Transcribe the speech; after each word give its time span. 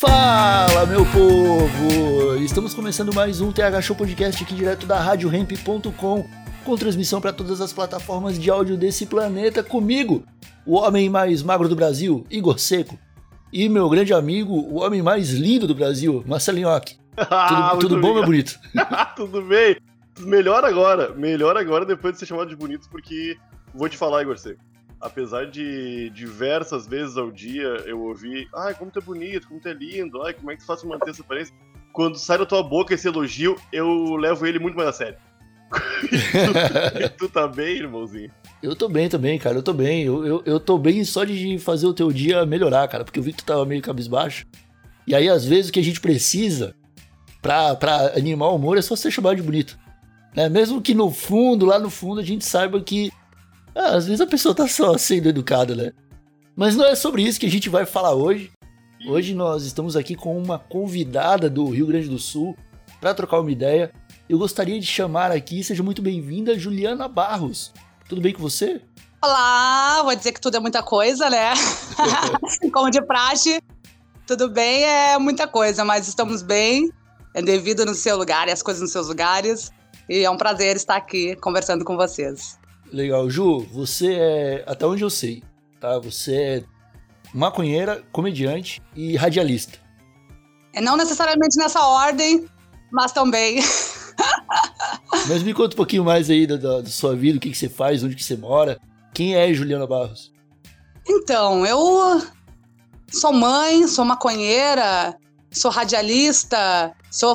Fala, 0.00 0.86
meu 0.86 1.04
povo! 1.04 2.34
Estamos 2.42 2.72
começando 2.72 3.14
mais 3.14 3.42
um 3.42 3.52
TH 3.52 3.82
Show 3.82 3.94
Podcast 3.94 4.42
aqui 4.42 4.54
direto 4.54 4.86
da 4.86 4.98
RadioRamp.com, 4.98 6.26
com 6.64 6.76
transmissão 6.78 7.20
para 7.20 7.34
todas 7.34 7.60
as 7.60 7.70
plataformas 7.70 8.38
de 8.38 8.50
áudio 8.50 8.78
desse 8.78 9.04
planeta, 9.04 9.62
comigo, 9.62 10.24
o 10.64 10.76
homem 10.76 11.10
mais 11.10 11.42
magro 11.42 11.68
do 11.68 11.76
Brasil, 11.76 12.24
Igor 12.30 12.58
Seco, 12.58 12.98
e 13.52 13.68
meu 13.68 13.90
grande 13.90 14.14
amigo, 14.14 14.54
o 14.54 14.76
homem 14.76 15.02
mais 15.02 15.32
lindo 15.32 15.66
do 15.66 15.74
Brasil, 15.74 16.24
Marcelinho 16.26 16.68
Ock. 16.68 16.96
Ah, 17.30 17.76
Tudo, 17.78 18.00
bom, 18.00 18.14
meu 18.14 18.24
bonito? 18.24 18.58
Tudo 19.14 19.42
bem? 19.42 19.76
Melhor 20.20 20.64
agora. 20.64 21.12
Melhor 21.14 21.58
agora 21.58 21.84
depois 21.84 22.14
de 22.14 22.20
ser 22.20 22.26
chamado 22.26 22.48
de 22.48 22.56
bonito, 22.56 22.88
porque 22.90 23.36
vou 23.74 23.86
te 23.86 23.98
falar, 23.98 24.22
Igor 24.22 24.38
Seco. 24.38 24.69
Apesar 25.00 25.46
de 25.46 26.10
diversas 26.10 26.86
vezes 26.86 27.16
ao 27.16 27.30
dia 27.30 27.68
eu 27.86 28.00
ouvir, 28.02 28.48
ai, 28.54 28.74
como 28.74 28.90
tu 28.90 28.98
é 28.98 29.02
bonito, 29.02 29.48
como 29.48 29.58
tu 29.58 29.68
é 29.68 29.72
lindo, 29.72 30.22
ai, 30.22 30.34
como 30.34 30.50
é 30.50 30.54
que 30.54 30.60
tu 30.60 30.66
faz 30.66 30.80
pra 30.80 30.90
manter 30.90 31.10
essa 31.10 31.22
aparência? 31.22 31.54
Quando 31.92 32.18
sai 32.18 32.38
da 32.38 32.44
tua 32.44 32.62
boca 32.62 32.92
esse 32.92 33.08
elogio, 33.08 33.56
eu 33.72 34.14
levo 34.16 34.46
ele 34.46 34.58
muito 34.58 34.76
mais 34.76 34.88
a 34.88 34.92
sério. 34.92 35.16
tu, 35.70 37.10
tu 37.26 37.28
tá 37.30 37.48
bem, 37.48 37.78
irmãozinho? 37.78 38.30
Eu 38.62 38.76
tô 38.76 38.88
bem 38.88 39.08
também, 39.08 39.38
cara, 39.38 39.56
eu 39.56 39.62
tô 39.62 39.72
bem. 39.72 40.04
Eu, 40.04 40.26
eu, 40.26 40.42
eu 40.44 40.60
tô 40.60 40.76
bem 40.76 41.02
só 41.02 41.24
de 41.24 41.58
fazer 41.58 41.86
o 41.86 41.94
teu 41.94 42.12
dia 42.12 42.44
melhorar, 42.44 42.86
cara, 42.86 43.04
porque 43.04 43.18
eu 43.18 43.22
vi 43.22 43.32
que 43.32 43.38
tu 43.38 43.44
tava 43.46 43.64
meio 43.64 43.80
cabisbaixo. 43.80 44.46
E 45.06 45.14
aí, 45.14 45.28
às 45.28 45.44
vezes, 45.44 45.70
o 45.70 45.72
que 45.72 45.80
a 45.80 45.84
gente 45.84 46.00
precisa 46.00 46.74
pra, 47.40 47.74
pra 47.74 48.12
animar 48.16 48.48
o 48.48 48.56
humor 48.56 48.76
é 48.76 48.82
só 48.82 48.94
ser 48.94 49.10
chamado 49.10 49.36
de 49.36 49.42
bonito. 49.42 49.78
Né? 50.36 50.48
Mesmo 50.48 50.80
que 50.82 50.94
no 50.94 51.10
fundo, 51.10 51.66
lá 51.66 51.78
no 51.78 51.90
fundo, 51.90 52.20
a 52.20 52.24
gente 52.24 52.44
saiba 52.44 52.80
que 52.80 53.10
ah, 53.80 53.96
às 53.96 54.06
vezes 54.06 54.20
a 54.20 54.26
pessoa 54.26 54.54
tá 54.54 54.68
só 54.68 54.96
sendo 54.98 55.30
educada, 55.30 55.74
né? 55.74 55.92
Mas 56.54 56.76
não 56.76 56.84
é 56.84 56.94
sobre 56.94 57.22
isso 57.22 57.40
que 57.40 57.46
a 57.46 57.50
gente 57.50 57.70
vai 57.70 57.86
falar 57.86 58.12
hoje. 58.14 58.50
Hoje 59.08 59.34
nós 59.34 59.64
estamos 59.64 59.96
aqui 59.96 60.14
com 60.14 60.36
uma 60.36 60.58
convidada 60.58 61.48
do 61.48 61.66
Rio 61.70 61.86
Grande 61.86 62.08
do 62.08 62.18
Sul 62.18 62.54
para 63.00 63.14
trocar 63.14 63.40
uma 63.40 63.50
ideia. 63.50 63.90
Eu 64.28 64.38
gostaria 64.38 64.78
de 64.78 64.86
chamar 64.86 65.32
aqui, 65.32 65.64
seja 65.64 65.82
muito 65.82 66.02
bem-vinda, 66.02 66.58
Juliana 66.58 67.08
Barros. 67.08 67.72
Tudo 68.06 68.20
bem 68.20 68.34
com 68.34 68.42
você? 68.42 68.82
Olá, 69.22 70.02
vou 70.02 70.14
dizer 70.14 70.32
que 70.32 70.40
tudo 70.40 70.58
é 70.58 70.60
muita 70.60 70.82
coisa, 70.82 71.30
né? 71.30 71.54
Como 72.72 72.90
de 72.90 73.00
praxe, 73.00 73.62
tudo 74.26 74.50
bem 74.50 74.84
é 74.84 75.18
muita 75.18 75.48
coisa, 75.48 75.86
mas 75.86 76.06
estamos 76.06 76.42
bem, 76.42 76.92
é 77.34 77.40
devido 77.40 77.86
no 77.86 77.94
seu 77.94 78.18
lugar 78.18 78.46
e 78.48 78.52
as 78.52 78.62
coisas 78.62 78.82
nos 78.82 78.92
seus 78.92 79.08
lugares. 79.08 79.72
E 80.06 80.24
é 80.24 80.30
um 80.30 80.36
prazer 80.36 80.76
estar 80.76 80.96
aqui 80.96 81.34
conversando 81.36 81.84
com 81.84 81.96
vocês. 81.96 82.59
Legal. 82.92 83.28
Ju, 83.30 83.60
você 83.72 84.14
é, 84.14 84.64
até 84.66 84.86
onde 84.86 85.02
eu 85.02 85.10
sei, 85.10 85.42
tá? 85.80 85.98
Você 85.98 86.34
é 86.34 86.64
maconheira, 87.32 88.02
comediante 88.12 88.82
e 88.94 89.16
radialista. 89.16 89.78
É 90.72 90.80
não 90.80 90.96
necessariamente 90.96 91.56
nessa 91.58 91.80
ordem, 91.86 92.46
mas 92.90 93.12
também. 93.12 93.58
Mas 95.28 95.42
me 95.42 95.54
conta 95.54 95.74
um 95.74 95.76
pouquinho 95.76 96.04
mais 96.04 96.28
aí 96.28 96.46
da, 96.46 96.56
da- 96.56 96.80
da 96.82 96.88
sua 96.90 97.14
vida, 97.16 97.38
o 97.38 97.40
que, 97.40 97.50
que 97.50 97.56
você 97.56 97.68
faz, 97.68 98.02
onde 98.02 98.14
que 98.14 98.22
você 98.22 98.36
mora. 98.36 98.78
Quem 99.14 99.34
é 99.34 99.52
Juliana 99.52 99.86
Barros? 99.86 100.32
Então, 101.08 101.64
eu 101.66 102.20
sou 103.10 103.32
mãe, 103.32 103.86
sou 103.88 104.04
maconheira, 104.04 105.16
sou 105.50 105.70
radialista, 105.70 106.92
sou, 107.10 107.34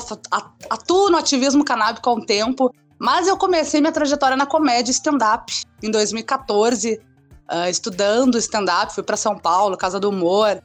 atuo 0.70 1.10
no 1.10 1.18
ativismo 1.18 1.66
canábico 1.66 2.10
há 2.10 2.14
um 2.14 2.22
tempo, 2.26 2.74
mas 3.00 3.28
eu 3.28 3.38
comecei 3.38 3.82
minha 3.82 3.92
trajetória 3.92 4.38
na 4.38 4.46
comédia 4.46 4.92
stand-up 4.92 5.52
em 5.84 5.92
2014, 5.92 7.00
ah, 7.48 7.70
estudando 7.70 8.38
stand-up, 8.38 8.94
fui 8.94 9.04
para 9.04 9.18
São 9.18 9.38
Paulo, 9.38 9.78
Casa 9.78 10.00
do 10.00 10.10
Humor, 10.10 10.62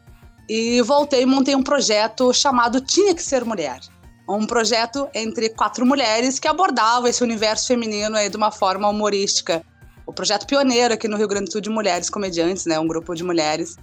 e 0.48 0.80
voltei 0.82 1.22
e 1.22 1.26
montei 1.26 1.54
um 1.54 1.62
projeto 1.62 2.32
chamado 2.32 2.80
Tinha 2.80 3.14
Que 3.14 3.22
Ser 3.22 3.44
Mulher. 3.44 3.80
Um 4.28 4.46
projeto 4.46 5.08
entre 5.14 5.48
quatro 5.50 5.84
mulheres 5.84 6.38
que 6.38 6.46
abordava 6.46 7.08
esse 7.08 7.22
universo 7.22 7.66
feminino 7.66 8.16
aí 8.16 8.28
de 8.28 8.36
uma 8.36 8.50
forma 8.50 8.88
humorística 8.88 9.64
o 10.10 10.12
projeto 10.12 10.44
pioneiro 10.44 10.92
aqui 10.92 11.06
no 11.06 11.16
Rio 11.16 11.28
Grande 11.28 11.46
do 11.46 11.52
Sul 11.52 11.60
de 11.60 11.70
mulheres 11.70 12.10
comediantes, 12.10 12.66
né? 12.66 12.78
Um 12.80 12.86
grupo 12.86 13.14
de 13.14 13.22
mulheres, 13.22 13.76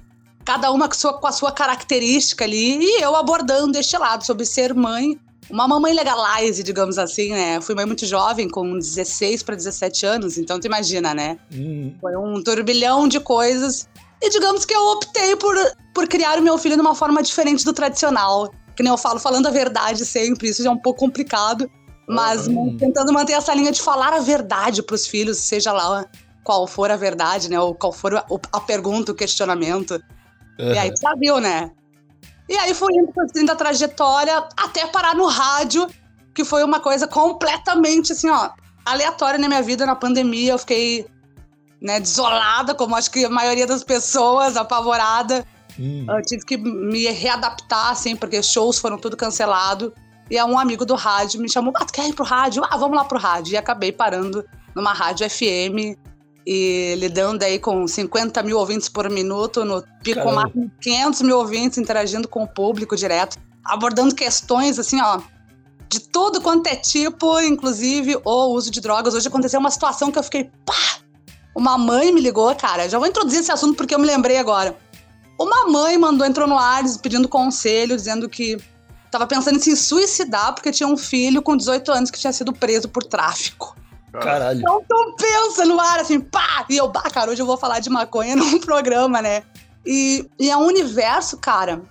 cada 0.44 0.70
uma 0.72 0.88
com, 0.88 0.94
sua, 0.94 1.14
com 1.14 1.26
a 1.26 1.32
sua 1.32 1.54
característica 1.54 2.44
ali, 2.44 2.78
e 2.80 3.02
eu 3.02 3.16
abordando 3.16 3.78
este 3.78 3.98
lado 3.98 4.26
sobre 4.26 4.46
ser 4.46 4.74
mãe, 4.74 5.18
uma 5.50 5.68
mamãe 5.68 5.94
legalize, 5.94 6.62
digamos 6.64 6.98
assim, 6.98 7.30
né? 7.32 7.62
Fui 7.62 7.74
mãe 7.76 7.86
muito 7.86 8.06
jovem, 8.06 8.50
com 8.50 8.78
16 8.78 9.44
para 9.44 9.56
17 9.56 10.06
anos, 10.06 10.38
então 10.38 10.60
tu 10.60 10.66
imagina, 10.66 11.14
né? 11.14 11.38
Hum, 11.54 11.94
Foi 12.02 12.16
um 12.16 12.42
turbilhão 12.44 13.08
de 13.08 13.20
coisas. 13.20 13.88
E 14.22 14.30
digamos 14.30 14.66
que 14.66 14.74
eu 14.74 14.82
optei 14.88 15.36
por, 15.36 15.56
por 15.94 16.08
criar 16.08 16.40
o 16.40 16.42
meu 16.42 16.58
filho 16.58 16.76
de 16.76 16.82
uma 16.82 16.96
forma 16.96 17.22
diferente 17.22 17.64
do 17.64 17.72
tradicional. 17.74 18.52
Que 18.76 18.84
nem 18.84 18.92
eu 18.92 18.98
falo, 18.98 19.20
falando 19.20 19.48
a 19.48 19.52
verdade 19.52 20.06
sempre, 20.06 20.50
isso 20.50 20.64
já 20.64 20.70
é 20.70 20.74
um 20.74 20.78
pouco 20.78 21.00
complicado. 21.00 21.70
Mas 22.08 22.48
Uhum. 22.48 22.78
tentando 22.78 23.12
manter 23.12 23.34
essa 23.34 23.54
linha 23.54 23.72
de 23.72 23.82
falar 23.82 24.14
a 24.14 24.20
verdade 24.20 24.82
para 24.82 24.96
os 24.96 25.06
filhos, 25.06 25.38
seja 25.40 25.72
lá 25.74 26.06
qual 26.44 26.66
for 26.66 26.90
a 26.90 26.96
verdade, 26.96 27.50
né? 27.50 27.60
Ou 27.60 27.76
qual 27.76 27.92
for 27.92 28.16
a, 28.16 28.26
a 28.54 28.60
pergunta, 28.62 29.12
o 29.12 29.16
questionamento. 29.16 30.02
E 30.58 30.78
aí, 30.78 30.92
tu 30.94 31.02
já 31.02 31.14
viu, 31.16 31.40
né? 31.40 31.70
E 32.50 32.56
aí 32.56 32.74
fui 32.74 32.94
indo 32.96 33.12
construindo 33.12 33.50
a 33.50 33.56
trajetória 33.56 34.48
até 34.56 34.88
parar 34.88 35.16
no 35.16 35.26
rádio, 35.28 35.88
que 36.34 36.46
foi 36.46 36.64
uma 36.64 36.80
coisa 36.80 37.08
completamente, 37.08 38.14
assim, 38.14 38.30
ó, 38.30 38.50
aleatória 38.86 39.38
na 39.38 39.48
minha 39.48 39.62
vida 39.62 39.86
na 39.86 39.96
pandemia. 39.96 40.54
Eu 40.54 40.58
fiquei, 40.58 41.06
né, 41.82 42.00
desolada, 42.00 42.74
como 42.74 42.96
acho 42.96 43.12
que 43.12 43.26
a 43.26 43.30
maioria 43.30 43.68
das 43.68 43.84
pessoas, 43.84 44.56
apavorada. 44.56 45.46
hum. 45.78 46.06
Eu 46.08 46.22
tive 46.22 46.46
que 46.46 46.58
me 46.58 47.08
readaptar, 47.08 47.92
assim, 47.92 48.16
porque 48.16 48.42
shows 48.42 48.80
foram 48.80 48.98
tudo 48.98 49.18
cancelado. 49.18 49.94
E 50.30 50.38
aí 50.38 50.44
um 50.46 50.60
amigo 50.60 50.86
do 50.86 50.96
rádio 50.96 51.42
me 51.42 51.50
chamou, 51.50 51.74
ah, 51.76 51.86
tu 51.86 51.94
quer 51.94 52.08
ir 52.08 52.14
pro 52.14 52.26
rádio? 52.26 52.64
Ah, 52.70 52.78
vamos 52.78 52.98
lá 52.98 53.04
pro 53.04 53.20
rádio. 53.20 53.54
E 53.54 53.58
acabei 53.58 53.92
parando 53.92 54.46
numa 54.76 54.94
rádio 54.94 55.30
FM 55.30 55.98
e 56.50 56.96
lidando 56.96 57.44
aí 57.44 57.60
com 57.60 57.86
50 57.86 58.42
mil 58.42 58.58
ouvintes 58.58 58.88
por 58.88 59.10
minuto, 59.10 59.66
no 59.66 59.84
pico 60.02 60.22
Caramba. 60.22 60.44
máximo 60.44 60.72
500 60.80 61.22
mil 61.24 61.38
ouvintes, 61.40 61.78
interagindo 61.78 62.26
com 62.26 62.42
o 62.42 62.48
público 62.48 62.96
direto, 62.96 63.38
abordando 63.66 64.16
questões, 64.16 64.80
assim, 64.80 65.02
ó, 65.02 65.20
de 65.90 66.00
tudo 66.00 66.40
quanto 66.40 66.68
é 66.68 66.76
tipo, 66.78 67.38
inclusive 67.42 68.18
o 68.24 68.46
uso 68.54 68.72
de 68.72 68.80
drogas. 68.80 69.14
Hoje 69.14 69.28
aconteceu 69.28 69.60
uma 69.60 69.70
situação 69.70 70.10
que 70.10 70.18
eu 70.18 70.24
fiquei, 70.24 70.50
pá! 70.66 70.74
Uma 71.54 71.78
mãe 71.78 72.14
me 72.14 72.22
ligou, 72.22 72.56
cara. 72.56 72.88
Já 72.88 72.98
vou 72.98 73.08
introduzir 73.08 73.42
esse 73.42 73.52
assunto 73.52 73.76
porque 73.76 73.94
eu 73.94 74.00
me 74.00 74.06
lembrei 74.06 74.38
agora. 74.38 74.78
Uma 75.38 75.68
mãe 75.68 75.98
mandou, 75.98 76.26
entrou 76.26 76.48
no 76.48 76.58
ar 76.58 76.82
pedindo 77.02 77.28
conselho, 77.28 77.98
dizendo 77.98 78.30
que 78.30 78.58
tava 79.12 79.28
pensando 79.28 79.58
em 79.58 79.60
se 79.60 79.76
suicidar 79.76 80.54
porque 80.56 80.72
tinha 80.72 80.88
um 80.88 80.96
filho 80.96 81.42
com 81.42 81.58
18 81.58 81.92
anos 81.92 82.10
que 82.10 82.18
tinha 82.18 82.32
sido 82.32 82.54
preso 82.54 82.88
por 82.88 83.04
tráfico. 83.04 83.76
Caralho. 84.22 84.60
Então 84.60 84.84
tu 84.88 85.16
pensa 85.18 85.66
no 85.66 85.80
ar, 85.80 86.00
assim, 86.00 86.20
pá! 86.20 86.66
E 86.70 86.78
eu, 86.78 86.88
bah, 86.88 87.04
cara, 87.04 87.32
hoje 87.32 87.42
eu 87.42 87.46
vou 87.46 87.58
falar 87.58 87.80
de 87.80 87.90
maconha 87.90 88.36
num 88.38 88.60
programa, 88.60 89.22
né? 89.22 89.44
E, 89.86 90.28
e 90.40 90.50
é 90.50 90.58
um 90.58 90.66
universo, 90.66 91.38
cara, 91.38 91.82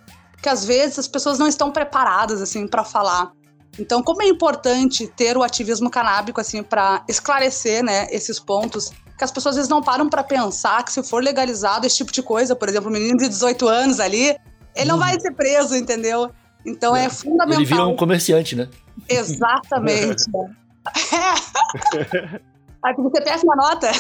que 0.43 0.49
às 0.49 0.65
vezes 0.65 0.99
as 0.99 1.09
pessoas 1.09 1.39
não 1.39 1.47
estão 1.47 1.71
preparadas, 1.71 2.43
assim, 2.43 2.67
pra 2.67 2.85
falar. 2.85 3.33
Então, 3.79 4.03
como 4.03 4.23
é 4.23 4.27
importante 4.29 5.07
ter 5.07 5.37
o 5.37 5.43
ativismo 5.43 5.91
canábico, 5.91 6.41
assim, 6.41 6.63
pra 6.63 7.03
esclarecer, 7.09 7.83
né, 7.85 8.07
esses 8.11 8.39
pontos, 8.41 8.91
que 9.19 9.25
as 9.25 9.31
pessoas 9.31 9.53
às 9.55 9.57
vezes 9.57 9.69
não 9.71 9.83
param 9.83 10.09
pra 10.09 10.23
pensar 10.23 10.83
que 10.85 10.93
se 10.93 11.03
for 11.03 11.23
legalizado 11.23 11.87
esse 11.87 11.97
tipo 11.97 12.13
de 12.13 12.23
coisa, 12.23 12.55
por 12.57 12.69
exemplo, 12.69 12.89
um 12.89 12.93
menino 12.93 13.17
de 13.19 13.29
18 13.29 13.67
anos 13.69 13.99
ali, 14.01 14.37
ele 14.75 14.89
não 14.89 14.97
Uhum. 14.97 15.01
vai 15.01 15.19
ser 15.21 15.33
preso, 15.33 15.75
entendeu? 15.75 16.31
Então 16.67 16.95
é, 16.97 17.05
É. 17.05 17.09
fundamental. 17.09 17.57
Ele 17.61 17.65
vira 17.65 17.87
um 17.87 17.97
comerciante, 17.97 18.57
né? 18.57 18.69
Exatamente. 19.09 20.25
é. 21.15 22.41
Aí 22.83 22.95
que 22.95 23.03
você 23.03 23.21
péssima 23.23 23.57
nota. 23.57 23.91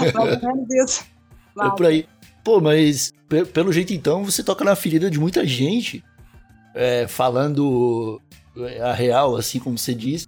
Mais 0.00 0.14
ou 0.14 0.54
menos 0.54 0.70
isso. 0.70 1.04
É 1.56 1.70
por 1.70 1.86
aí. 1.86 2.08
Pô, 2.42 2.60
mas 2.60 3.12
pe- 3.28 3.44
pelo 3.44 3.72
jeito 3.72 3.94
então 3.94 4.24
você 4.24 4.42
toca 4.42 4.64
na 4.64 4.74
ferida 4.74 5.08
de 5.08 5.20
muita 5.20 5.46
gente, 5.46 6.02
é, 6.74 7.06
falando 7.06 8.20
é, 8.56 8.80
a 8.80 8.92
real, 8.92 9.36
assim 9.36 9.60
como 9.60 9.78
você 9.78 9.94
diz. 9.94 10.26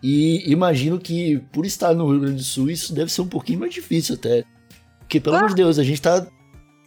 E 0.00 0.48
imagino 0.48 1.00
que 1.00 1.38
por 1.52 1.66
estar 1.66 1.92
no 1.94 2.08
Rio 2.08 2.20
Grande 2.20 2.36
do 2.36 2.44
Sul 2.44 2.70
isso 2.70 2.94
deve 2.94 3.10
ser 3.10 3.22
um 3.22 3.26
pouquinho 3.26 3.58
mais 3.58 3.74
difícil 3.74 4.14
até. 4.14 4.44
Porque, 5.00 5.18
pelo 5.18 5.34
amor 5.34 5.48
de 5.48 5.56
Deus, 5.56 5.80
a 5.80 5.82
gente 5.82 6.00
tá 6.00 6.24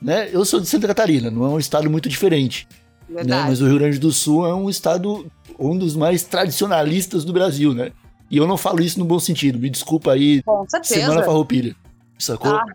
né? 0.01 0.29
Eu 0.31 0.45
sou 0.45 0.59
de 0.61 0.67
Santa 0.67 0.87
Catarina, 0.87 1.29
não 1.29 1.43
é 1.45 1.49
um 1.49 1.59
estado 1.59 1.89
muito 1.89 2.07
diferente. 2.07 2.65
Né? 3.09 3.23
Mas 3.27 3.61
o 3.61 3.67
Rio 3.67 3.77
Grande 3.79 3.99
do 3.99 4.11
Sul 4.11 4.45
é 4.45 4.53
um 4.53 4.69
estado, 4.69 5.29
um 5.59 5.77
dos 5.77 5.95
mais 5.95 6.23
tradicionalistas 6.23 7.25
do 7.25 7.33
Brasil, 7.33 7.73
né? 7.73 7.91
E 8.29 8.37
eu 8.37 8.47
não 8.47 8.57
falo 8.57 8.81
isso 8.81 8.97
no 8.99 9.05
bom 9.05 9.19
sentido, 9.19 9.59
me 9.59 9.69
desculpa 9.69 10.11
aí, 10.13 10.41
Com 10.43 10.65
certeza. 10.67 11.01
Semana 11.01 11.23
Farroupilha. 11.23 11.75
Sacou? 12.17 12.51
Ah. 12.55 12.65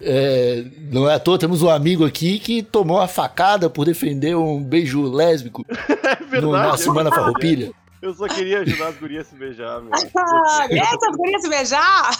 É, 0.00 0.64
não 0.92 1.10
é 1.10 1.14
à 1.14 1.18
toa, 1.18 1.36
temos 1.38 1.60
um 1.60 1.68
amigo 1.68 2.04
aqui 2.06 2.38
que 2.38 2.62
tomou 2.62 3.00
a 3.00 3.08
facada 3.08 3.68
por 3.68 3.84
defender 3.84 4.36
um 4.36 4.62
beijo 4.62 5.02
lésbico 5.02 5.66
É 6.04 6.14
verdade. 6.24 6.40
no, 6.42 6.52
na 6.52 6.74
é 6.74 6.76
Semana 6.76 7.10
verdade. 7.10 7.16
Farroupilha. 7.16 7.72
Eu 8.00 8.14
só 8.14 8.28
queria 8.28 8.60
ajudar 8.60 8.90
as 8.90 8.96
gurias 8.96 9.26
a 9.26 9.30
se 9.30 9.34
beijar, 9.36 9.80
meu. 9.82 9.90
Ah, 10.16 10.66
essa 10.70 11.12
queria 11.20 11.38
se 11.40 11.48
beijar? 11.48 12.10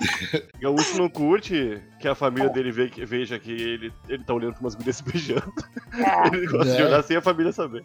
Gaúcho 0.58 0.96
não 0.96 1.10
curte 1.10 1.78
que 2.00 2.08
a 2.08 2.14
família 2.14 2.48
dele 2.48 2.72
ve- 2.72 2.90
veja 3.04 3.38
que 3.38 3.52
ele, 3.52 3.92
ele 4.08 4.24
tá 4.24 4.32
olhando 4.32 4.52
pra 4.54 4.62
umas 4.62 4.74
gurias 4.74 4.96
se 4.96 5.02
beijando. 5.02 5.52
É. 5.92 6.34
Ele 6.34 6.46
gosta 6.46 6.74
de 6.74 6.80
É. 6.80 6.86
olhar 6.86 7.02
sem 7.04 7.18
a 7.18 7.20
família 7.20 7.52
saber. 7.52 7.84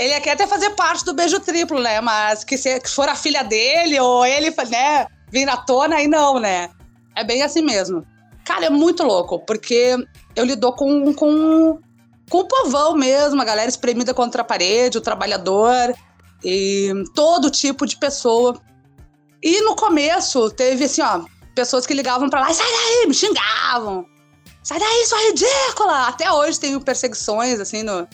Ele 0.00 0.18
quer 0.22 0.32
até 0.32 0.46
fazer 0.46 0.70
parte 0.70 1.04
do 1.04 1.12
beijo 1.12 1.38
triplo, 1.40 1.78
né? 1.78 2.00
Mas 2.00 2.42
que 2.42 2.56
se 2.56 2.80
que 2.80 2.88
for 2.88 3.06
a 3.06 3.14
filha 3.14 3.44
dele 3.44 4.00
ou 4.00 4.24
ele, 4.24 4.48
né, 4.70 5.06
vir 5.30 5.46
à 5.46 5.58
tona, 5.58 5.96
aí 5.96 6.08
não, 6.08 6.40
né? 6.40 6.70
É 7.14 7.22
bem 7.22 7.42
assim 7.42 7.60
mesmo. 7.60 8.02
Cara, 8.42 8.64
é 8.64 8.70
muito 8.70 9.02
louco, 9.02 9.38
porque 9.40 9.94
eu 10.34 10.44
lido 10.46 10.72
com, 10.72 11.12
com, 11.12 11.78
com 12.30 12.38
o 12.38 12.48
povão 12.48 12.96
mesmo, 12.96 13.42
a 13.42 13.44
galera 13.44 13.68
espremida 13.68 14.14
contra 14.14 14.40
a 14.40 14.44
parede, 14.44 14.96
o 14.96 15.02
trabalhador, 15.02 15.94
e 16.42 16.90
todo 17.14 17.50
tipo 17.50 17.84
de 17.84 17.98
pessoa. 17.98 18.58
E 19.42 19.60
no 19.60 19.76
começo 19.76 20.48
teve 20.50 20.84
assim, 20.84 21.02
ó, 21.02 21.20
pessoas 21.54 21.86
que 21.86 21.92
ligavam 21.92 22.30
pra 22.30 22.40
lá, 22.40 22.54
sai 22.54 22.66
daí, 22.66 23.06
me 23.06 23.12
xingavam. 23.12 24.06
Sai 24.62 24.78
daí, 24.78 25.06
sua 25.06 25.18
ridícula! 25.26 26.06
Até 26.08 26.32
hoje 26.32 26.58
tenho 26.58 26.80
perseguições, 26.80 27.60
assim, 27.60 27.82
no, 27.82 28.08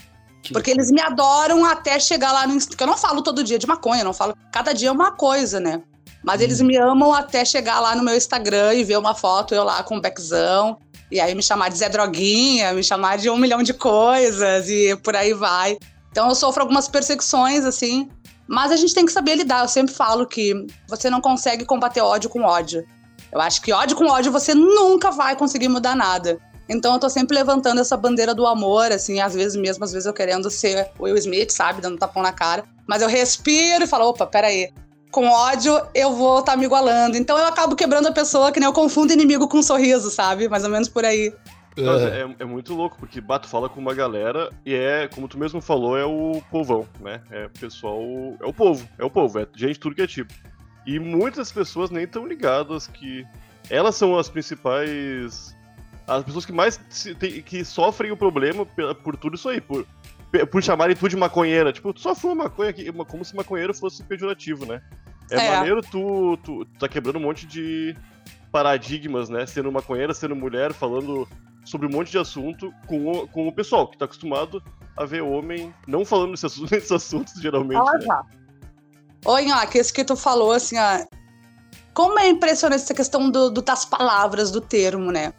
porque 0.52 0.70
eles 0.70 0.90
me 0.90 1.00
adoram 1.00 1.64
até 1.64 1.98
chegar 1.98 2.32
lá 2.32 2.46
no. 2.46 2.58
Porque 2.58 2.82
eu 2.82 2.86
não 2.86 2.96
falo 2.96 3.22
todo 3.22 3.44
dia 3.44 3.58
de 3.58 3.66
maconha, 3.66 4.04
não 4.04 4.12
falo. 4.12 4.36
Cada 4.52 4.72
dia 4.72 4.88
é 4.88 4.92
uma 4.92 5.12
coisa, 5.12 5.60
né? 5.60 5.82
Mas 6.22 6.40
eles 6.40 6.60
me 6.60 6.76
amam 6.76 7.12
até 7.12 7.44
chegar 7.44 7.78
lá 7.80 7.94
no 7.94 8.02
meu 8.02 8.16
Instagram 8.16 8.74
e 8.74 8.84
ver 8.84 8.98
uma 8.98 9.14
foto 9.14 9.54
eu 9.54 9.62
lá 9.62 9.82
com 9.82 9.96
o 9.96 10.00
beckzão. 10.00 10.78
E 11.10 11.20
aí 11.20 11.34
me 11.34 11.42
chamar 11.42 11.68
de 11.68 11.78
Zé 11.78 11.88
Droguinha, 11.88 12.72
me 12.72 12.82
chamar 12.82 13.16
de 13.16 13.30
um 13.30 13.36
milhão 13.36 13.62
de 13.62 13.72
coisas 13.72 14.68
e 14.68 14.96
por 14.96 15.14
aí 15.14 15.32
vai. 15.32 15.78
Então 16.10 16.28
eu 16.28 16.34
sofro 16.34 16.62
algumas 16.62 16.88
perseguições, 16.88 17.64
assim. 17.64 18.08
Mas 18.48 18.72
a 18.72 18.76
gente 18.76 18.94
tem 18.94 19.04
que 19.04 19.12
saber 19.12 19.36
lidar. 19.36 19.62
Eu 19.62 19.68
sempre 19.68 19.94
falo 19.94 20.26
que 20.26 20.66
você 20.88 21.08
não 21.08 21.20
consegue 21.20 21.64
combater 21.64 22.00
ódio 22.00 22.30
com 22.30 22.42
ódio. 22.42 22.84
Eu 23.32 23.40
acho 23.40 23.60
que 23.60 23.72
ódio 23.72 23.96
com 23.96 24.06
ódio 24.06 24.32
você 24.32 24.54
nunca 24.54 25.10
vai 25.10 25.36
conseguir 25.36 25.68
mudar 25.68 25.94
nada. 25.94 26.38
Então 26.68 26.94
eu 26.94 27.00
tô 27.00 27.08
sempre 27.08 27.36
levantando 27.36 27.80
essa 27.80 27.96
bandeira 27.96 28.34
do 28.34 28.46
amor, 28.46 28.90
assim, 28.90 29.20
às 29.20 29.34
vezes 29.34 29.56
mesmo, 29.56 29.84
às 29.84 29.92
vezes 29.92 30.06
eu 30.06 30.12
querendo 30.12 30.50
ser 30.50 30.90
o 30.98 31.04
Will 31.04 31.16
Smith, 31.16 31.50
sabe? 31.50 31.80
Dando 31.80 31.98
tapão 31.98 32.22
na 32.22 32.32
cara. 32.32 32.64
Mas 32.86 33.02
eu 33.02 33.08
respiro 33.08 33.84
e 33.84 33.86
falo, 33.86 34.08
opa, 34.08 34.26
peraí. 34.26 34.72
Com 35.10 35.28
ódio, 35.28 35.80
eu 35.94 36.12
vou 36.12 36.40
estar 36.40 36.52
tá 36.52 36.58
me 36.58 36.64
igualando. 36.64 37.16
Então 37.16 37.38
eu 37.38 37.46
acabo 37.46 37.76
quebrando 37.76 38.08
a 38.08 38.12
pessoa, 38.12 38.50
que 38.50 38.60
nem 38.60 38.66
eu 38.66 38.72
confundo 38.72 39.12
inimigo 39.12 39.48
com 39.48 39.58
um 39.58 39.62
sorriso, 39.62 40.10
sabe? 40.10 40.48
Mais 40.48 40.64
ou 40.64 40.70
menos 40.70 40.88
por 40.88 41.04
aí. 41.04 41.32
É. 41.76 42.22
é, 42.22 42.36
é 42.40 42.44
muito 42.44 42.74
louco, 42.74 42.96
porque 42.98 43.20
Bato 43.20 43.48
fala 43.48 43.68
com 43.68 43.78
uma 43.78 43.94
galera 43.94 44.50
e 44.64 44.74
é, 44.74 45.08
como 45.08 45.28
tu 45.28 45.38
mesmo 45.38 45.60
falou, 45.60 45.96
é 45.96 46.04
o 46.04 46.42
povão, 46.50 46.88
né? 47.00 47.20
É 47.30 47.46
o 47.46 47.50
pessoal. 47.50 48.00
É 48.40 48.46
o 48.46 48.52
povo, 48.52 48.88
é 48.98 49.04
o 49.04 49.10
povo, 49.10 49.38
é 49.38 49.46
gente 49.54 49.78
tudo 49.78 49.94
que 49.94 50.02
é 50.02 50.06
tipo. 50.06 50.32
E 50.86 50.98
muitas 50.98 51.52
pessoas 51.52 51.90
nem 51.90 52.04
estão 52.04 52.26
ligadas 52.26 52.86
que 52.86 53.26
elas 53.68 53.96
são 53.96 54.18
as 54.18 54.28
principais. 54.28 55.55
As 56.06 56.22
pessoas 56.24 56.46
que 56.46 56.52
mais 56.52 56.80
se- 56.88 57.14
que 57.14 57.64
sofrem 57.64 58.12
o 58.12 58.16
problema 58.16 58.64
pe- 58.64 58.94
por 59.02 59.16
tudo 59.16 59.34
isso 59.34 59.48
aí, 59.48 59.60
por, 59.60 59.84
por 60.50 60.62
chamarem 60.62 60.94
tu 60.96 61.08
de 61.08 61.16
maconheira. 61.16 61.72
Tipo, 61.72 61.92
tu 61.92 62.00
só 62.00 62.14
fuma 62.14 62.44
maconha 62.44 62.70
aqui, 62.70 62.90
como 63.08 63.24
se 63.24 63.34
maconheiro 63.34 63.74
fosse 63.74 64.02
pejorativo, 64.04 64.64
né? 64.66 64.80
É, 65.30 65.46
É. 65.46 65.56
maneiro 65.56 65.80
tu, 65.82 66.36
tu, 66.44 66.64
tu 66.64 66.78
tá 66.78 66.88
quebrando 66.88 67.16
um 67.18 67.22
monte 67.22 67.46
de 67.46 67.96
paradigmas, 68.52 69.28
né? 69.28 69.44
Sendo 69.46 69.70
maconheira, 69.72 70.14
sendo 70.14 70.36
mulher, 70.36 70.72
falando 70.72 71.28
sobre 71.64 71.88
um 71.88 71.90
monte 71.90 72.12
de 72.12 72.18
assunto 72.18 72.72
com 72.86 73.08
o, 73.10 73.26
com 73.28 73.48
o 73.48 73.52
pessoal 73.52 73.88
que 73.88 73.98
tá 73.98 74.04
acostumado 74.04 74.62
a 74.96 75.04
ver 75.04 75.22
homem 75.22 75.74
não 75.86 76.04
falando 76.04 76.30
nesses 76.38 76.44
assuntos, 76.44 76.92
assuntos 76.92 77.34
geralmente. 77.42 77.78
Fala 77.78 77.98
né? 77.98 78.04
já. 78.06 78.22
Ô, 79.24 79.38
Nhoque, 79.40 79.78
isso 79.78 79.92
que 79.92 80.04
tu 80.04 80.14
falou, 80.16 80.52
assim, 80.52 80.76
ó. 80.78 81.04
Como 81.92 82.18
é 82.20 82.28
impressionante 82.28 82.82
essa 82.82 82.94
questão 82.94 83.28
do, 83.30 83.50
do- 83.50 83.62
das 83.62 83.84
palavras, 83.84 84.50
do 84.52 84.60
termo, 84.60 85.10
né? 85.10 85.32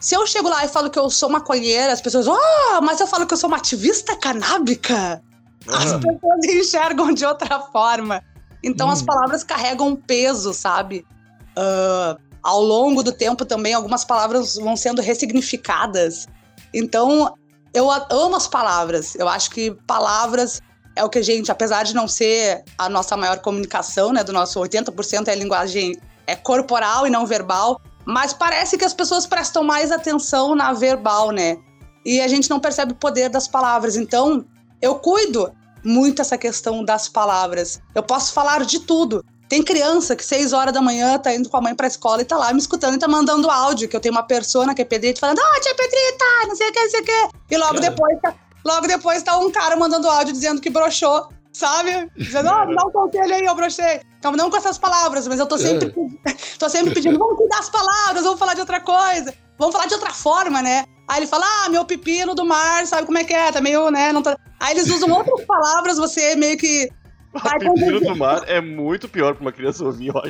Se 0.00 0.14
eu 0.16 0.26
chego 0.26 0.48
lá 0.48 0.64
e 0.64 0.68
falo 0.68 0.88
que 0.90 0.98
eu 0.98 1.10
sou 1.10 1.28
maconheira, 1.28 1.92
as 1.92 2.00
pessoas, 2.00 2.26
oh, 2.26 2.80
mas 2.82 2.98
eu 3.00 3.06
falo 3.06 3.26
que 3.26 3.34
eu 3.34 3.38
sou 3.38 3.48
uma 3.48 3.58
ativista 3.58 4.16
canábica. 4.16 5.22
As 5.68 5.92
Aham. 5.92 6.00
pessoas 6.00 6.44
enxergam 6.48 7.12
de 7.12 7.24
outra 7.26 7.60
forma. 7.60 8.22
Então 8.64 8.90
as 8.90 9.02
Hum. 9.02 9.06
palavras 9.06 9.44
carregam 9.44 9.88
um 9.88 9.96
peso, 9.96 10.54
sabe? 10.54 11.06
Ah, 11.54 12.16
ao 12.42 12.62
longo 12.62 13.02
do 13.02 13.12
tempo 13.12 13.44
também, 13.44 13.74
algumas 13.74 14.02
palavras 14.04 14.54
vão 14.54 14.74
sendo 14.74 15.02
ressignificadas. 15.02 16.26
Então, 16.72 17.34
eu 17.74 17.90
amo 17.90 18.36
as 18.36 18.48
palavras. 18.48 19.14
Eu 19.16 19.28
acho 19.28 19.50
que 19.50 19.70
palavras 19.86 20.62
é 20.96 21.04
o 21.04 21.08
que 21.10 21.18
a 21.18 21.22
gente, 21.22 21.52
apesar 21.52 21.82
de 21.82 21.94
não 21.94 22.08
ser 22.08 22.64
a 22.78 22.88
nossa 22.88 23.16
maior 23.16 23.40
comunicação, 23.40 24.12
né? 24.12 24.24
Do 24.24 24.32
nosso 24.32 24.58
80% 24.58 25.28
é 25.28 25.34
linguagem 25.34 26.00
é 26.26 26.36
corporal 26.36 27.06
e 27.06 27.10
não 27.10 27.26
verbal, 27.26 27.80
mas 28.04 28.32
parece 28.32 28.76
que 28.76 28.84
as 28.84 28.94
pessoas 28.94 29.26
prestam 29.26 29.62
mais 29.62 29.90
atenção 29.90 30.54
na 30.54 30.72
verbal, 30.72 31.30
né? 31.30 31.58
E 32.04 32.20
a 32.20 32.28
gente 32.28 32.48
não 32.48 32.60
percebe 32.60 32.92
o 32.92 32.96
poder 32.96 33.28
das 33.28 33.46
palavras. 33.46 33.96
Então, 33.96 34.44
eu 34.80 34.96
cuido 34.96 35.52
muito 35.84 36.22
essa 36.22 36.38
questão 36.38 36.84
das 36.84 37.08
palavras. 37.08 37.80
Eu 37.94 38.02
posso 38.02 38.32
falar 38.32 38.64
de 38.64 38.80
tudo. 38.80 39.24
Tem 39.48 39.62
criança 39.62 40.14
que 40.14 40.24
seis 40.24 40.52
horas 40.52 40.72
da 40.72 40.80
manhã 40.80 41.18
tá 41.18 41.34
indo 41.34 41.48
com 41.48 41.56
a 41.56 41.60
mãe 41.60 41.74
pra 41.74 41.88
escola 41.88 42.22
e 42.22 42.24
tá 42.24 42.36
lá 42.36 42.52
me 42.52 42.60
escutando 42.60 42.94
e 42.94 42.98
tá 42.98 43.08
mandando 43.08 43.50
áudio, 43.50 43.88
que 43.88 43.96
eu 43.96 44.00
tenho 44.00 44.14
uma 44.14 44.22
persona 44.22 44.74
que 44.74 44.82
é 44.82 44.84
Pedrita 44.84 45.20
falando, 45.20 45.40
ah, 45.40 45.60
tia 45.60 45.74
Pedrita, 45.74 46.24
não 46.46 46.54
sei 46.54 46.68
o 46.68 46.72
que, 46.72 46.80
não 46.80 46.90
sei 46.90 47.00
o 47.00 47.04
que. 47.04 47.28
E 47.50 47.56
logo 47.56 47.80
depois, 47.80 48.20
tá, 48.20 48.34
logo 48.64 48.86
depois 48.86 49.22
tá 49.24 49.36
um 49.38 49.50
cara 49.50 49.76
mandando 49.76 50.08
áudio 50.08 50.32
dizendo 50.32 50.60
que 50.60 50.70
broxou, 50.70 51.28
sabe? 51.52 52.08
Dizendo, 52.16 52.48
ó, 52.48 52.64
me 52.64 52.76
dá 52.76 52.86
um 52.86 52.92
conselho 52.92 53.34
aí, 53.34 53.44
eu 53.44 53.54
brochei. 53.56 54.02
Então, 54.20 54.32
não 54.32 54.50
com 54.50 54.56
essas 54.58 54.76
palavras, 54.76 55.26
mas 55.26 55.40
eu 55.40 55.46
tô 55.46 55.56
sempre, 55.56 55.94
tô 56.58 56.68
sempre 56.68 56.92
pedindo, 56.92 57.18
vamos 57.18 57.36
cuidar 57.38 57.56
das 57.56 57.70
palavras, 57.70 58.22
vamos 58.22 58.38
falar 58.38 58.52
de 58.52 58.60
outra 58.60 58.78
coisa, 58.78 59.32
vamos 59.58 59.72
falar 59.72 59.86
de 59.86 59.94
outra 59.94 60.10
forma, 60.10 60.60
né? 60.60 60.84
Aí 61.08 61.20
ele 61.20 61.26
fala, 61.26 61.46
ah, 61.64 61.70
meu 61.70 61.86
pepino 61.86 62.34
do 62.34 62.44
mar, 62.44 62.86
sabe 62.86 63.06
como 63.06 63.16
é 63.16 63.24
que 63.24 63.32
é? 63.32 63.50
Tá 63.50 63.62
meio, 63.62 63.90
né? 63.90 64.12
Não 64.12 64.22
tá... 64.22 64.36
Aí 64.60 64.76
eles 64.76 64.90
usam 64.90 65.10
outras 65.10 65.46
palavras, 65.46 65.96
você 65.96 66.36
meio 66.36 66.58
que 66.58 66.90
Pepino 67.32 68.00
do 68.00 68.16
mar 68.16 68.42
é 68.48 68.60
muito 68.60 69.08
pior 69.08 69.34
pra 69.34 69.42
uma 69.42 69.52
criança 69.52 69.84
ouvir, 69.84 70.10
ó. 70.12 70.20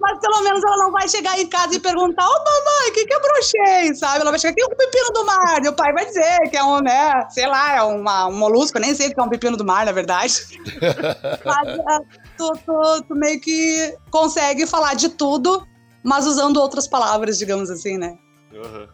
Mas 0.00 0.18
pelo 0.18 0.42
menos 0.42 0.64
ela 0.64 0.76
não 0.78 0.90
vai 0.90 1.08
chegar 1.08 1.38
em 1.38 1.46
casa 1.46 1.76
e 1.76 1.80
perguntar, 1.80 2.26
ô 2.26 2.32
mamãe, 2.32 2.90
o 2.90 2.92
que, 2.92 3.06
que 3.06 3.14
eu 3.14 3.20
brochei? 3.20 3.94
Sabe? 3.94 4.22
Ela 4.22 4.30
vai 4.30 4.40
chegar 4.40 4.52
aqui, 4.52 4.64
o 4.64 4.76
pepino 4.76 5.10
do 5.12 5.24
mar. 5.24 5.64
E 5.64 5.68
o 5.68 5.72
pai 5.72 5.92
vai 5.92 6.04
dizer 6.04 6.50
que 6.50 6.56
é 6.56 6.64
um, 6.64 6.80
né, 6.80 7.12
sei 7.30 7.46
lá, 7.46 7.76
é 7.76 7.82
uma, 7.82 8.26
um 8.26 8.36
molusco, 8.36 8.76
eu 8.78 8.82
nem 8.82 8.92
sei 8.92 9.08
o 9.08 9.14
que 9.14 9.20
é 9.20 9.22
um 9.22 9.28
pepino 9.28 9.56
do 9.56 9.64
mar, 9.64 9.86
na 9.86 9.92
verdade. 9.92 10.34
mas 11.44 11.68
é, 11.68 12.00
tu, 12.36 12.52
tu, 12.66 13.04
tu 13.06 13.14
meio 13.14 13.40
que 13.40 13.96
consegue 14.10 14.66
falar 14.66 14.94
de 14.94 15.10
tudo, 15.10 15.64
mas 16.02 16.26
usando 16.26 16.56
outras 16.56 16.88
palavras, 16.88 17.38
digamos 17.38 17.70
assim, 17.70 17.96
né? 17.96 18.16
Aham. 18.52 18.88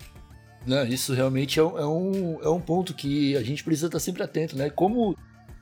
Não, 0.66 0.84
isso 0.84 1.12
realmente 1.12 1.60
é 1.60 1.62
um, 1.62 1.78
é, 1.78 1.86
um, 1.86 2.38
é 2.42 2.48
um 2.48 2.60
ponto 2.60 2.94
que 2.94 3.36
a 3.36 3.42
gente 3.42 3.62
precisa 3.62 3.86
estar 3.86 3.98
sempre 3.98 4.22
atento, 4.22 4.56
né? 4.56 4.70
Como 4.70 5.14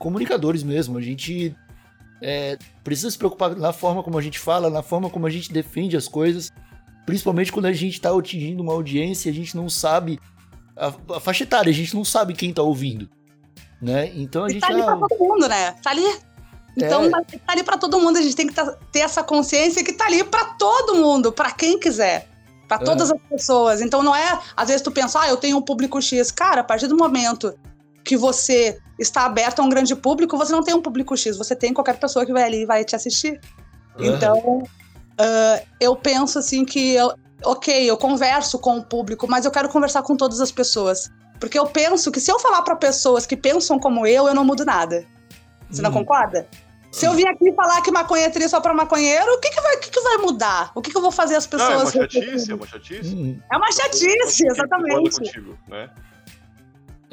comunicadores 0.02 0.62
mesmo, 0.64 0.98
a 0.98 1.00
gente 1.00 1.54
é, 2.20 2.58
precisa 2.82 3.10
se 3.10 3.16
preocupar 3.16 3.54
na 3.56 3.72
forma 3.72 4.02
como 4.02 4.18
a 4.18 4.22
gente 4.22 4.38
fala, 4.38 4.68
na 4.68 4.82
forma 4.82 5.08
como 5.08 5.26
a 5.26 5.30
gente 5.30 5.52
defende 5.52 5.96
as 5.96 6.08
coisas, 6.08 6.50
principalmente 7.06 7.52
quando 7.52 7.66
a 7.66 7.72
gente 7.72 7.94
está 7.94 8.10
atingindo 8.16 8.62
uma 8.62 8.72
audiência 8.72 9.28
e 9.28 9.32
a 9.32 9.34
gente 9.34 9.56
não 9.56 9.68
sabe 9.68 10.18
a, 10.76 10.92
a 11.16 11.20
faixa 11.20 11.44
etária, 11.44 11.70
a 11.70 11.74
gente 11.74 11.94
não 11.94 12.04
sabe 12.04 12.34
quem 12.34 12.50
está 12.50 12.62
ouvindo, 12.62 13.08
né? 13.80 14.10
Então 14.14 14.44
a 14.44 14.48
E 14.48 14.54
gente 14.54 14.62
tá 14.62 14.68
ali 14.68 14.82
pra 14.82 14.92
ah, 14.94 14.98
todo 15.08 15.18
mundo, 15.18 15.48
né? 15.48 15.72
Tá 15.82 15.90
ali. 15.90 16.16
Então 16.76 17.04
É. 17.04 17.10
tá 17.10 17.22
ali 17.48 17.62
pra 17.62 17.76
todo 17.78 18.00
mundo, 18.00 18.16
a 18.18 18.22
gente 18.22 18.34
tem 18.34 18.46
que 18.46 18.54
tá- 18.54 18.76
ter 18.90 19.00
essa 19.00 19.22
consciência 19.22 19.84
que 19.84 19.92
tá 19.92 20.06
ali 20.06 20.24
pra 20.24 20.44
todo 20.54 20.96
mundo, 20.96 21.30
pra 21.30 21.50
quem 21.52 21.78
quiser. 21.78 22.28
Pra 22.66 22.78
É. 22.78 22.84
todas 22.84 23.10
as 23.10 23.20
pessoas. 23.28 23.80
Então 23.82 24.02
não 24.02 24.16
é, 24.16 24.38
às 24.56 24.68
vezes 24.68 24.80
tu 24.82 24.90
pensa, 24.90 25.20
ah, 25.20 25.28
eu 25.28 25.36
tenho 25.36 25.58
um 25.58 25.62
público 25.62 26.00
X. 26.00 26.30
Cara, 26.32 26.62
a 26.62 26.64
partir 26.64 26.86
do 26.88 26.96
momento 26.96 27.54
que 28.04 28.16
você 28.16 28.78
está 28.98 29.24
aberto 29.24 29.60
a 29.60 29.62
um 29.62 29.68
grande 29.68 29.94
público, 29.96 30.36
você 30.36 30.52
não 30.52 30.62
tem 30.62 30.74
um 30.74 30.82
público 30.82 31.16
X, 31.16 31.36
você 31.36 31.54
tem 31.56 31.72
qualquer 31.72 31.98
pessoa 31.98 32.24
que 32.26 32.32
vai 32.32 32.42
ali 32.44 32.62
e 32.62 32.66
vai 32.66 32.84
te 32.84 32.94
assistir. 32.96 33.40
Então, 33.98 34.62
ah, 35.18 35.60
eu 35.80 35.94
penso 35.96 36.38
assim 36.38 36.64
que, 36.64 36.94
eu- 36.94 37.12
ok, 37.44 37.84
eu 37.90 37.96
converso 37.96 38.58
com 38.58 38.78
o 38.78 38.82
público, 38.84 39.26
mas 39.28 39.44
eu 39.44 39.50
quero 39.50 39.68
conversar 39.68 40.02
com 40.02 40.16
todas 40.16 40.40
as 40.40 40.50
pessoas. 40.52 41.10
Porque 41.40 41.58
eu 41.58 41.66
penso 41.66 42.10
que 42.12 42.20
se 42.20 42.30
eu 42.30 42.38
falar 42.38 42.62
pra 42.62 42.76
pessoas 42.76 43.26
que 43.26 43.36
pensam 43.36 43.78
como 43.78 44.06
eu, 44.06 44.28
eu 44.28 44.34
não 44.34 44.44
mudo 44.44 44.64
nada. 44.64 45.04
Você 45.70 45.82
não 45.82 45.90
Hum. 45.90 45.94
concorda? 45.94 46.46
Se 46.92 47.06
eu 47.06 47.14
vim 47.14 47.24
aqui 47.26 47.50
falar 47.54 47.80
que 47.80 47.90
maconha 47.90 48.26
é 48.26 48.28
tri 48.30 48.46
só 48.48 48.60
pra 48.60 48.74
maconheiro, 48.74 49.24
o 49.32 49.40
que 49.40 49.48
que 49.50 49.60
vai, 49.60 49.76
o 49.76 49.80
que 49.80 49.90
que 49.90 50.00
vai 50.02 50.18
mudar? 50.18 50.70
O 50.74 50.82
que 50.82 50.90
que 50.90 50.96
eu 50.96 51.00
vou 51.00 51.10
fazer 51.10 51.36
as 51.36 51.48
Não, 51.50 51.58
é 51.58 51.66
pessoas... 51.68 51.94
uma 51.94 52.02
chatice, 52.02 52.52
é 52.52 52.54
uma 52.54 52.66
chatice. 52.66 53.14
Hum. 53.14 53.40
É 53.50 53.56
uma 53.56 53.72
chatice, 53.72 54.46
exatamente. 54.46 55.18
contigo, 55.18 55.58
né? 55.68 55.88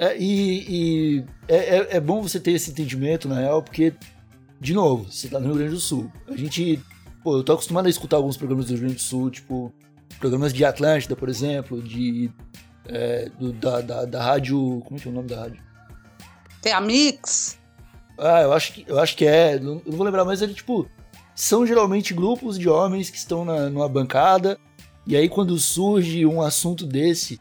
É, 0.01 0.17
e 0.17 1.17
e 1.17 1.25
é, 1.47 1.55
é, 1.77 1.87
é 1.97 1.99
bom 1.99 2.21
você 2.21 2.39
ter 2.39 2.51
esse 2.53 2.71
entendimento, 2.71 3.27
na 3.27 3.35
real, 3.39 3.61
porque, 3.61 3.93
de 4.61 4.73
novo, 4.73 5.11
você 5.11 5.27
tá 5.27 5.39
no 5.39 5.47
Rio 5.47 5.55
Grande 5.57 5.73
do 5.73 5.79
Sul. 5.79 6.09
A 6.27 6.35
gente. 6.37 6.79
Pô, 7.21 7.35
eu 7.37 7.43
tô 7.43 7.51
acostumado 7.51 7.85
a 7.87 7.89
escutar 7.89 8.15
alguns 8.15 8.37
programas 8.37 8.65
do 8.65 8.69
Rio 8.69 8.79
Grande 8.79 8.95
do 8.95 9.01
Sul, 9.01 9.29
tipo, 9.29 9.73
programas 10.17 10.53
de 10.53 10.63
Atlântida, 10.63 11.17
por 11.17 11.27
exemplo, 11.27 11.81
de. 11.81 12.31
é, 12.87 13.29
do- 13.37 13.51
da, 13.51 13.81
da, 13.81 14.05
da 14.05 14.23
rádio. 14.23 14.81
Como 14.85 14.97
é 14.97 15.01
que 15.01 15.07
é 15.09 15.11
o 15.11 15.13
nome 15.13 15.27
da 15.27 15.41
rádio? 15.41 15.61
Tem 16.61 16.71
a 16.71 16.79
Mix, 16.81 17.57
Ah, 18.17 18.41
eu 18.41 18.53
acho 18.53 18.73
que, 18.73 18.85
eu 18.87 18.99
acho 18.99 19.17
que 19.17 19.25
é. 19.25 19.59
Não, 19.59 19.73
eu 19.73 19.81
não 19.87 19.97
vou 19.97 20.05
lembrar, 20.05 20.23
mas 20.23 20.41
ele, 20.41 20.53
tipo. 20.53 20.87
São 21.35 21.65
geralmente 21.65 22.13
grupos 22.13 22.57
de 22.59 22.67
homens 22.67 23.09
que 23.09 23.17
estão 23.17 23.43
na, 23.45 23.69
numa 23.69 23.87
bancada. 23.87 24.57
E 25.07 25.15
aí, 25.15 25.27
quando 25.29 25.57
surge 25.57 26.25
um 26.25 26.41
assunto 26.41 26.85
desse, 26.85 27.39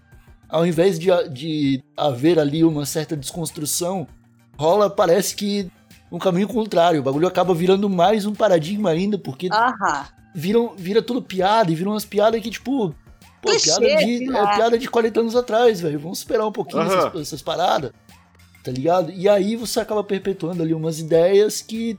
ao 0.49 0.67
invés 0.67 0.99
de, 0.99 1.09
de 1.31 1.83
haver 1.97 2.38
ali 2.38 2.64
uma 2.64 2.87
certa 2.87 3.17
desconstrução, 3.17 4.07
rola, 4.57 4.88
parece 4.88 5.35
que 5.37 5.71
um 6.11 6.19
caminho 6.19 6.49
contrário. 6.49 7.00
O 7.00 7.02
bagulho 7.02 7.28
acaba 7.28 7.55
virando 7.55 7.88
mais 7.88 8.25
um 8.25 8.35
paradigma 8.35 8.90
ainda, 8.90 9.19
porque 9.19 9.49
aham. 9.52 10.07
viram, 10.35 10.75
vira 10.76 11.02
tudo 11.02 11.21
piada 11.23 11.71
e 11.71 11.75
viram 11.75 11.93
umas 11.93 12.05
piadas 12.05 12.40
que, 12.40 12.50
tipo. 12.50 12.95
Pô, 13.40 13.50
Clichê, 13.50 13.78
piada 13.78 14.05
de, 14.05 14.37
é 14.37 14.55
piada 14.57 14.78
de 14.78 14.88
40 14.88 15.21
anos 15.21 15.37
atrás, 15.37 15.81
velho. 15.81 15.99
Vamos 16.00 16.19
esperar 16.19 16.47
um 16.47 16.52
pouquinho 16.52 16.83
essas, 16.83 17.21
essas 17.21 17.43
paradas. 17.43 17.93
Tá 18.64 18.73
ligado? 18.73 19.12
E 19.12 19.28
aí 19.28 19.55
você 19.55 19.78
acaba 19.81 20.02
perpetuando 20.02 20.62
ali 20.62 20.75
umas 20.75 20.99
ideias 20.99 21.62
que 21.62 21.97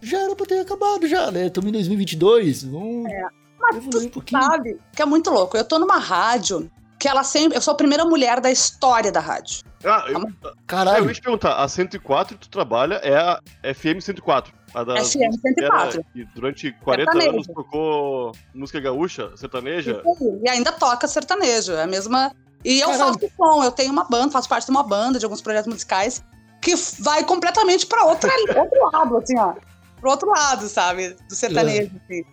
já 0.00 0.18
era 0.20 0.34
pra 0.34 0.46
ter 0.46 0.60
acabado 0.60 1.06
já, 1.06 1.30
né? 1.30 1.46
Estamos 1.46 1.68
em 1.68 1.72
2022, 1.72 2.64
vamos 2.64 3.10
É, 3.10 3.22
Mas 3.60 3.84
um 3.84 3.90
tu 3.90 4.08
pouquinho. 4.10 4.42
sabe 4.42 4.78
que 4.94 5.02
é 5.02 5.06
muito 5.06 5.28
louco. 5.30 5.56
Eu 5.56 5.64
tô 5.64 5.78
numa 5.78 5.98
rádio 5.98 6.70
que 6.98 7.08
ela 7.08 7.22
sempre... 7.22 7.56
Eu 7.56 7.62
sou 7.62 7.72
a 7.72 7.76
primeira 7.76 8.04
mulher 8.04 8.40
da 8.40 8.50
história 8.50 9.12
da 9.12 9.20
rádio. 9.20 9.62
Ah, 9.84 10.04
eu, 10.08 10.18
ah, 10.18 10.32
eu 10.42 10.52
Caralho, 10.66 11.06
ia 11.06 11.14
te 11.14 11.22
perguntar, 11.22 11.54
a 11.54 11.68
104 11.68 12.36
que 12.36 12.48
tu 12.48 12.50
trabalha 12.50 12.94
é 12.96 13.16
a 13.16 13.40
FM 13.74 14.00
104. 14.00 14.52
A 14.74 14.84
da, 14.84 14.96
FM 14.96 15.32
104. 15.40 16.04
que 16.12 16.24
durante 16.34 16.72
40 16.72 17.12
Sertanejo. 17.12 17.30
anos 17.36 17.46
tocou 17.46 18.32
música 18.52 18.80
gaúcha, 18.80 19.30
sertaneja. 19.36 20.02
E 20.42 20.48
ainda 20.48 20.72
toca 20.72 21.06
sertanejo. 21.06 21.72
É 21.72 21.84
a 21.84 21.86
mesma. 21.86 22.32
E 22.64 22.80
eu 22.80 22.90
Caralho. 22.90 23.14
faço 23.14 23.32
som, 23.36 23.62
eu 23.62 23.70
tenho 23.70 23.92
uma 23.92 24.04
banda, 24.04 24.32
faço 24.32 24.48
parte 24.48 24.64
de 24.64 24.70
uma 24.70 24.82
banda, 24.82 25.18
de 25.18 25.24
alguns 25.24 25.40
projetos 25.40 25.72
musicais, 25.72 26.24
que 26.60 26.74
vai 27.00 27.24
completamente 27.24 27.86
pra 27.86 28.04
outra, 28.04 28.30
outro 28.58 28.90
lado, 28.92 29.16
assim, 29.16 29.38
ó. 29.38 29.54
Pro 30.00 30.10
outro 30.10 30.28
lado, 30.28 30.68
sabe? 30.68 31.16
Do 31.28 31.34
sertanejo. 31.34 31.92
assim. 32.04 32.24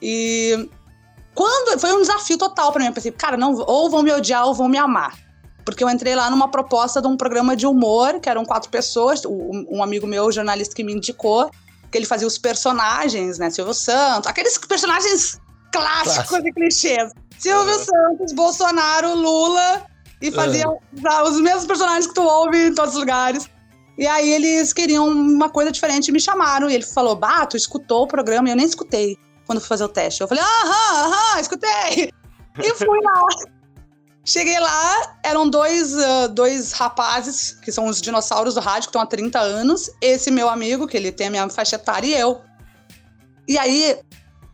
E 0.00 0.70
quando. 1.34 1.78
Foi 1.78 1.92
um 1.92 2.00
desafio 2.00 2.36
total 2.38 2.72
pra 2.72 2.80
mim. 2.80 2.88
Eu 2.88 2.92
pensei, 2.92 3.12
cara, 3.12 3.36
não, 3.36 3.54
ou 3.66 3.90
vão 3.90 4.02
me 4.02 4.12
odiar 4.12 4.46
ou 4.46 4.54
vão 4.54 4.68
me 4.68 4.78
amar. 4.78 5.16
Porque 5.64 5.84
eu 5.84 5.88
entrei 5.90 6.14
lá 6.16 6.28
numa 6.30 6.48
proposta 6.50 7.00
de 7.00 7.06
um 7.06 7.16
programa 7.16 7.54
de 7.54 7.66
humor, 7.66 8.18
que 8.20 8.28
eram 8.28 8.44
quatro 8.44 8.68
pessoas, 8.68 9.24
um, 9.24 9.64
um 9.70 9.82
amigo 9.82 10.06
meu, 10.06 10.30
jornalista, 10.32 10.74
que 10.74 10.82
me 10.82 10.92
indicou, 10.92 11.50
que 11.90 11.96
ele 11.96 12.06
fazia 12.06 12.26
os 12.26 12.36
personagens, 12.36 13.38
né? 13.38 13.48
Silvio 13.50 13.72
Santos, 13.74 14.28
aqueles 14.28 14.58
personagens 14.58 15.38
clássicos 15.72 16.28
Clássico. 16.28 16.48
e 16.48 16.52
clichês. 16.52 17.12
Silvio 17.38 17.74
Uhum. 17.76 17.84
Santos, 17.84 18.32
Bolsonaro, 18.32 19.14
Lula, 19.14 19.86
e 20.20 20.30
fazia 20.32 20.68
os- 20.68 21.30
os 21.32 21.40
mesmos 21.40 21.64
personagens 21.66 22.06
que 22.08 22.14
tu 22.14 22.22
ouve 22.22 22.68
em 22.68 22.74
todos 22.74 22.94
os 22.94 23.00
lugares. 23.00 23.48
E 23.98 24.06
aí 24.06 24.30
eles 24.32 24.72
queriam 24.72 25.06
uma 25.08 25.48
coisa 25.48 25.70
diferente 25.70 26.08
e 26.08 26.12
me 26.12 26.20
chamaram. 26.20 26.68
E 26.70 26.74
ele 26.74 26.84
falou: 26.84 27.14
Bah, 27.14 27.44
tu 27.46 27.56
escutou 27.56 28.02
o 28.04 28.06
programa? 28.08 28.48
E 28.48 28.52
eu 28.52 28.56
nem 28.56 28.66
escutei 28.66 29.16
quando 29.46 29.60
fui 29.60 29.68
fazer 29.68 29.84
o 29.84 29.88
teste. 29.88 30.20
Eu 30.20 30.28
falei: 30.28 30.42
Aham, 30.42 31.06
aham, 31.06 31.40
escutei. 31.40 32.12
E 32.58 32.74
fui 32.74 33.00
lá. 33.02 33.26
Cheguei 34.24 34.58
lá, 34.60 35.16
eram 35.24 35.50
dois, 35.50 35.98
ah, 35.98 36.28
dois 36.28 36.72
rapazes, 36.72 37.58
que 37.60 37.72
são 37.72 37.86
os 37.86 38.00
dinossauros 38.00 38.54
do 38.54 38.60
rádio, 38.60 38.82
que 38.82 38.88
estão 38.90 39.02
há 39.02 39.06
30 39.06 39.38
anos. 39.40 39.90
Esse 40.00 40.30
meu 40.30 40.48
amigo, 40.48 40.86
que 40.86 40.96
ele 40.96 41.10
tem 41.10 41.26
a 41.26 41.30
minha 41.30 41.48
faixa 41.48 41.74
etária, 41.74 42.06
e 42.06 42.20
eu. 42.20 42.40
E 43.48 43.58
aí, 43.58 43.98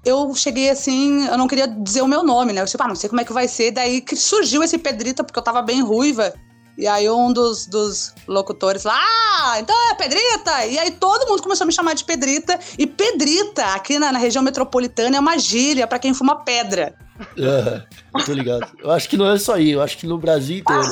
eu 0.06 0.34
cheguei 0.34 0.70
assim, 0.70 1.26
eu 1.26 1.36
não 1.36 1.46
queria 1.46 1.66
dizer 1.66 2.00
o 2.00 2.08
meu 2.08 2.22
nome, 2.22 2.54
né? 2.54 2.62
Eu 2.62 2.64
disse, 2.64 2.78
ah, 2.80 2.88
não 2.88 2.94
sei 2.94 3.10
como 3.10 3.20
é 3.20 3.24
que 3.24 3.32
vai 3.32 3.46
ser. 3.46 3.70
Daí 3.70 4.02
surgiu 4.16 4.62
esse 4.62 4.78
Pedrita, 4.78 5.22
porque 5.22 5.38
eu 5.38 5.44
tava 5.44 5.60
bem 5.60 5.82
ruiva. 5.82 6.32
E 6.78 6.86
aí 6.86 7.10
um 7.10 7.32
dos, 7.32 7.66
dos 7.66 8.14
locutores 8.28 8.84
lá, 8.84 8.94
ah, 8.96 9.56
então 9.58 9.74
é 9.90 9.94
Pedrita! 9.94 10.64
E 10.64 10.78
aí 10.78 10.92
todo 10.92 11.28
mundo 11.28 11.42
começou 11.42 11.64
a 11.64 11.66
me 11.66 11.72
chamar 11.72 11.94
de 11.94 12.04
Pedrita. 12.04 12.56
E 12.78 12.86
Pedrita, 12.86 13.64
aqui 13.74 13.98
na, 13.98 14.12
na 14.12 14.18
região 14.18 14.44
metropolitana, 14.44 15.16
é 15.16 15.20
uma 15.20 15.36
gíria 15.36 15.88
pra 15.88 15.98
quem 15.98 16.14
fuma 16.14 16.44
pedra. 16.44 16.94
Eu 17.36 18.24
tô 18.24 18.32
ligado. 18.32 18.70
Eu 18.78 18.92
acho 18.92 19.08
que 19.08 19.16
não 19.16 19.28
é 19.28 19.36
só 19.36 19.54
aí, 19.54 19.72
eu 19.72 19.82
acho 19.82 19.98
que 19.98 20.06
no 20.06 20.18
Brasil 20.18 20.58
inteiro. 20.58 20.82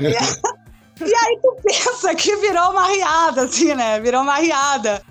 E 0.98 1.14
aí 1.14 1.38
tu 1.42 1.54
pensa 1.62 2.14
que 2.14 2.34
virou 2.36 2.70
uma 2.70 2.86
riada, 2.86 3.42
assim, 3.42 3.74
né? 3.74 4.00
Virou 4.00 4.22
uma 4.22 4.36
riada. 4.36 5.02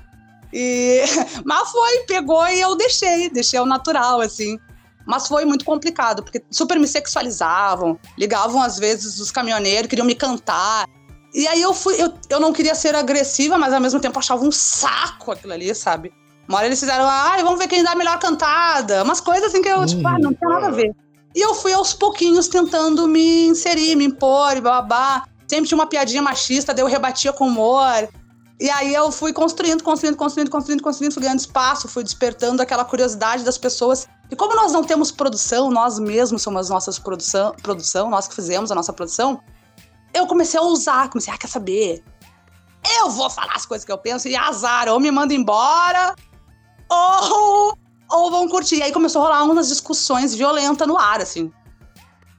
E... 0.51 1.03
Mas 1.45 1.69
foi, 1.69 1.99
pegou 2.07 2.47
e 2.47 2.59
eu 2.59 2.75
deixei, 2.75 3.29
deixei 3.29 3.59
ao 3.59 3.67
natural, 3.67 4.19
assim. 4.19 4.59
Mas 5.05 5.27
foi 5.27 5.45
muito 5.45 5.63
complicado, 5.63 6.23
porque 6.23 6.43
super 6.49 6.79
me 6.79 6.87
sexualizavam, 6.87 7.99
ligavam 8.17 8.61
às 8.61 8.77
vezes 8.79 9.19
os 9.19 9.31
caminhoneiros, 9.31 9.87
queriam 9.87 10.05
me 10.05 10.15
cantar. 10.15 10.87
E 11.33 11.47
aí 11.47 11.61
eu 11.61 11.73
fui, 11.73 12.01
eu, 12.01 12.13
eu 12.29 12.39
não 12.39 12.53
queria 12.53 12.73
ser 12.73 12.95
agressiva, 12.95 13.57
mas 13.57 13.73
ao 13.73 13.79
mesmo 13.79 13.99
tempo 13.99 14.17
achava 14.17 14.43
um 14.43 14.51
saco 14.51 15.31
aquilo 15.31 15.53
ali, 15.53 15.73
sabe? 15.75 16.11
Uma 16.47 16.57
hora 16.57 16.67
eles 16.67 16.79
fizeram, 16.79 17.05
ai, 17.07 17.43
vamos 17.43 17.59
ver 17.59 17.67
quem 17.67 17.83
dá 17.83 17.91
a 17.91 17.95
melhor 17.95 18.17
cantada. 18.19 19.03
Umas 19.03 19.19
coisas 19.19 19.45
assim 19.45 19.61
que 19.61 19.69
eu, 19.69 19.85
tipo, 19.85 20.07
ah, 20.07 20.17
não 20.19 20.33
tem 20.33 20.47
nada 20.47 20.67
a 20.67 20.71
ver. 20.71 20.95
E 21.35 21.41
eu 21.41 21.53
fui 21.53 21.73
aos 21.73 21.93
pouquinhos 21.93 22.47
tentando 22.47 23.07
me 23.07 23.47
inserir, 23.47 23.95
me 23.95 24.05
impor 24.05 24.55
e 24.55 24.61
babá. 24.61 25.25
Sempre 25.47 25.67
tinha 25.67 25.77
uma 25.77 25.87
piadinha 25.87 26.21
machista, 26.21 26.73
daí 26.73 26.83
eu 26.83 26.87
rebatia 26.87 27.33
com 27.33 27.47
humor. 27.47 28.07
E 28.59 28.69
aí 28.69 28.93
eu 28.93 29.11
fui 29.11 29.33
construindo, 29.33 29.83
construindo, 29.83 30.15
construindo, 30.15 30.49
construindo, 30.49 30.81
construindo, 30.81 31.13
fui 31.13 31.21
ganhando 31.21 31.39
espaço, 31.39 31.89
fui 31.89 32.03
despertando 32.03 32.61
aquela 32.61 32.85
curiosidade 32.85 33.43
das 33.43 33.57
pessoas. 33.57 34.07
E 34.31 34.35
como 34.35 34.55
nós 34.55 34.71
não 34.71 34.83
temos 34.83 35.11
produção, 35.11 35.69
nós 35.69 35.99
mesmos 35.99 36.41
somos 36.41 36.61
as 36.61 36.69
nossas 36.69 36.97
produção, 36.97 37.53
produção, 37.61 38.09
nós 38.09 38.27
que 38.27 38.33
fizemos 38.35 38.71
a 38.71 38.75
nossa 38.75 38.91
produção, 38.91 39.39
eu 40.13 40.25
comecei 40.27 40.59
a 40.59 40.63
usar, 40.63 41.09
comecei, 41.09 41.33
ah, 41.33 41.37
quer 41.37 41.47
saber? 41.47 42.03
Eu 42.99 43.09
vou 43.09 43.29
falar 43.29 43.53
as 43.55 43.65
coisas 43.65 43.85
que 43.85 43.91
eu 43.91 43.97
penso 43.97 44.27
e 44.27 44.35
azar, 44.35 44.87
ou 44.89 44.99
me 44.99 45.11
manda 45.11 45.33
embora, 45.33 46.15
ou, 46.89 47.77
ou 48.11 48.31
vão 48.31 48.47
curtir. 48.47 48.77
E 48.77 48.83
aí 48.83 48.91
começou 48.91 49.21
a 49.21 49.25
rolar 49.25 49.43
umas 49.43 49.67
discussões 49.67 50.33
violentas 50.33 50.87
no 50.87 50.97
ar, 50.97 51.21
assim. 51.21 51.51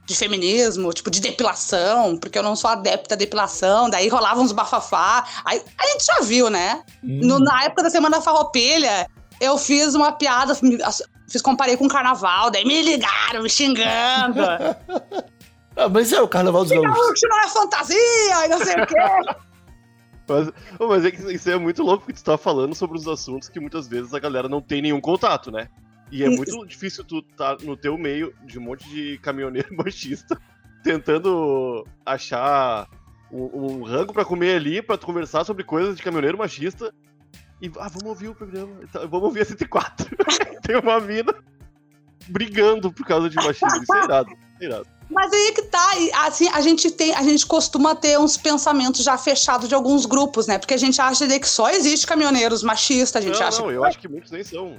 De 0.07 0.15
feminismo, 0.15 0.93
tipo, 0.93 1.11
de 1.11 1.21
depilação, 1.21 2.17
porque 2.17 2.39
eu 2.39 2.43
não 2.43 2.55
sou 2.55 2.71
adepta 2.71 3.15
à 3.15 3.19
depilação, 3.19 3.91
daí 3.91 4.09
rolavam 4.09 4.45
uns 4.45 4.53
bafafá. 4.53 5.25
Aí 5.45 5.61
a 5.79 5.87
gente 5.89 6.05
já 6.05 6.21
viu, 6.21 6.49
né? 6.49 6.85
Hum, 7.03 7.21
No- 7.23 7.39
na 7.41 7.65
época 7.65 7.83
da 7.83 7.91
Semana 7.91 8.19
da 8.19 8.23
Farroupilha, 8.23 9.09
eu 9.41 9.59
fiz 9.59 9.95
uma 9.95 10.13
piada, 10.13 10.55
fiz 10.55 11.43
comparei 11.43 11.77
com 11.77 11.87
o 11.87 11.89
carnaval, 11.89 12.51
daí 12.51 12.65
me 12.65 12.83
ligaram, 12.83 13.43
me 13.43 13.51
xingando. 13.51 14.41
Ah, 15.79 15.91
mas 15.91 16.11
é 16.11 16.21
o 16.23 16.27
Carnaval 16.27 16.65
dos 16.65 16.73
Gaúchos. 16.73 16.97
Gaúcho 16.97 17.29
não 17.29 17.39
é 17.39 17.49
fantasia, 17.49 18.47
e 18.47 18.49
não 18.49 18.59
sei 18.65 18.83
o 18.83 18.87
quê. 18.87 18.95
Mas, 20.29 20.51
mas 20.81 21.05
é 21.05 21.11
que 21.13 21.23
isso 21.33 21.49
é 21.49 21.57
muito 21.57 21.85
louco, 21.85 22.05
porque 22.05 22.13
tu 22.21 22.25
tá 22.25 22.37
falando 22.37 22.75
sobre 22.75 22.99
os 22.99 23.07
assuntos 23.07 23.49
que 23.49 23.61
muitas 23.61 23.87
vezes 23.87 24.13
a 24.13 24.19
galera 24.19 24.49
não 24.49 24.61
tem 24.61 24.83
nenhum 24.83 25.01
contato, 25.01 25.53
né? 25.53 25.69
E 26.11 26.25
é 26.25 26.29
muito 26.29 26.67
difícil 26.67 27.05
tu 27.05 27.23
tá 27.23 27.57
no 27.63 27.77
teu 27.77 27.97
meio 27.97 28.35
de 28.45 28.59
um 28.59 28.63
monte 28.63 28.89
de 28.89 29.19
caminhoneiro 29.19 29.69
machista 29.79 30.37
tentando 30.83 31.87
achar 32.05 32.89
um, 33.31 33.79
um 33.79 33.83
rango 33.85 34.13
pra 34.13 34.25
comer 34.25 34.57
ali, 34.57 34.83
pra 34.83 34.99
tu 34.99 35.07
conversar 35.07 35.45
sobre 35.45 35.63
coisas 35.63 35.97
de 35.97 36.03
caminhoneiro 36.03 36.39
machista. 36.39 36.93
E, 37.61 37.71
ah, 37.79 37.89
vamos 37.89 38.09
ouvir 38.09 38.29
o 38.29 38.35
programa, 38.35 38.75
tá, 38.93 39.01
vamos 39.01 39.25
ouvir 39.25 39.41
a 39.41 39.45
104. 39.45 40.07
tem 40.63 40.77
uma 40.77 41.01
mina 41.01 41.35
brigando 42.29 42.93
por 42.93 43.07
causa 43.07 43.31
de 43.31 43.37
machismo. 43.37 43.83
Isso 43.83 43.95
é 43.95 44.05
irado, 44.05 44.31
é 44.61 44.65
irado. 44.65 44.87
Mas 45.09 45.33
aí 45.33 45.53
que 45.53 45.63
tá, 45.63 45.91
assim, 46.27 46.49
a 46.49 46.61
gente 46.61 46.91
tem, 46.91 47.15
a 47.15 47.23
gente 47.23 47.47
costuma 47.47 47.95
ter 47.95 48.19
uns 48.19 48.37
pensamentos 48.37 49.05
já 49.05 49.17
fechados 49.17 49.69
de 49.69 49.75
alguns 49.75 50.05
grupos, 50.05 50.49
né? 50.49 50.59
Porque 50.59 50.75
a 50.75 50.77
gente 50.77 51.01
acha 51.01 51.27
que 51.27 51.49
só 51.49 51.71
existe 51.71 52.07
caminhoneiros 52.07 52.63
machistas, 52.65 53.23
a 53.23 53.27
gente 53.27 53.39
Não, 53.39 53.47
acha 53.47 53.63
não, 53.63 53.69
que 53.69 53.75
eu 53.75 53.85
acho 53.85 53.99
que 54.01 54.09
muitos 54.09 54.33
nem 54.33 54.43
são. 54.43 54.77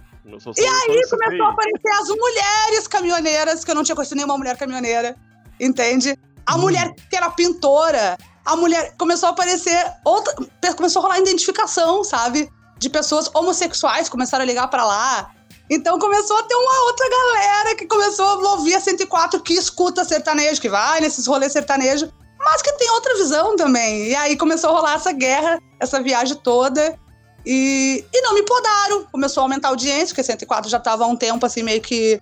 E 0.57 0.65
aí 0.65 1.01
começou 1.09 1.45
a 1.45 1.49
aparecer 1.49 1.89
as 2.01 2.09
mulheres 2.09 2.87
caminhoneiras, 2.89 3.63
que 3.63 3.71
eu 3.71 3.75
não 3.75 3.83
tinha 3.83 3.95
conhecido 3.95 4.17
nenhuma 4.17 4.37
mulher 4.37 4.57
caminhoneira, 4.57 5.15
entende? 5.59 6.17
A 6.45 6.55
Hum. 6.55 6.61
mulher 6.61 6.93
que 7.09 7.15
era 7.15 7.29
pintora, 7.29 8.17
a 8.45 8.55
mulher 8.57 8.95
começou 8.97 9.27
a 9.27 9.31
aparecer 9.31 9.93
outra, 10.03 10.33
começou 10.75 11.01
a 11.01 11.03
rolar 11.03 11.19
identificação, 11.19 12.03
sabe? 12.03 12.49
De 12.77 12.89
pessoas 12.89 13.29
homossexuais 13.33 14.09
começaram 14.09 14.43
a 14.43 14.45
ligar 14.45 14.67
pra 14.67 14.85
lá. 14.85 15.31
Então 15.69 15.99
começou 15.99 16.37
a 16.37 16.43
ter 16.43 16.55
uma 16.55 16.85
outra 16.85 17.09
galera 17.09 17.75
que 17.75 17.85
começou 17.85 18.25
a 18.25 18.51
ouvir 18.51 18.75
a 18.75 18.79
104 18.79 19.41
que 19.41 19.53
escuta 19.53 20.05
sertanejo, 20.05 20.61
que 20.61 20.69
vai 20.69 21.01
nesses 21.01 21.27
rolês 21.27 21.51
sertanejo, 21.51 22.11
mas 22.39 22.61
que 22.61 22.71
tem 22.73 22.89
outra 22.91 23.15
visão 23.17 23.55
também. 23.55 24.07
E 24.07 24.15
aí 24.15 24.37
começou 24.37 24.69
a 24.69 24.73
rolar 24.73 24.93
essa 24.93 25.11
guerra, 25.11 25.59
essa 25.79 26.01
viagem 26.01 26.37
toda. 26.37 26.97
E, 27.45 28.03
e 28.13 28.21
não 28.21 28.33
me 28.33 28.43
podaram. 28.43 29.05
Começou 29.11 29.41
a 29.41 29.45
aumentar 29.45 29.69
a 29.69 29.71
audiência, 29.71 30.07
porque 30.07 30.23
104 30.23 30.69
já 30.69 30.79
tava 30.79 31.03
há 31.03 31.07
um 31.07 31.15
tempo 31.15 31.45
assim, 31.45 31.63
meio 31.63 31.81
que. 31.81 32.21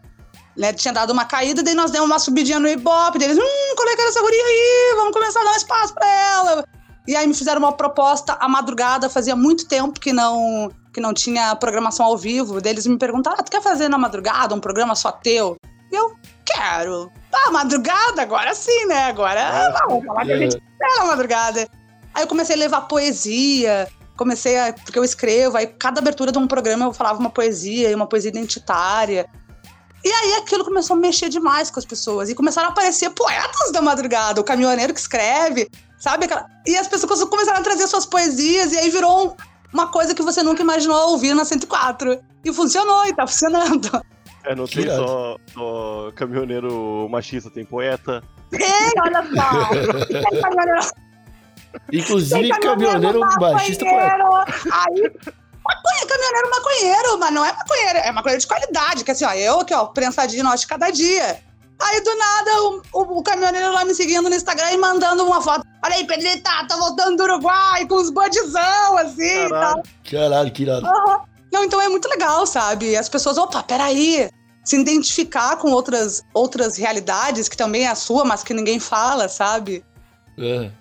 Né, 0.56 0.72
tinha 0.72 0.94
dado 0.94 1.12
uma 1.12 1.26
caída, 1.26 1.62
daí 1.62 1.76
nós 1.76 1.92
demos 1.92 2.10
uma 2.10 2.18
subidinha 2.18 2.62
no 2.62 2.70
Ibope, 2.70 3.20
deles, 3.20 3.38
hum, 3.38 3.76
qual 3.76 3.90
é 3.90 4.08
essa 4.08 4.22
guria 4.22 4.42
aí? 4.42 4.94
Vamos 4.96 5.12
começar 5.12 5.42
a 5.42 5.44
dar 5.44 5.52
um 5.52 5.56
espaço 5.56 5.94
pra 5.94 6.10
ela. 6.10 6.66
E 7.08 7.16
aí 7.16 7.28
me 7.28 7.34
fizeram 7.34 7.60
uma 7.60 7.72
proposta 7.72 8.34
à 8.40 8.48
madrugada, 8.48 9.10
fazia 9.10 9.36
muito 9.36 9.68
tempo 9.68 10.00
que 10.00 10.12
não 10.12 10.72
que 10.92 11.02
não 11.02 11.14
tinha 11.14 11.54
programação 11.58 12.06
ao 12.06 12.18
vivo. 12.18 12.62
Deles 12.62 12.88
me 12.88 12.98
perguntaram: 12.98 13.38
ah, 13.40 13.44
tu 13.44 13.52
quer 13.52 13.62
fazer 13.62 13.90
na 13.90 13.98
madrugada 13.98 14.56
um 14.56 14.60
programa 14.60 14.96
só 14.96 15.12
teu? 15.12 15.58
E 15.92 15.96
eu 15.96 16.16
quero. 16.46 17.12
Ah, 17.34 17.52
madrugada, 17.52 18.22
agora 18.22 18.56
sim, 18.56 18.86
né? 18.86 19.04
Agora 19.04 19.74
vamos 19.88 20.06
falar 20.06 20.26
que 20.26 20.32
a 20.32 20.38
gente 20.38 20.58
quer 20.58 20.98
na 20.98 21.06
madrugada. 21.06 21.68
Aí 22.14 22.24
eu 22.24 22.28
comecei 22.28 22.56
a 22.56 22.60
levar 22.60 22.82
poesia, 22.82 23.88
comecei 24.16 24.58
a. 24.58 24.74
Porque 24.74 24.98
eu 24.98 25.04
escrevo, 25.04 25.58
aí 25.58 25.68
cada 25.68 26.00
abertura 26.00 26.32
de 26.32 26.38
um 26.38 26.48
programa 26.48 26.86
eu 26.86 26.94
falava 26.94 27.20
uma 27.20 27.30
poesia, 27.30 27.94
uma 27.96 28.08
poesia 28.08 28.30
identitária. 28.30 29.28
E 30.04 30.12
aí 30.12 30.36
aquilo 30.36 30.64
começou 30.64 30.96
a 30.96 31.00
mexer 31.00 31.30
demais 31.30 31.70
com 31.70 31.80
as 31.80 31.86
pessoas. 31.86 32.30
E 32.30 32.36
começaram 32.36 32.70
a 32.70 32.72
aparecer 32.72 33.10
poetas 33.10 33.72
da 33.72 33.82
madrugada, 33.82 34.40
o 34.40 34.44
caminhoneiro 34.44 34.94
que 34.94 35.00
escreve, 35.00 35.70
sabe? 35.98 36.28
E 36.66 36.78
as 36.78 36.88
pessoas 36.88 37.24
começaram 37.24 37.60
a 37.60 37.64
trazer 37.64 37.88
suas 37.88 38.06
poesias, 38.06 38.72
e 38.74 38.78
aí 38.78 38.90
virou 38.90 39.28
um, 39.28 39.36
uma 39.74 39.88
coisa 39.88 40.14
que 40.14 40.22
você 40.22 40.42
nunca 40.44 40.62
imaginou 40.62 41.12
ouvir 41.12 41.34
na 41.34 41.46
104. 41.46 42.20
E 42.44 42.54
funcionou, 42.54 43.06
e 43.06 43.14
tá 43.14 43.26
funcionando. 43.26 43.90
É, 44.44 44.54
não 44.54 44.68
tem 44.68 44.88
só, 44.88 45.38
só 45.54 46.12
caminhoneiro 46.16 47.08
machista, 47.10 47.50
tem 47.50 47.66
poeta. 47.66 48.24
Ei, 48.52 48.92
olha 49.02 49.24
só! 49.24 49.70
Tem 50.06 50.42
caminhoneiro, 50.42 50.88
Inclusive, 51.92 52.50
tem 52.50 52.60
caminhoneiro 52.60 53.20
machista 53.20 53.84
poeta. 53.84 54.18
maconheiro. 54.18 54.46
Aí, 54.72 55.12
maconha, 55.64 56.08
caminhoneiro 56.08 56.50
maconheiro, 56.52 57.18
mas 57.20 57.34
não 57.34 57.44
é 57.46 57.52
maconheiro, 57.54 58.00
é 58.00 58.12
maconheiro 58.12 58.42
de 58.42 58.48
qualidade, 58.48 59.04
que 59.04 59.12
assim, 59.12 59.26
ó, 59.26 59.34
eu 59.34 59.60
aqui, 59.62 59.74
ó, 59.74 59.86
prensadinho 59.88 60.44
nós 60.44 60.62
de 60.62 60.68
cada 60.68 60.92
dia. 60.92 61.40
Aí, 61.82 62.02
do 62.02 62.16
nada, 62.16 62.52
o, 62.64 62.82
o, 62.94 63.20
o 63.20 63.24
caminhoneiro 63.24 63.72
lá 63.74 63.84
me 63.84 63.94
seguindo 63.94 64.30
no 64.30 64.36
Instagram 64.36 64.72
e 64.72 64.78
mandando 64.78 65.26
uma 65.26 65.42
foto. 65.42 65.66
Olha 65.84 65.96
aí, 65.96 66.08
Pedrita, 66.08 66.42
tá, 66.50 66.66
tô 66.68 66.78
voltando 66.78 67.18
do 67.18 67.24
Uruguai 67.24 67.86
com 67.86 67.96
os 67.96 68.10
budizão, 68.10 68.98
assim, 68.98 69.46
e 69.46 69.50
tal. 69.50 69.84
Caralho, 70.10 70.52
que 70.52 70.64
irado. 70.64 70.86
Aham. 70.88 71.22
Não, 71.52 71.64
então 71.64 71.80
é 71.82 71.88
muito 71.90 72.08
legal, 72.10 72.46
sabe? 72.48 72.96
As 72.98 73.08
pessoas, 73.10 73.38
opa, 73.38 73.62
peraí. 73.64 74.30
Se 74.64 74.78
identificar 74.80 75.58
com 75.58 75.70
outras, 75.72 76.24
outras 76.34 76.76
realidades, 76.76 77.48
que 77.48 77.56
também 77.56 77.84
é 77.86 77.90
a 77.90 77.96
sua, 77.96 78.26
mas 78.26 78.42
que 78.44 78.54
ninguém 78.54 78.80
fala, 78.80 79.28
sabe? 79.30 79.86
É. 80.40 80.72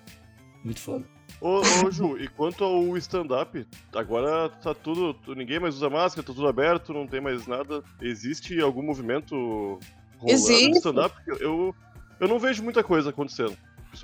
Muito 0.63 0.79
foda. 0.81 1.05
Ô, 1.39 1.59
ô, 1.85 1.91
Ju, 1.91 2.17
e 2.17 2.27
quanto 2.27 2.63
ao 2.63 2.97
stand-up, 2.97 3.67
agora 3.93 4.49
tá 4.49 4.73
tudo. 4.73 5.13
tu- 5.13 5.35
Ninguém 5.35 5.59
mais 5.59 5.75
usa 5.75 5.89
máscara, 5.89 6.25
tá 6.25 6.33
tudo 6.33 6.47
aberto, 6.47 6.93
não 6.93 7.05
tem 7.05 7.21
mais 7.21 7.45
nada. 7.45 7.83
Existe 8.01 8.59
algum 8.59 8.81
movimento 8.81 9.77
rolando 10.25 10.51
Existe. 10.51 10.71
de 10.71 10.77
stand-up? 10.77 11.15
Eu, 11.27 11.73
eu 12.19 12.27
não 12.27 12.39
vejo 12.39 12.63
muita 12.63 12.83
coisa 12.83 13.09
acontecendo. 13.09 13.55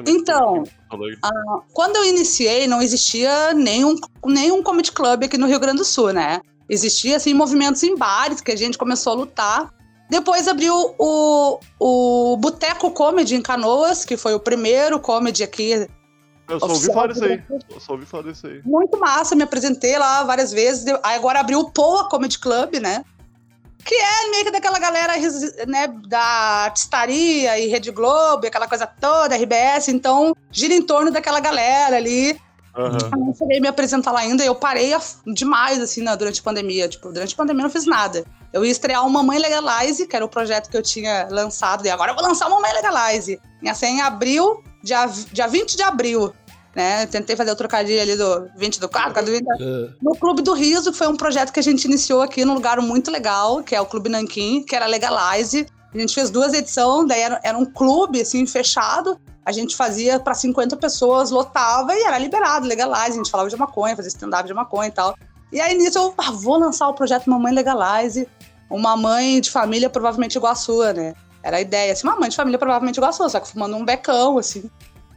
Então, 0.07 0.63
Alegre. 0.89 1.19
Quando 1.73 1.97
eu 1.97 2.05
iniciei, 2.05 2.65
não 2.65 2.81
existia 2.81 3.53
nenhum, 3.53 3.95
nenhum 4.25 4.63
comedy 4.63 4.91
club 4.91 5.25
aqui 5.25 5.37
no 5.37 5.47
Rio 5.47 5.59
Grande 5.59 5.79
do 5.79 5.85
Sul, 5.85 6.13
né? 6.13 6.39
Existia, 6.69 7.17
assim, 7.17 7.33
movimentos 7.33 7.83
em 7.83 7.97
bares 7.97 8.39
que 8.39 8.51
a 8.51 8.55
gente 8.55 8.77
começou 8.77 9.13
a 9.13 9.15
lutar. 9.17 9.73
Depois 10.09 10.47
abriu 10.47 10.95
o, 10.97 11.59
o 11.79 12.37
Boteco 12.37 12.91
Comedy 12.91 13.35
em 13.35 13.41
Canoas, 13.41 14.05
que 14.05 14.15
foi 14.15 14.33
o 14.33 14.39
primeiro 14.39 14.99
comedy 14.99 15.43
aqui. 15.43 15.87
Eu 16.47 16.59
só 16.59 16.67
ouvi 16.67 16.87
falar 16.87 17.07
disso 17.07 17.25
aí. 17.25 17.43
Eu 17.49 17.79
só 17.79 17.93
ouvi 17.93 18.05
falar 18.05 18.23
disso 18.23 18.47
aí. 18.47 18.61
Muito 18.65 18.99
massa, 18.99 19.35
me 19.35 19.43
apresentei 19.43 19.97
lá 19.97 20.23
várias 20.23 20.51
vezes. 20.51 20.85
Aí 21.03 21.15
agora 21.15 21.39
abriu 21.39 21.59
o 21.59 21.71
Poa 21.71 22.09
Comedy 22.09 22.39
Club, 22.39 22.75
né? 22.75 23.05
Que 23.85 23.95
é 23.95 24.29
meio 24.29 24.45
que 24.45 24.51
daquela 24.51 24.79
galera 24.79 25.13
né, 25.67 25.88
da 26.07 26.65
artistaria 26.65 27.59
e 27.59 27.67
Rede 27.67 27.91
Globo, 27.91 28.45
e 28.45 28.47
aquela 28.47 28.67
coisa 28.67 28.85
toda, 28.85 29.35
RBS. 29.35 29.88
Então, 29.89 30.35
gira 30.51 30.73
em 30.73 30.81
torno 30.81 31.11
daquela 31.11 31.39
galera 31.39 31.97
ali. 31.97 32.39
Eu 32.73 32.89
não 33.17 33.36
cheguei 33.36 33.60
me 33.60 33.67
apresentar 33.67 34.12
lá 34.13 34.21
ainda, 34.21 34.45
eu 34.45 34.56
parei 34.56 34.93
demais, 35.27 35.79
assim, 35.82 36.01
na- 36.01 36.15
durante 36.15 36.39
a 36.39 36.43
pandemia. 36.43 36.88
Tipo, 36.88 37.12
durante 37.12 37.34
a 37.34 37.38
pandemia 37.38 37.62
eu 37.63 37.65
não 37.65 37.69
fiz 37.69 37.86
nada. 37.86 38.23
Eu 38.53 38.63
ia 38.63 38.71
estrear 38.71 39.06
o 39.06 39.10
Mamãe 39.10 39.39
Legalize, 39.39 40.08
que 40.08 40.15
era 40.15 40.23
o 40.23 40.29
projeto 40.29 40.69
que 40.69 40.77
eu 40.77 40.82
tinha 40.82 41.27
lançado, 41.29 41.86
e 41.86 41.89
agora 41.89 42.12
eu 42.12 42.15
vou 42.15 42.23
lançar 42.23 42.47
o 42.47 42.49
Mamãe 42.51 42.71
Legalize. 42.73 43.41
Ia 43.62 43.73
ser 43.75 43.88
em 43.88 44.01
abril, 44.01 44.63
dia, 44.82 45.06
dia 45.34 45.47
20 45.47 45.75
de 45.75 45.84
abril, 45.84 46.34
né? 46.75 47.03
Eu 47.03 47.07
tentei 47.07 47.36
fazer 47.36 47.51
o 47.51 47.55
trocadilho 47.55 48.01
ali 48.01 48.15
do 48.15 48.49
20 48.55 48.79
do 48.79 48.88
4, 48.88 49.25
do 49.25 49.31
20 49.31 49.43
É. 49.43 49.89
no 50.01 50.15
Clube 50.15 50.41
do 50.41 50.53
Riso, 50.53 50.91
que 50.91 50.97
foi 50.97 51.07
um 51.07 51.17
projeto 51.17 51.51
que 51.51 51.60
a 51.60 51.63
gente 51.63 51.86
iniciou 51.86 52.21
aqui 52.21 52.45
num 52.45 52.53
lugar 52.53 52.79
muito 52.81 53.12
legal, 53.12 53.62
que 53.62 53.75
é 53.75 53.81
o 53.81 53.86
Clube 53.86 54.10
Nanquim, 54.10 54.63
que 54.63 54.75
era 54.75 54.86
Legalize. 54.86 55.67
A 55.93 55.97
gente 55.97 56.13
fez 56.13 56.29
duas 56.29 56.53
edições, 56.53 57.07
daí 57.07 57.19
era, 57.19 57.39
era 57.43 57.57
um 57.57 57.65
clube, 57.65 58.21
assim, 58.21 58.45
fechado. 58.47 59.19
A 59.45 59.51
gente 59.51 59.75
fazia 59.75 60.19
para 60.19 60.34
50 60.34 60.77
pessoas, 60.77 61.31
lotava 61.31 61.93
e 61.93 62.03
era 62.03 62.17
liberado, 62.17 62.65
Legalize. 62.65 63.12
A 63.12 63.17
gente 63.17 63.31
falava 63.31 63.49
de 63.49 63.57
maconha, 63.57 63.95
fazia 63.95 64.10
stand-up 64.10 64.47
de 64.47 64.53
maconha 64.53 64.88
e 64.88 64.91
tal. 64.91 65.15
E 65.51 65.60
aí 65.60 65.77
nisso 65.77 65.97
eu 65.97 66.13
ah, 66.17 66.31
vou 66.31 66.57
lançar 66.57 66.88
o 66.88 66.93
projeto 66.93 67.29
Mamãe 67.29 67.53
Legalize. 67.53 68.27
Uma 68.69 68.95
mãe 68.95 69.41
de 69.41 69.51
família 69.51 69.89
provavelmente 69.89 70.38
igual 70.38 70.53
a 70.53 70.55
sua, 70.55 70.93
né? 70.93 71.13
Era 71.43 71.57
a 71.57 71.62
ideia, 71.62 71.91
assim, 71.91 72.07
uma 72.07 72.15
mãe 72.15 72.29
de 72.29 72.38
família 72.38 72.57
provavelmente 72.57 72.95
igual 72.95 73.10
a 73.10 73.13
sua, 73.13 73.27
só 73.27 73.39
que 73.39 73.49
fumando 73.49 73.75
um 73.75 73.84
becão, 73.84 74.38
assim. 74.38 74.69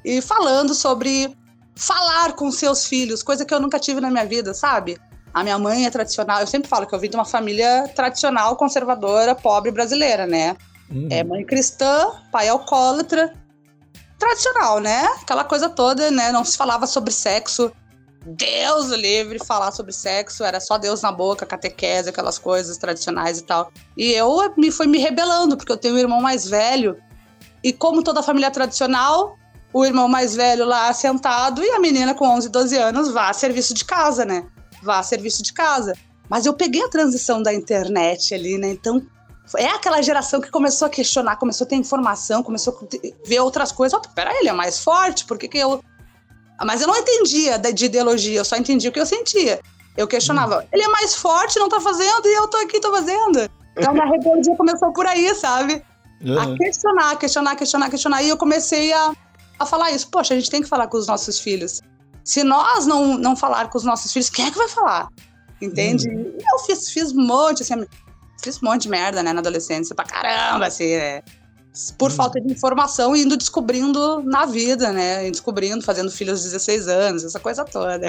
E 0.04 0.20
falando 0.20 0.74
sobre 0.74 1.36
falar 1.74 2.32
com 2.34 2.50
seus 2.50 2.86
filhos, 2.86 3.22
coisa 3.22 3.44
que 3.44 3.52
eu 3.52 3.60
nunca 3.60 3.78
tive 3.78 4.00
na 4.00 4.10
minha 4.10 4.24
vida, 4.24 4.54
sabe? 4.54 4.98
A 5.32 5.42
minha 5.42 5.58
mãe 5.58 5.84
é 5.84 5.90
tradicional, 5.90 6.40
eu 6.40 6.46
sempre 6.46 6.68
falo 6.68 6.86
que 6.86 6.94
eu 6.94 6.98
vim 6.98 7.08
de 7.08 7.16
uma 7.16 7.24
família 7.24 7.88
tradicional, 7.94 8.56
conservadora, 8.56 9.34
pobre 9.34 9.72
brasileira, 9.72 10.26
né? 10.26 10.56
Hum. 10.90 11.08
É 11.10 11.24
mãe 11.24 11.44
cristã, 11.44 12.12
pai 12.30 12.48
alcoólatra, 12.48 13.34
tradicional, 14.18 14.78
né? 14.78 15.04
Aquela 15.20 15.42
coisa 15.42 15.68
toda, 15.68 16.10
né? 16.10 16.30
Não 16.30 16.44
se 16.44 16.56
falava 16.56 16.86
sobre 16.86 17.12
sexo. 17.12 17.72
Deus 18.24 18.88
livre 18.88 19.38
falar 19.44 19.70
sobre 19.72 19.92
sexo, 19.92 20.44
era 20.44 20.58
só 20.58 20.78
Deus 20.78 21.02
na 21.02 21.12
boca, 21.12 21.44
catequese, 21.44 22.08
aquelas 22.08 22.38
coisas 22.38 22.78
tradicionais 22.78 23.38
e 23.38 23.42
tal. 23.42 23.70
E 23.96 24.12
eu 24.12 24.54
me 24.56 24.70
fui 24.70 24.86
me 24.86 24.98
rebelando, 24.98 25.56
porque 25.56 25.72
eu 25.72 25.76
tenho 25.76 25.96
um 25.96 25.98
irmão 25.98 26.22
mais 26.22 26.48
velho. 26.48 26.96
E 27.62 27.72
como 27.72 28.02
toda 28.02 28.22
família 28.22 28.50
tradicional, 28.50 29.36
o 29.74 29.84
irmão 29.84 30.06
mais 30.06 30.36
velho 30.36 30.64
lá 30.64 30.92
sentado 30.92 31.60
e 31.60 31.68
a 31.70 31.80
menina 31.80 32.14
com 32.14 32.28
11, 32.28 32.48
12 32.48 32.76
anos 32.76 33.10
vá 33.10 33.28
a 33.28 33.32
serviço 33.32 33.74
de 33.74 33.84
casa, 33.84 34.24
né? 34.24 34.46
Vá 34.80 35.00
a 35.00 35.02
serviço 35.02 35.42
de 35.42 35.52
casa. 35.52 35.94
Mas 36.30 36.46
eu 36.46 36.54
peguei 36.54 36.82
a 36.84 36.88
transição 36.88 37.42
da 37.42 37.52
internet 37.52 38.32
ali, 38.32 38.56
né? 38.56 38.68
Então, 38.68 39.02
é 39.56 39.66
aquela 39.66 40.00
geração 40.00 40.40
que 40.40 40.48
começou 40.48 40.86
a 40.86 40.88
questionar, 40.88 41.36
começou 41.36 41.64
a 41.64 41.68
ter 41.68 41.74
informação, 41.74 42.40
começou 42.40 42.78
a 42.80 43.28
ver 43.28 43.40
outras 43.40 43.72
coisas. 43.72 43.98
Opa, 43.98 44.08
peraí, 44.14 44.38
ele 44.38 44.48
é 44.48 44.52
mais 44.52 44.78
forte, 44.78 45.24
por 45.24 45.36
que 45.36 45.48
que 45.48 45.58
eu... 45.58 45.82
Mas 46.64 46.80
eu 46.80 46.86
não 46.86 46.96
entendia 46.96 47.58
de 47.58 47.84
ideologia, 47.86 48.38
eu 48.38 48.44
só 48.44 48.56
entendia 48.56 48.90
o 48.90 48.92
que 48.92 49.00
eu 49.00 49.06
sentia. 49.06 49.60
Eu 49.96 50.06
questionava, 50.06 50.64
ele 50.72 50.84
é 50.84 50.88
mais 50.88 51.16
forte, 51.16 51.58
não 51.58 51.68
tá 51.68 51.80
fazendo, 51.80 52.26
e 52.26 52.34
eu 52.34 52.46
tô 52.46 52.56
aqui, 52.58 52.78
tô 52.80 52.92
fazendo. 52.92 53.50
Então, 53.76 53.92
minha 53.92 54.06
rebeldia 54.06 54.56
começou 54.56 54.92
por 54.92 55.04
aí, 55.04 55.34
sabe? 55.34 55.82
a 56.22 56.42
Aham. 56.42 56.56
questionar, 56.56 57.16
questionar, 57.16 57.56
questionar, 57.56 57.90
questionar. 57.90 58.22
E 58.22 58.28
eu 58.28 58.36
comecei 58.36 58.92
a, 58.92 59.12
a 59.58 59.66
falar 59.66 59.90
isso. 59.92 60.08
Poxa, 60.08 60.34
a 60.34 60.36
gente 60.36 60.50
tem 60.50 60.62
que 60.62 60.68
falar 60.68 60.86
com 60.88 60.96
os 60.96 61.06
nossos 61.06 61.38
filhos. 61.38 61.80
Se 62.24 62.42
nós 62.42 62.86
não, 62.86 63.18
não 63.18 63.36
falar 63.36 63.68
com 63.68 63.78
os 63.78 63.84
nossos 63.84 64.12
filhos, 64.12 64.30
quem 64.30 64.46
é 64.46 64.50
que 64.50 64.58
vai 64.58 64.68
falar? 64.68 65.08
Entende? 65.60 66.08
E 66.08 66.42
eu 66.52 66.58
fiz, 66.66 66.90
fiz 66.90 67.12
um 67.12 67.24
monte, 67.24 67.62
assim, 67.62 67.86
fiz 68.42 68.62
um 68.62 68.66
monte 68.66 68.82
de 68.82 68.88
merda, 68.88 69.22
né, 69.22 69.32
na 69.32 69.40
adolescência, 69.40 69.94
pra 69.94 70.04
caramba, 70.04 70.66
assim, 70.66 70.96
né? 70.96 71.22
Por 71.98 72.10
falta 72.10 72.40
de 72.40 72.52
informação 72.52 73.16
e 73.16 73.22
indo 73.22 73.36
descobrindo 73.36 74.22
na 74.22 74.46
vida, 74.46 74.92
né? 74.92 75.28
Descobrindo, 75.30 75.84
fazendo 75.84 76.10
filhos 76.10 76.38
de 76.40 76.50
16 76.50 76.88
anos, 76.88 77.24
essa 77.24 77.40
coisa 77.40 77.64
toda. 77.64 78.06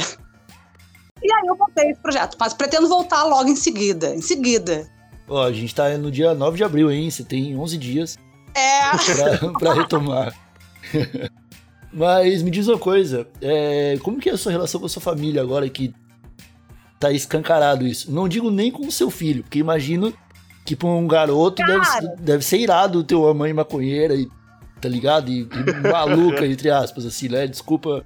E 1.23 1.33
aí 1.33 1.47
eu 1.47 1.57
montei 1.57 1.89
esse 1.89 1.99
projeto, 1.99 2.37
mas 2.39 2.53
pretendo 2.53 2.87
voltar 2.87 3.23
logo 3.23 3.49
em 3.49 3.55
seguida, 3.55 4.13
em 4.13 4.21
seguida. 4.21 4.87
Ó, 5.27 5.43
a 5.43 5.51
gente 5.51 5.73
tá 5.73 5.89
no 5.97 6.11
dia 6.11 6.35
9 6.35 6.57
de 6.57 6.63
abril, 6.63 6.91
hein? 6.91 7.09
Você 7.09 7.23
tem 7.23 7.57
11 7.57 7.77
dias 7.79 8.17
É, 8.53 8.91
pra, 9.39 9.51
pra 9.59 9.73
retomar. 9.73 10.35
Mas 11.91 12.41
me 12.43 12.51
diz 12.51 12.67
uma 12.67 12.77
coisa, 12.77 13.25
é, 13.41 13.97
como 14.03 14.19
que 14.19 14.29
é 14.29 14.33
a 14.33 14.37
sua 14.37 14.51
relação 14.51 14.79
com 14.79 14.85
a 14.85 14.89
sua 14.89 15.01
família 15.01 15.41
agora 15.41 15.69
que 15.69 15.93
tá 16.99 17.11
escancarado 17.11 17.87
isso? 17.87 18.11
Não 18.11 18.27
digo 18.27 18.51
nem 18.51 18.69
com 18.69 18.85
o 18.85 18.91
seu 18.91 19.09
filho, 19.09 19.43
porque 19.43 19.59
imagino 19.59 20.13
que 20.65 20.75
pra 20.75 20.87
um 20.89 21.07
garoto 21.07 21.63
deve, 21.65 21.85
ser- 21.85 22.15
deve 22.19 22.43
ser 22.45 22.57
irado 22.57 23.03
ter 23.03 23.15
uma 23.15 23.33
mãe 23.33 23.53
maconheira 23.53 24.13
e, 24.15 24.27
tá 24.81 24.89
ligado? 24.89 25.29
E, 25.31 25.41
e 25.43 25.89
maluca, 25.89 26.45
entre 26.47 26.69
aspas, 26.69 27.05
assim, 27.05 27.29
né? 27.29 27.47
Desculpa 27.47 28.05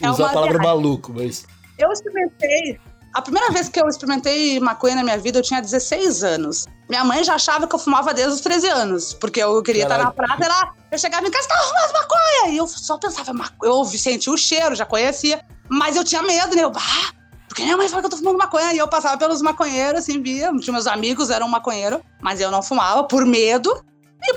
É 0.00 0.08
usar 0.08 0.26
a 0.26 0.32
palavra 0.32 0.58
viagem. 0.58 0.68
maluco, 0.68 1.12
mas... 1.12 1.44
Eu 1.78 1.90
experimentei. 1.90 2.78
A 3.14 3.20
primeira 3.22 3.50
vez 3.50 3.68
que 3.68 3.80
eu 3.80 3.88
experimentei 3.88 4.60
maconha 4.60 4.94
na 4.96 5.02
minha 5.02 5.18
vida, 5.18 5.38
eu 5.38 5.42
tinha 5.42 5.60
16 5.60 6.22
anos. 6.22 6.66
Minha 6.88 7.04
mãe 7.04 7.24
já 7.24 7.34
achava 7.34 7.66
que 7.66 7.74
eu 7.74 7.78
fumava 7.78 8.12
desde 8.12 8.34
os 8.34 8.40
13 8.40 8.68
anos, 8.68 9.14
porque 9.14 9.42
eu 9.42 9.62
queria 9.62 9.84
estar 9.84 9.98
na 9.98 10.12
Caralho. 10.12 10.38
praia 10.38 10.44
e 10.44 10.48
lá. 10.48 10.74
Eu 10.92 10.98
chegava 10.98 11.26
em 11.26 11.30
casa, 11.30 11.48
tava 11.48 11.62
fumando 11.62 11.92
maconha! 11.92 12.52
E 12.52 12.56
eu 12.56 12.68
só 12.68 12.98
pensava. 12.98 13.32
Eu 13.62 13.84
senti 13.84 14.28
o 14.28 14.36
cheiro, 14.36 14.74
já 14.74 14.84
conhecia. 14.84 15.42
Mas 15.68 15.96
eu 15.96 16.04
tinha 16.04 16.22
medo, 16.22 16.54
né? 16.54 16.62
Eu, 16.62 16.72
ah, 16.74 17.12
Porque 17.48 17.62
minha 17.62 17.76
mãe 17.76 17.88
fala 17.88 18.02
que 18.02 18.06
eu 18.06 18.10
tô 18.10 18.16
fumando 18.18 18.36
maconha. 18.36 18.72
E 18.74 18.78
eu 18.78 18.86
passava 18.86 19.16
pelos 19.16 19.40
maconheiros, 19.40 20.00
assim, 20.00 20.22
via. 20.22 20.52
Meus 20.52 20.86
amigos 20.86 21.30
eram 21.30 21.48
maconheiros, 21.48 22.00
mas 22.20 22.40
eu 22.40 22.50
não 22.50 22.62
fumava 22.62 23.04
por 23.04 23.24
medo. 23.24 23.82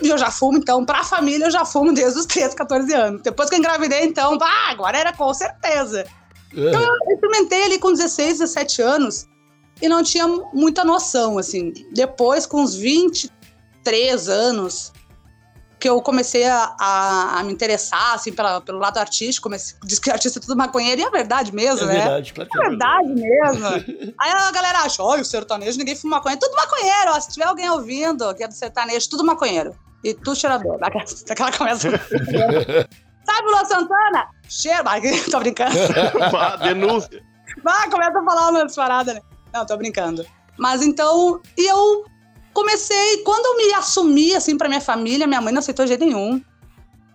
E 0.01 0.07
eu 0.07 0.17
já 0.17 0.29
fumo, 0.29 0.57
então, 0.57 0.83
pra 0.83 1.03
família 1.03 1.45
eu 1.45 1.51
já 1.51 1.63
fumo 1.63 1.93
desde 1.93 2.19
os 2.19 2.25
13, 2.25 2.55
14 2.55 2.93
anos. 2.93 3.21
Depois 3.21 3.49
que 3.49 3.55
eu 3.55 3.59
engravidei, 3.59 4.03
então, 4.03 4.37
ah, 4.41 4.69
agora 4.69 4.97
era 4.97 5.13
com 5.13 5.33
certeza. 5.33 6.05
Então 6.51 6.81
eu 6.81 7.13
experimentei 7.13 7.63
ali 7.63 7.79
com 7.79 7.91
16, 7.91 8.39
17 8.39 8.81
anos 8.81 9.27
e 9.81 9.87
não 9.87 10.03
tinha 10.03 10.27
muita 10.53 10.83
noção, 10.83 11.37
assim. 11.37 11.73
Depois, 11.93 12.45
com 12.45 12.61
uns 12.61 12.75
23 12.75 14.27
anos, 14.29 14.91
que 15.79 15.87
eu 15.87 16.01
comecei 16.01 16.45
a, 16.45 16.75
a, 16.79 17.39
a 17.39 17.43
me 17.43 17.53
interessar, 17.53 18.15
assim, 18.15 18.31
pela, 18.33 18.59
pelo 18.61 18.79
lado 18.79 18.97
artístico, 18.97 19.43
comecei, 19.43 19.77
diz 19.83 19.99
que 19.99 20.09
artista 20.09 20.39
é 20.39 20.41
tudo 20.41 20.55
maconheiro, 20.55 21.01
e 21.01 21.03
é 21.03 21.09
verdade 21.09 21.53
mesmo, 21.53 21.85
É 21.89 21.93
né? 21.93 21.99
verdade, 21.99 22.33
claro 22.33 22.49
que 22.49 22.57
É 22.57 22.61
é. 22.61 22.69
verdade 22.69 23.07
mesmo. 23.13 24.13
Aí 24.19 24.31
a 24.31 24.51
galera 24.51 24.79
acha, 24.79 25.03
olha, 25.03 25.21
o 25.21 25.25
sertanejo, 25.25 25.77
ninguém 25.77 25.95
fuma 25.95 26.17
maconha. 26.17 26.37
Tudo 26.37 26.55
maconheiro, 26.55 27.11
ó. 27.11 27.19
Se 27.19 27.29
tiver 27.29 27.45
alguém 27.45 27.69
ouvindo 27.69 28.33
que 28.35 28.43
é 28.43 28.47
do 28.47 28.53
sertanejo, 28.53 29.09
tudo 29.09 29.23
maconheiro. 29.23 29.75
E 30.03 30.13
tu 30.13 30.35
cheirador. 30.35 30.79
Daquela, 30.79 31.05
daquela 31.27 31.51
começa. 31.51 31.89
Sabe 33.27 33.47
o 33.47 33.51
Luan 33.51 33.65
Santana? 33.65 34.27
Cheiro. 34.47 34.83
Tô 35.29 35.39
brincando. 35.39 35.75
Denúncia. 36.63 37.21
Vai, 37.63 37.89
começa 37.89 38.19
a 38.19 38.23
falar 38.23 38.49
umas 38.51 38.75
paradas, 38.75 39.15
né? 39.15 39.21
Não, 39.57 39.65
tô 39.65 39.75
brincando. 39.75 40.23
Mas 40.55 40.83
então, 40.83 41.41
e 41.57 41.65
eu 41.65 42.05
comecei, 42.53 43.23
quando 43.23 43.45
eu 43.45 43.57
me 43.57 43.73
assumi, 43.73 44.35
assim, 44.35 44.55
pra 44.55 44.69
minha 44.69 44.81
família, 44.81 45.25
minha 45.25 45.41
mãe 45.41 45.51
não 45.51 45.59
aceitou 45.59 45.83
de 45.83 45.89
jeito 45.89 46.05
nenhum. 46.05 46.39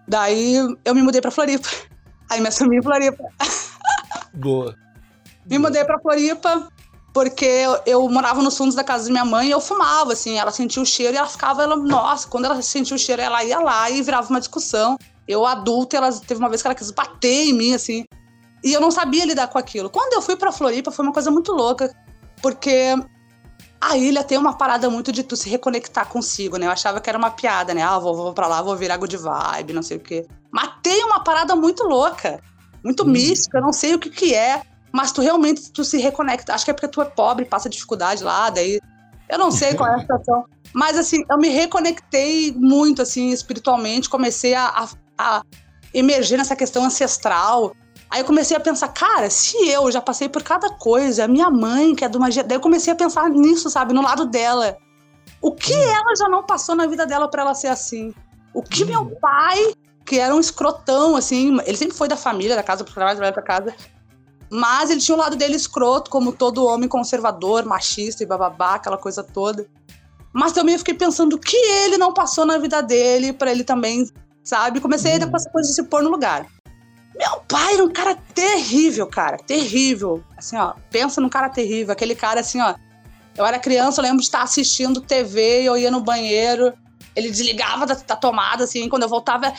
Daí 0.08 0.56
eu 0.84 0.94
me 0.94 1.02
mudei 1.02 1.20
pra 1.20 1.30
Floripa. 1.30 1.68
Aí 2.28 2.40
me 2.40 2.48
assumi 2.48 2.78
em 2.78 2.82
Floripa. 2.82 3.22
Boa. 4.34 4.74
Me 5.48 5.58
mudei 5.58 5.84
pra 5.84 6.00
Floripa 6.00 6.68
porque 7.12 7.44
eu, 7.44 7.80
eu 7.86 8.08
morava 8.08 8.42
nos 8.42 8.56
fundos 8.56 8.74
da 8.74 8.82
casa 8.82 9.04
da 9.04 9.10
minha 9.10 9.24
mãe 9.24 9.48
e 9.48 9.50
eu 9.52 9.60
fumava, 9.60 10.14
assim. 10.14 10.36
Ela 10.36 10.50
sentia 10.50 10.82
o 10.82 10.86
cheiro 10.86 11.14
e 11.14 11.16
ela 11.16 11.28
ficava, 11.28 11.62
ela, 11.62 11.76
nossa, 11.76 12.26
quando 12.26 12.46
ela 12.46 12.60
sentia 12.60 12.96
o 12.96 12.98
cheiro, 12.98 13.22
ela 13.22 13.44
ia 13.44 13.60
lá 13.60 13.88
e 13.88 14.02
virava 14.02 14.28
uma 14.30 14.40
discussão. 14.40 14.96
Eu, 15.28 15.46
adulta, 15.46 15.96
ela 15.96 16.10
teve 16.12 16.40
uma 16.40 16.48
vez 16.48 16.60
que 16.60 16.66
ela 16.66 16.74
quis 16.74 16.90
bater 16.90 17.48
em 17.48 17.52
mim, 17.52 17.74
assim. 17.74 18.04
E 18.64 18.72
eu 18.72 18.80
não 18.80 18.90
sabia 18.90 19.24
lidar 19.24 19.48
com 19.48 19.58
aquilo. 19.58 19.90
Quando 19.90 20.14
eu 20.14 20.22
fui 20.22 20.36
pra 20.36 20.50
Floripa, 20.50 20.90
foi 20.90 21.04
uma 21.04 21.12
coisa 21.12 21.30
muito 21.30 21.52
louca, 21.52 21.94
porque 22.42 22.94
a 23.80 23.96
ilha 23.96 24.22
tem 24.22 24.36
uma 24.36 24.52
parada 24.56 24.90
muito 24.90 25.10
de 25.10 25.22
tu 25.22 25.36
se 25.36 25.48
reconectar 25.48 26.06
consigo, 26.06 26.56
né? 26.56 26.66
Eu 26.66 26.70
achava 26.70 27.00
que 27.00 27.08
era 27.08 27.18
uma 27.18 27.30
piada, 27.30 27.72
né? 27.72 27.82
Ah, 27.82 27.98
vou, 27.98 28.14
vou 28.14 28.32
pra 28.32 28.46
lá, 28.46 28.60
vou 28.62 28.76
virar 28.76 28.96
good 28.96 29.16
vibe, 29.16 29.72
não 29.72 29.82
sei 29.82 29.96
o 29.96 30.00
quê. 30.00 30.26
Mas 30.50 30.70
tem 30.82 31.04
uma 31.04 31.24
parada 31.24 31.56
muito 31.56 31.82
louca, 31.84 32.40
muito 32.84 33.04
mística, 33.04 33.58
eu 33.58 33.62
não 33.62 33.72
sei 33.72 33.94
o 33.94 33.98
que 33.98 34.10
que 34.10 34.34
é, 34.34 34.62
mas 34.92 35.10
tu 35.10 35.20
realmente 35.20 35.72
tu 35.72 35.82
se 35.82 35.98
reconecta. 35.98 36.54
Acho 36.54 36.64
que 36.64 36.70
é 36.70 36.74
porque 36.74 36.88
tu 36.88 37.00
é 37.00 37.04
pobre, 37.04 37.44
passa 37.44 37.68
dificuldade 37.68 38.22
lá, 38.22 38.50
daí 38.50 38.80
eu 39.28 39.38
não 39.38 39.50
sei 39.50 39.74
qual 39.74 39.90
é 39.90 39.94
a 39.96 39.98
situação. 40.00 40.44
Mas 40.72 40.96
assim, 40.96 41.24
eu 41.28 41.38
me 41.38 41.48
reconectei 41.48 42.52
muito 42.52 43.02
assim 43.02 43.30
espiritualmente, 43.30 44.08
comecei 44.08 44.54
a, 44.54 44.66
a, 44.68 44.88
a 45.18 45.42
emergir 45.92 46.36
nessa 46.36 46.54
questão 46.54 46.84
ancestral. 46.84 47.74
Aí 48.12 48.20
eu 48.20 48.26
comecei 48.26 48.54
a 48.54 48.60
pensar, 48.60 48.88
cara, 48.88 49.30
se 49.30 49.56
eu 49.70 49.90
já 49.90 49.98
passei 49.98 50.28
por 50.28 50.42
cada 50.42 50.68
coisa, 50.68 51.24
a 51.24 51.28
minha 51.28 51.48
mãe, 51.48 51.94
que 51.94 52.04
é 52.04 52.08
de 52.10 52.18
uma. 52.18 52.28
Daí 52.28 52.58
eu 52.58 52.60
comecei 52.60 52.92
a 52.92 52.96
pensar 52.96 53.30
nisso, 53.30 53.70
sabe, 53.70 53.94
no 53.94 54.02
lado 54.02 54.26
dela. 54.26 54.76
O 55.40 55.50
que 55.50 55.72
ela 55.72 56.14
já 56.14 56.28
não 56.28 56.44
passou 56.44 56.74
na 56.74 56.86
vida 56.86 57.06
dela 57.06 57.26
pra 57.26 57.40
ela 57.40 57.54
ser 57.54 57.68
assim? 57.68 58.12
O 58.52 58.62
que 58.62 58.84
meu 58.84 59.06
pai, 59.16 59.72
que 60.04 60.18
era 60.18 60.34
um 60.34 60.40
escrotão, 60.40 61.16
assim, 61.16 61.58
ele 61.64 61.78
sempre 61.78 61.96
foi 61.96 62.06
da 62.06 62.14
família, 62.14 62.54
da 62.54 62.62
casa 62.62 62.84
pro 62.84 62.92
trabalho, 62.92 63.16
trabalho 63.16 63.32
pra 63.32 63.42
casa. 63.42 63.74
Mas 64.50 64.90
ele 64.90 65.00
tinha 65.00 65.16
um 65.16 65.20
lado 65.20 65.34
dele 65.34 65.56
escroto, 65.56 66.10
como 66.10 66.32
todo 66.32 66.66
homem 66.66 66.90
conservador, 66.90 67.64
machista 67.64 68.22
e 68.22 68.26
bababá, 68.26 68.74
aquela 68.74 68.98
coisa 68.98 69.24
toda. 69.24 69.66
Mas 70.34 70.52
também 70.52 70.74
eu 70.74 70.78
fiquei 70.78 70.92
pensando 70.92 71.36
o 71.36 71.38
que 71.38 71.56
ele 71.56 71.96
não 71.96 72.12
passou 72.12 72.44
na 72.44 72.58
vida 72.58 72.82
dele 72.82 73.32
pra 73.32 73.50
ele 73.50 73.64
também, 73.64 74.06
sabe? 74.44 74.82
Comecei 74.82 75.14
a 75.14 75.26
com 75.26 75.34
essa 75.34 75.48
coisa 75.48 75.70
de 75.70 75.74
se 75.74 75.84
pôr 75.84 76.02
no 76.02 76.10
lugar. 76.10 76.46
Meu 77.14 77.40
pai 77.48 77.74
era 77.74 77.84
um 77.84 77.92
cara 77.92 78.14
terrível, 78.34 79.06
cara. 79.06 79.36
Terrível. 79.36 80.22
Assim, 80.36 80.56
ó. 80.56 80.74
Pensa 80.90 81.20
num 81.20 81.28
cara 81.28 81.48
terrível. 81.48 81.92
Aquele 81.92 82.14
cara, 82.14 82.40
assim, 82.40 82.60
ó. 82.60 82.74
Eu 83.36 83.46
era 83.46 83.58
criança, 83.58 84.00
eu 84.00 84.04
lembro 84.04 84.18
de 84.18 84.24
estar 84.24 84.42
assistindo 84.42 85.00
TV 85.00 85.62
e 85.62 85.66
eu 85.66 85.76
ia 85.76 85.90
no 85.90 86.00
banheiro. 86.00 86.72
Ele 87.14 87.30
desligava 87.30 87.86
da, 87.86 87.94
da 87.94 88.16
tomada, 88.16 88.64
assim, 88.64 88.88
quando 88.88 89.02
eu 89.02 89.08
voltava. 89.08 89.52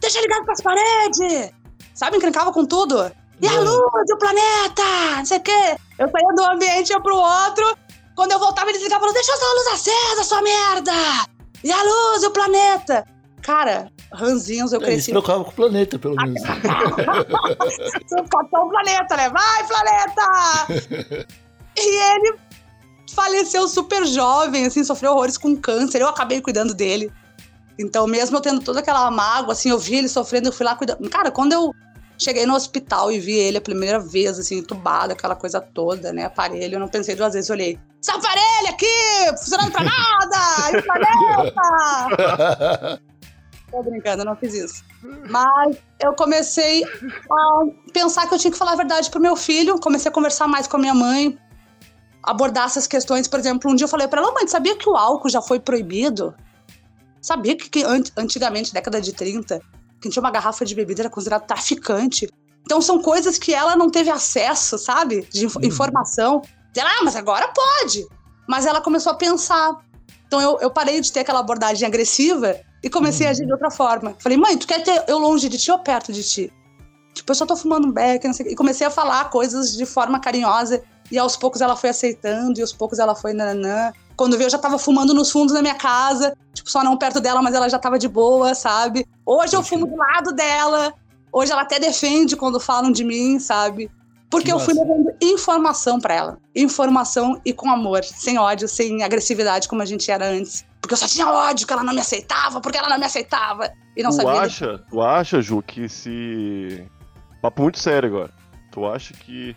Deixa 0.00 0.20
ligado 0.20 0.44
pras 0.44 0.60
paredes! 0.60 1.52
Sabe? 1.94 2.16
Encrencava 2.16 2.52
com 2.52 2.64
tudo. 2.66 3.10
E 3.40 3.48
a 3.48 3.60
luz, 3.60 4.10
o 4.12 4.18
planeta! 4.18 5.16
Não 5.16 5.24
sei 5.24 5.38
o 5.38 5.42
quê. 5.42 5.76
Eu 5.98 6.10
saía 6.10 6.28
do 6.34 6.44
ambiente 6.44 6.90
ia 6.90 7.00
pro 7.00 7.16
outro. 7.16 7.76
Quando 8.14 8.32
eu 8.32 8.38
voltava, 8.38 8.68
ele 8.68 8.78
desligava 8.78 9.12
Deixa 9.12 9.32
essa 9.32 9.46
luz 9.46 9.66
acesa, 9.68 10.24
sua 10.24 10.42
merda! 10.42 10.92
E 11.62 11.72
a 11.72 11.82
luz, 11.82 12.24
o 12.24 12.30
planeta! 12.30 13.04
Cara, 13.42 13.90
ranzinhos, 14.14 14.72
eu 14.72 14.80
se 14.80 14.86
cresci. 14.86 15.10
preocupava 15.10 15.44
com 15.44 15.50
o 15.50 15.54
planeta, 15.54 15.98
pelo 15.98 16.16
menos. 16.16 16.40
Seu 18.06 18.24
Capitão 18.24 18.68
Planeta, 18.68 19.16
né? 19.16 19.28
Vai, 19.30 19.66
planeta! 19.66 21.06
e 21.76 22.14
ele 22.14 22.36
faleceu 23.12 23.68
super 23.68 24.06
jovem, 24.06 24.66
assim, 24.66 24.84
sofreu 24.84 25.12
horrores 25.12 25.36
com 25.36 25.56
câncer. 25.56 26.00
Eu 26.00 26.08
acabei 26.08 26.40
cuidando 26.40 26.74
dele. 26.74 27.12
Então, 27.78 28.06
mesmo 28.06 28.36
eu 28.36 28.40
tendo 28.40 28.60
toda 28.60 28.80
aquela 28.80 29.10
mágoa, 29.10 29.52
assim, 29.52 29.70
eu 29.70 29.78
vi 29.78 29.96
ele 29.96 30.08
sofrendo, 30.08 30.48
eu 30.48 30.52
fui 30.52 30.64
lá 30.64 30.76
cuidando. 30.76 31.08
Cara, 31.10 31.30
quando 31.30 31.52
eu 31.52 31.74
cheguei 32.16 32.46
no 32.46 32.54
hospital 32.54 33.10
e 33.10 33.18
vi 33.18 33.32
ele 33.32 33.58
a 33.58 33.60
primeira 33.60 33.98
vez, 33.98 34.38
assim, 34.38 34.58
entubado, 34.58 35.12
aquela 35.12 35.34
coisa 35.34 35.60
toda, 35.60 36.12
né? 36.12 36.24
Aparelho, 36.24 36.76
eu 36.76 36.80
não 36.80 36.88
pensei 36.88 37.16
duas 37.16 37.34
vezes, 37.34 37.50
eu 37.50 37.54
olhei. 37.54 37.78
Esse 38.00 38.10
aparelho 38.10 38.68
aqui, 38.68 38.86
funcionando 39.38 39.72
pra 39.72 39.82
nada! 39.82 40.70
E 40.72 40.76
o 40.76 40.82
planeta! 42.22 43.00
Tô 43.74 43.82
brincando, 43.82 44.22
eu 44.22 44.26
não 44.26 44.36
fiz 44.36 44.54
isso. 44.54 44.84
Mas 45.28 45.76
eu 46.00 46.14
comecei 46.14 46.84
a 46.84 47.90
pensar 47.92 48.28
que 48.28 48.34
eu 48.34 48.38
tinha 48.38 48.50
que 48.52 48.56
falar 48.58 48.72
a 48.72 48.76
verdade 48.76 49.10
pro 49.10 49.20
meu 49.20 49.34
filho. 49.34 49.78
Comecei 49.80 50.08
a 50.08 50.14
conversar 50.14 50.46
mais 50.46 50.66
com 50.68 50.76
a 50.76 50.80
minha 50.80 50.94
mãe, 50.94 51.36
abordar 52.22 52.66
essas 52.66 52.86
questões. 52.86 53.26
Por 53.26 53.38
exemplo, 53.40 53.70
um 53.70 53.74
dia 53.74 53.84
eu 53.84 53.88
falei 53.88 54.06
pra 54.06 54.20
ela, 54.20 54.32
mãe, 54.32 54.46
sabia 54.46 54.76
que 54.76 54.88
o 54.88 54.96
álcool 54.96 55.28
já 55.28 55.42
foi 55.42 55.58
proibido? 55.58 56.34
Sabia 57.20 57.56
que, 57.56 57.68
que 57.68 57.82
an- 57.82 58.02
antigamente, 58.16 58.72
década 58.72 59.00
de 59.00 59.12
30, 59.12 59.60
quem 60.00 60.10
tinha 60.10 60.22
uma 60.22 60.30
garrafa 60.30 60.64
de 60.64 60.74
bebida 60.74 61.02
era 61.02 61.10
considerado 61.10 61.44
traficante? 61.46 62.28
Então 62.62 62.80
são 62.80 63.02
coisas 63.02 63.38
que 63.38 63.52
ela 63.52 63.74
não 63.74 63.90
teve 63.90 64.08
acesso, 64.10 64.78
sabe? 64.78 65.26
De 65.32 65.46
inf- 65.46 65.56
informação. 65.62 66.40
Ela, 66.76 66.90
ah, 67.00 67.02
mas 67.04 67.16
agora 67.16 67.48
pode. 67.48 68.06
Mas 68.48 68.66
ela 68.66 68.80
começou 68.80 69.12
a 69.12 69.16
pensar. 69.16 69.78
Então 70.34 70.42
eu, 70.42 70.58
eu 70.62 70.70
parei 70.70 71.00
de 71.00 71.12
ter 71.12 71.20
aquela 71.20 71.38
abordagem 71.38 71.86
agressiva 71.86 72.56
e 72.82 72.90
comecei 72.90 73.24
a 73.24 73.30
agir 73.30 73.46
de 73.46 73.52
outra 73.52 73.70
forma. 73.70 74.16
Falei, 74.18 74.36
mãe, 74.36 74.58
tu 74.58 74.66
quer 74.66 74.82
ter 74.82 75.04
eu 75.06 75.16
longe 75.16 75.48
de 75.48 75.56
ti 75.56 75.70
ou 75.70 75.78
perto 75.78 76.12
de 76.12 76.24
ti? 76.24 76.52
Tipo, 77.14 77.30
eu 77.30 77.36
só 77.36 77.46
tô 77.46 77.54
fumando 77.54 77.86
um 77.86 77.92
beck, 77.92 78.26
não 78.26 78.34
sei. 78.34 78.46
E 78.48 78.56
comecei 78.56 78.84
a 78.84 78.90
falar 78.90 79.30
coisas 79.30 79.76
de 79.76 79.86
forma 79.86 80.18
carinhosa. 80.18 80.82
E 81.08 81.16
aos 81.16 81.36
poucos 81.36 81.60
ela 81.60 81.76
foi 81.76 81.90
aceitando, 81.90 82.58
e 82.58 82.62
aos 82.62 82.72
poucos 82.72 82.98
ela 82.98 83.14
foi 83.14 83.32
nananã. 83.32 83.92
Quando 84.16 84.36
veio, 84.36 84.46
eu 84.46 84.50
já 84.50 84.58
tava 84.58 84.76
fumando 84.76 85.14
nos 85.14 85.30
fundos 85.30 85.54
da 85.54 85.62
minha 85.62 85.76
casa. 85.76 86.36
Tipo, 86.52 86.68
só 86.68 86.82
não 86.82 86.96
perto 86.96 87.20
dela, 87.20 87.40
mas 87.40 87.54
ela 87.54 87.68
já 87.68 87.78
tava 87.78 87.96
de 87.96 88.08
boa, 88.08 88.56
sabe? 88.56 89.06
Hoje 89.24 89.54
eu 89.54 89.62
fumo 89.62 89.86
do 89.86 89.94
lado 89.94 90.32
dela. 90.32 90.92
Hoje 91.32 91.52
ela 91.52 91.62
até 91.62 91.78
defende 91.78 92.34
quando 92.34 92.58
falam 92.58 92.90
de 92.90 93.04
mim, 93.04 93.38
sabe? 93.38 93.88
Porque 94.34 94.48
Que 94.48 94.52
eu 94.52 94.58
fui 94.58 94.74
levando 94.74 95.14
informação 95.22 96.00
pra 96.00 96.12
ela. 96.12 96.38
Informação 96.56 97.40
e 97.44 97.52
com 97.52 97.70
amor, 97.70 98.02
sem 98.02 98.36
ódio, 98.36 98.66
sem 98.66 99.04
agressividade 99.04 99.68
como 99.68 99.80
a 99.80 99.84
gente 99.84 100.10
era 100.10 100.28
antes. 100.28 100.66
Porque 100.80 100.94
eu 100.94 100.98
só 100.98 101.06
tinha 101.06 101.28
ódio, 101.28 101.64
que 101.64 101.72
ela 101.72 101.84
não 101.84 101.94
me 101.94 102.00
aceitava, 102.00 102.60
porque 102.60 102.76
ela 102.76 102.88
não 102.88 102.98
me 102.98 103.06
aceitava. 103.06 103.70
E 103.96 104.02
não 104.02 104.10
tu 104.10 104.16
sabia. 104.16 104.40
acha, 104.40 104.78
tu 104.90 105.00
acha, 105.00 105.40
Ju, 105.40 105.62
que 105.62 105.88
se. 105.88 106.84
Papo 107.40 107.62
muito 107.62 107.78
sério 107.78 108.08
agora. 108.08 108.32
Tu 108.72 108.84
acha 108.84 109.14
que 109.14 109.56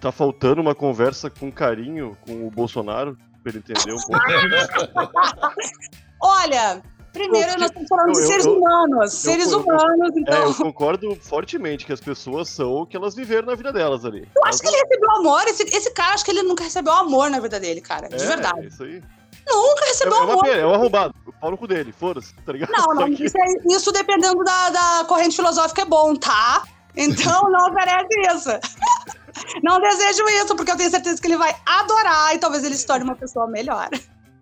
tá 0.00 0.12
faltando 0.12 0.60
uma 0.60 0.76
conversa 0.76 1.28
com 1.28 1.50
carinho 1.50 2.16
com 2.20 2.46
o 2.46 2.50
Bolsonaro? 2.52 3.18
Pra 3.42 3.50
ele 3.50 3.58
entender 3.58 3.92
um 3.92 3.96
pouco. 3.96 5.12
Olha, 6.22 6.80
primeiro 7.12 7.52
nós 7.58 7.68
estamos 7.68 7.88
falando 7.88 8.08
eu- 8.08 8.12
de 8.12 8.26
seres 8.26 8.46
eu- 8.46 8.56
humanos. 8.58 9.12
seres 9.12 9.52
eu- 9.52 9.60
humanos, 9.60 10.16
É, 10.16 10.20
então. 10.20 10.48
eu 10.48 10.54
concordo 10.54 11.16
fortemente 11.20 11.84
que 11.86 11.92
as 11.92 12.00
pessoas 12.00 12.48
são 12.48 12.72
o 12.72 12.86
que 12.86 12.96
elas 12.96 13.14
viveram 13.14 13.46
na 13.48 13.54
vida 13.54 13.72
delas 13.72 14.04
ali. 14.04 14.28
Eu 14.36 14.44
acho 14.44 14.60
que 14.60 14.68
ele 14.68 14.76
recebeu 14.76 15.10
amor. 15.16 15.42
Esse, 15.48 15.62
esse 15.64 15.90
cara, 15.92 16.14
acho 16.14 16.24
que 16.24 16.30
ele 16.30 16.42
nunca 16.42 16.64
recebeu 16.64 16.92
amor 16.92 17.30
na 17.30 17.38
vida 17.40 17.58
dele, 17.60 17.80
cara. 17.80 18.08
De 18.08 18.14
é, 18.22 18.26
verdade. 18.26 18.66
Isso 18.66 18.82
aí. 18.82 19.02
Nunca 19.46 19.84
É, 19.84 19.88
recebeu 19.88 20.14
é 20.14 20.20
uma 20.20 20.32
amor. 20.32 20.42
pena, 20.44 20.56
é 20.62 20.66
um 20.66 20.74
arrombado. 20.74 21.14
O 21.26 21.32
pau 21.32 21.50
no 21.50 21.58
cu 21.58 21.66
dele, 21.66 21.92
foda-se, 21.92 22.32
tá 22.46 22.52
ligado? 22.52 22.70
Não, 22.70 22.94
não. 22.94 23.08
Isso, 23.12 23.36
é- 23.36 23.74
isso 23.74 23.90
dependendo 23.92 24.42
da, 24.44 24.70
da 24.70 25.04
corrente 25.06 25.34
filosófica 25.36 25.82
é 25.82 25.84
bom, 25.84 26.14
tá? 26.14 26.62
Então 26.96 27.42
não 27.50 27.68
oferece 27.70 28.08
isso. 28.34 28.50
Não 29.62 29.80
desejo 29.80 30.24
isso, 30.28 30.54
porque 30.54 30.70
eu 30.70 30.76
tenho 30.76 30.90
certeza 30.90 31.20
que 31.20 31.26
ele 31.26 31.38
vai 31.38 31.56
adorar 31.64 32.34
e 32.34 32.38
talvez 32.38 32.62
ele 32.64 32.74
se 32.76 32.86
torne 32.86 33.02
uma 33.04 33.16
pessoa 33.16 33.46
melhor. 33.48 33.88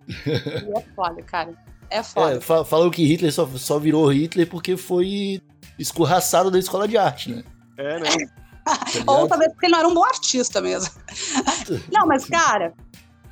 E 0.07 0.77
é 0.77 0.81
foda, 0.95 1.21
cara. 1.23 1.53
É 1.91 2.01
foda. 2.01 2.37
É, 2.37 2.41
fa- 2.41 2.65
falam 2.65 2.89
que 2.89 3.05
Hitler 3.05 3.31
só, 3.31 3.47
só 3.55 3.77
virou 3.77 4.11
Hitler 4.11 4.49
porque 4.49 4.77
foi 4.77 5.41
escorraçado 5.77 6.49
da 6.49 6.57
escola 6.57 6.87
de 6.87 6.97
arte, 6.97 7.31
né? 7.31 7.43
É, 7.77 7.99
né? 7.99 8.09
Ou 9.07 9.27
talvez 9.27 9.51
porque 9.51 9.65
ele 9.65 9.73
não 9.73 9.79
era 9.79 9.87
um 9.87 9.93
bom 9.93 10.03
artista 10.05 10.61
mesmo. 10.61 10.91
não, 11.91 12.07
mas, 12.07 12.25
cara, 12.25 12.73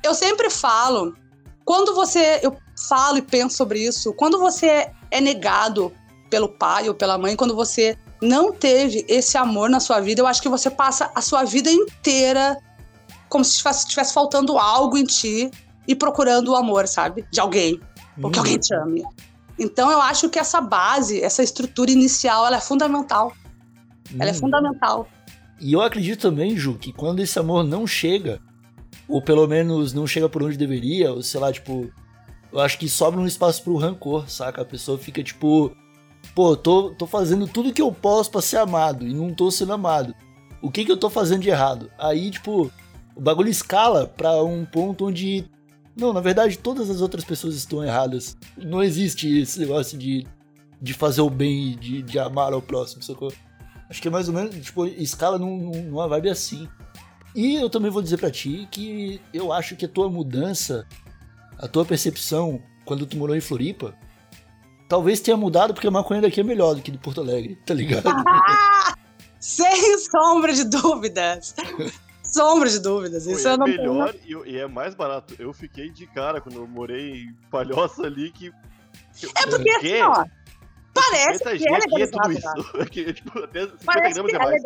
eu 0.02 0.14
sempre 0.14 0.50
falo, 0.50 1.16
quando 1.64 1.94
você. 1.94 2.40
Eu 2.42 2.56
falo 2.88 3.18
e 3.18 3.22
penso 3.22 3.56
sobre 3.56 3.80
isso, 3.80 4.12
quando 4.14 4.38
você 4.38 4.90
é 5.10 5.20
negado 5.20 5.92
pelo 6.28 6.48
pai 6.48 6.88
ou 6.88 6.94
pela 6.94 7.18
mãe, 7.18 7.36
quando 7.36 7.54
você 7.54 7.96
não 8.22 8.52
teve 8.52 9.04
esse 9.08 9.36
amor 9.36 9.68
na 9.70 9.80
sua 9.80 10.00
vida, 10.00 10.20
eu 10.20 10.26
acho 10.26 10.42
que 10.42 10.48
você 10.48 10.70
passa 10.70 11.10
a 11.14 11.20
sua 11.20 11.44
vida 11.44 11.70
inteira 11.70 12.56
como 13.28 13.44
se 13.44 13.66
estivesse 13.68 14.12
faltando 14.12 14.58
algo 14.58 14.98
em 14.98 15.04
ti 15.04 15.50
e 15.86 15.94
procurando 15.94 16.48
o 16.52 16.56
amor, 16.56 16.86
sabe? 16.88 17.24
De 17.30 17.40
alguém. 17.40 17.80
Ou 18.22 18.30
que 18.30 18.38
Hum. 18.38 18.42
alguém 18.42 18.58
te 18.58 18.74
ame. 18.74 19.04
Então 19.58 19.90
eu 19.90 20.00
acho 20.00 20.28
que 20.28 20.38
essa 20.38 20.60
base, 20.60 21.20
essa 21.22 21.42
estrutura 21.42 21.90
inicial, 21.90 22.46
ela 22.46 22.56
é 22.56 22.60
fundamental. 22.60 23.32
Ela 24.18 24.30
é 24.30 24.32
Hum. 24.32 24.36
fundamental. 24.36 25.08
E 25.60 25.72
eu 25.72 25.82
acredito 25.82 26.20
também, 26.22 26.56
Ju, 26.56 26.74
que 26.78 26.92
quando 26.92 27.20
esse 27.20 27.38
amor 27.38 27.62
não 27.64 27.86
chega, 27.86 28.40
ou 29.06 29.20
pelo 29.20 29.46
menos 29.46 29.92
não 29.92 30.06
chega 30.06 30.28
por 30.28 30.42
onde 30.42 30.56
deveria, 30.56 31.12
ou 31.12 31.22
sei 31.22 31.38
lá, 31.38 31.52
tipo, 31.52 31.90
eu 32.52 32.60
acho 32.60 32.78
que 32.78 32.88
sobra 32.88 33.20
um 33.20 33.26
espaço 33.26 33.62
pro 33.62 33.76
rancor, 33.76 34.28
saca? 34.30 34.62
A 34.62 34.64
pessoa 34.64 34.96
fica 34.96 35.22
tipo, 35.22 35.70
pô, 36.34 36.56
tô, 36.56 36.94
tô 36.94 37.06
fazendo 37.06 37.46
tudo 37.46 37.72
que 37.72 37.82
eu 37.82 37.92
posso 37.92 38.30
pra 38.30 38.40
ser 38.40 38.56
amado 38.56 39.06
e 39.06 39.12
não 39.12 39.34
tô 39.34 39.50
sendo 39.50 39.72
amado. 39.74 40.14
O 40.62 40.70
que 40.70 40.84
que 40.84 40.90
eu 40.92 40.96
tô 40.96 41.10
fazendo 41.10 41.42
de 41.42 41.50
errado? 41.50 41.90
Aí, 41.98 42.30
tipo, 42.30 42.70
o 43.14 43.20
bagulho 43.20 43.48
escala 43.50 44.06
pra 44.06 44.42
um 44.42 44.64
ponto 44.64 45.06
onde. 45.06 45.44
Não, 45.96 46.12
na 46.12 46.20
verdade, 46.20 46.58
todas 46.58 46.88
as 46.88 47.00
outras 47.00 47.24
pessoas 47.24 47.54
estão 47.54 47.84
erradas. 47.84 48.36
Não 48.56 48.82
existe 48.82 49.40
esse 49.40 49.58
negócio 49.60 49.98
de, 49.98 50.26
de 50.80 50.94
fazer 50.94 51.20
o 51.20 51.28
bem 51.30 51.72
e 51.72 51.76
de, 51.76 52.02
de 52.02 52.18
amar 52.18 52.52
ao 52.52 52.62
próximo, 52.62 53.02
sacou? 53.02 53.32
Acho 53.88 54.00
que 54.00 54.08
é 54.08 54.10
mais 54.10 54.28
ou 54.28 54.34
menos, 54.34 54.54
tipo, 54.54 54.86
escala 54.86 55.38
num, 55.38 55.56
num- 55.56 55.82
numa 55.82 56.08
vibe 56.08 56.30
assim. 56.30 56.68
E 57.34 57.56
eu 57.56 57.68
também 57.68 57.90
vou 57.90 58.02
dizer 58.02 58.16
pra 58.18 58.30
ti 58.30 58.66
que 58.70 59.20
eu 59.34 59.52
acho 59.52 59.76
que 59.76 59.84
a 59.84 59.88
tua 59.88 60.08
mudança, 60.08 60.86
a 61.58 61.66
tua 61.68 61.84
percepção 61.84 62.62
quando 62.84 63.04
tu 63.06 63.16
morou 63.16 63.36
em 63.36 63.40
Floripa, 63.40 63.94
talvez 64.88 65.20
tenha 65.20 65.36
mudado 65.36 65.74
porque 65.74 65.86
a 65.86 65.90
maconha 65.92 66.20
daqui 66.22 66.40
é 66.40 66.44
melhor 66.44 66.74
do 66.74 66.82
que 66.82 66.90
de 66.90 66.98
Porto 66.98 67.20
Alegre, 67.20 67.56
tá 67.66 67.74
ligado? 67.74 68.04
Sem 69.38 69.98
sombra 69.98 70.52
de 70.52 70.64
dúvidas. 70.64 71.54
sombra 72.32 72.68
de 72.68 72.78
dúvidas. 72.78 73.26
Isso 73.26 73.46
é 73.48 73.52
eu 73.52 73.58
não 73.58 73.66
tenho- 73.66 73.78
melhor 73.94 74.14
e, 74.24 74.50
e 74.50 74.58
é 74.58 74.66
mais 74.66 74.94
barato. 74.94 75.34
Eu 75.38 75.52
fiquei 75.52 75.90
de 75.90 76.06
cara 76.06 76.40
quando 76.40 76.56
eu 76.56 76.66
morei 76.66 77.22
em 77.24 77.34
Palhoça 77.50 78.02
ali 78.02 78.30
que. 78.30 78.48
É 78.48 79.46
porque 79.46 79.70
assim, 79.70 80.00
ó. 80.02 80.24
Parece 80.92 81.38
50 81.58 81.58
que 81.88 81.96
é 81.96 82.02
é 82.02 82.06
tudo 82.06 82.28
legalizado. 82.28 82.60
isso. 82.60 82.76
Aqui, 82.82 83.12
tipo, 83.12 83.38
até 83.38 83.60
50 83.60 83.78
Parece 83.84 84.22
que 84.22 84.30
é 84.32 84.34
é 84.34 84.38
mais. 84.38 84.62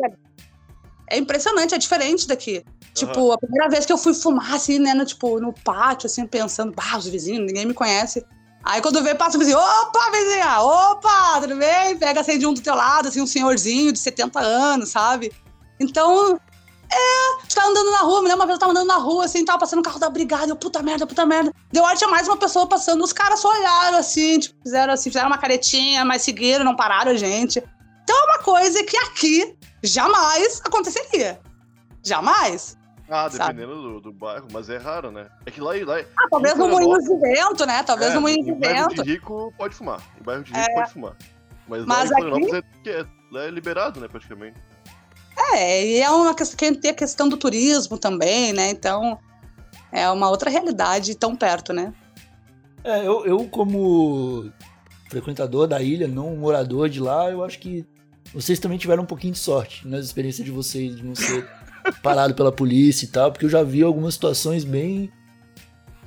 É 1.07 1.17
impressionante, 1.17 1.75
é 1.75 1.77
diferente 1.77 2.27
daqui. 2.27 2.63
Tipo, 2.93 3.31
a 3.31 3.37
primeira 3.37 3.69
vez 3.69 3.85
que 3.85 3.93
eu 3.93 3.97
fui 3.97 4.13
fumar, 4.13 4.53
assim, 4.55 4.79
né, 4.79 4.93
no, 4.93 5.05
tipo, 5.05 5.39
no 5.39 5.53
pátio, 5.53 6.07
assim, 6.07 6.25
pensando, 6.25 6.73
bah, 6.73 6.97
os 6.97 7.07
vizinhos, 7.07 7.45
ninguém 7.45 7.65
me 7.65 7.73
conhece. 7.73 8.25
Aí 8.63 8.81
quando 8.81 9.03
vê, 9.03 9.13
passa 9.13 9.37
o 9.37 9.39
vizinho, 9.39 9.59
opa, 9.59 10.11
vizinha, 10.11 10.59
opa, 10.61 11.41
tudo 11.41 11.55
bem? 11.57 11.95
Pega, 11.97 12.21
acende 12.21 12.47
um 12.47 12.53
do 12.53 12.61
teu 12.61 12.73
lado, 12.73 13.07
assim, 13.09 13.21
um 13.21 13.27
senhorzinho 13.27 13.91
de 13.93 13.99
70 13.99 14.39
anos, 14.39 14.89
sabe? 14.89 15.31
Então, 15.79 16.39
é, 16.91 17.47
tu 17.47 17.55
tá 17.55 17.65
andando 17.65 17.91
na 17.91 17.99
rua, 17.99 18.21
me 18.21 18.27
lembro 18.27 18.41
uma 18.41 18.45
vez 18.45 18.55
eu 18.55 18.59
tava 18.59 18.71
andando 18.71 18.87
na 18.87 18.97
rua, 18.97 19.25
assim, 19.25 19.43
tava 19.45 19.59
passando 19.59 19.79
o 19.79 19.83
carro 19.83 19.99
da 19.99 20.09
brigada, 20.09 20.51
eu, 20.51 20.55
puta 20.55 20.81
merda, 20.81 21.05
puta 21.05 21.25
merda. 21.25 21.51
Deu 21.71 21.83
hora, 21.83 21.95
tinha 21.95 22.09
mais 22.09 22.27
uma 22.27 22.37
pessoa 22.37 22.67
passando, 22.67 23.03
os 23.03 23.13
caras 23.13 23.39
só 23.39 23.49
olharam, 23.49 23.97
assim, 23.97 24.39
tipo, 24.39 24.55
fizeram 24.63 24.93
assim, 24.93 25.09
fizeram 25.09 25.27
uma 25.27 25.37
caretinha, 25.37 26.05
mas 26.05 26.21
seguiram, 26.21 26.63
não 26.63 26.75
pararam 26.75 27.11
a 27.11 27.15
gente. 27.15 27.63
Então 28.03 28.15
é 28.15 28.23
uma 28.25 28.39
coisa 28.39 28.83
que 28.83 28.97
aqui 28.97 29.57
jamais 29.83 30.61
aconteceria. 30.63 31.39
Jamais. 32.03 32.77
Ah, 33.09 33.27
dependendo 33.27 33.81
do, 33.81 34.01
do 34.01 34.11
bairro, 34.11 34.47
mas 34.51 34.69
é 34.69 34.77
raro, 34.77 35.11
né? 35.11 35.27
É 35.45 35.51
que 35.51 35.61
lá, 35.61 35.73
lá 35.85 35.99
Ah, 35.99 36.27
talvez 36.29 36.55
no 36.55 36.67
moinho 36.67 36.97
de 36.99 37.17
vento, 37.17 37.65
né? 37.65 37.83
Talvez 37.83 38.11
é, 38.11 38.15
no 38.15 38.21
moinho 38.21 38.43
de 38.43 38.51
em 38.51 38.59
bairro 38.59 38.89
vento. 38.89 39.03
de 39.03 39.11
rico 39.11 39.53
pode 39.57 39.75
fumar. 39.75 40.01
Em 40.19 40.23
bairro 40.23 40.43
de 40.43 40.51
rico 40.51 40.73
pode 40.73 40.93
fumar. 40.93 41.15
Mas, 41.67 41.85
Mas 41.85 42.09
lá 42.09 42.17
em 42.17 42.21
Florianópolis 42.21 42.63
é, 42.85 42.89
é, 42.89 43.47
é 43.47 43.49
liberado, 43.51 43.99
né, 43.99 44.07
praticamente. 44.07 44.59
É, 45.53 45.85
e 45.85 45.99
é 45.99 46.09
uma 46.09 46.33
questão 46.33 46.57
que 46.57 46.79
tem 46.79 46.91
a 46.91 46.95
questão 46.95 47.29
do 47.29 47.37
turismo 47.37 47.97
também, 47.97 48.53
né? 48.53 48.69
Então 48.69 49.17
é 49.91 50.09
uma 50.09 50.29
outra 50.29 50.49
realidade 50.49 51.15
tão 51.15 51.35
perto, 51.35 51.71
né? 51.73 51.93
É, 52.83 52.99
eu, 53.05 53.25
eu 53.25 53.47
como 53.47 54.51
frequentador 55.09 55.67
da 55.67 55.81
ilha, 55.81 56.07
não 56.07 56.35
morador 56.35 56.89
de 56.89 56.99
lá, 56.99 57.29
eu 57.29 57.43
acho 57.43 57.59
que 57.59 57.85
vocês 58.33 58.59
também 58.59 58.77
tiveram 58.77 59.03
um 59.03 59.07
pouquinho 59.07 59.33
de 59.33 59.39
sorte 59.39 59.87
nas 59.87 60.05
experiências 60.05 60.45
de 60.45 60.51
vocês, 60.51 60.95
de 60.95 61.03
não 61.03 61.15
ser 61.15 61.47
parado 62.03 62.33
pela 62.33 62.51
polícia 62.51 63.05
e 63.05 63.07
tal, 63.07 63.31
porque 63.31 63.45
eu 63.45 63.49
já 63.49 63.63
vi 63.63 63.81
algumas 63.81 64.13
situações 64.15 64.63
bem 64.63 65.11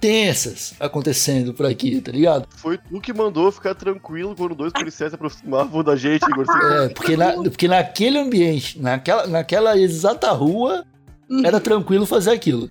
tensas 0.01 0.75
acontecendo 0.81 1.53
por 1.55 1.67
aqui, 1.67 2.01
tá 2.01 2.13
ligado? 2.13 2.47
Foi 2.57 2.79
tu 2.79 3.01
que 3.01 3.13
mandou 3.13 3.51
ficar 3.53 3.75
tranquilo 3.75 4.35
quando 4.37 4.55
dois 4.55 4.73
policiais 4.73 5.11
se 5.11 5.15
aproximavam 5.17 5.83
da 5.83 5.97
gente, 5.97 6.23
Igor. 6.31 6.47
É, 6.73 6.89
porque, 6.89 7.17
na- 7.17 7.33
porque 7.35 7.69
naquele 7.69 8.19
ambiente, 8.19 8.81
naquela, 8.81 9.27
naquela 9.27 9.77
exata 9.79 10.31
rua, 10.33 10.85
Uhum. 11.29 11.45
era 11.45 11.61
tranquilo 11.61 12.07
fazer 12.07 12.31
aquilo. 12.31 12.71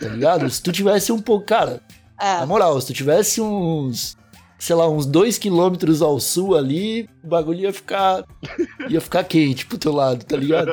Tá 0.00 0.08
ligado? 0.08 0.48
Se 0.48 0.62
tu 0.62 0.72
tivesse 0.72 1.12
um 1.12 1.20
pouco. 1.20 1.44
Cara, 1.44 1.82
É. 2.20 2.38
na 2.38 2.46
moral, 2.46 2.80
se 2.80 2.86
tu 2.86 2.92
tivesse 2.94 3.40
uns. 3.40 4.16
Sei 4.58 4.74
lá, 4.74 4.88
uns 4.88 5.04
dois 5.04 5.36
quilômetros 5.36 6.00
ao 6.00 6.18
sul 6.18 6.56
ali, 6.56 7.06
o 7.22 7.28
bagulho 7.28 7.60
ia 7.60 7.72
ficar. 7.72 8.24
ia 8.88 9.00
ficar 9.00 9.22
quente 9.24 9.66
pro 9.66 9.76
teu 9.76 9.92
lado, 9.92 10.24
tá 10.24 10.36
ligado? 10.36 10.72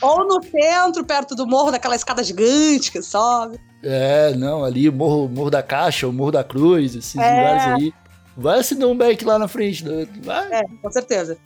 Ou 0.00 0.24
no 0.28 0.40
centro, 0.44 1.04
perto 1.04 1.34
do 1.34 1.44
morro, 1.46 1.72
daquela 1.72 1.96
escada 1.96 2.22
gigante 2.22 2.92
que 2.92 3.02
sobe. 3.02 3.58
É, 3.82 4.34
não, 4.36 4.64
ali, 4.64 4.90
Morro, 4.90 5.28
Morro 5.28 5.50
da 5.50 5.62
Caixa, 5.62 6.06
o 6.06 6.12
Morro 6.12 6.30
da 6.32 6.44
Cruz, 6.44 6.94
esses 6.94 7.16
É. 7.16 7.28
lugares 7.36 7.62
aí. 7.82 7.94
Vai 8.36 8.62
se 8.62 8.74
dar 8.76 8.86
um 8.86 8.96
back 8.96 9.24
lá 9.24 9.38
na 9.38 9.48
frente, 9.48 9.84
né? 9.84 10.06
vai. 10.22 10.52
É, 10.52 10.62
com 10.80 10.90
certeza. 10.90 11.36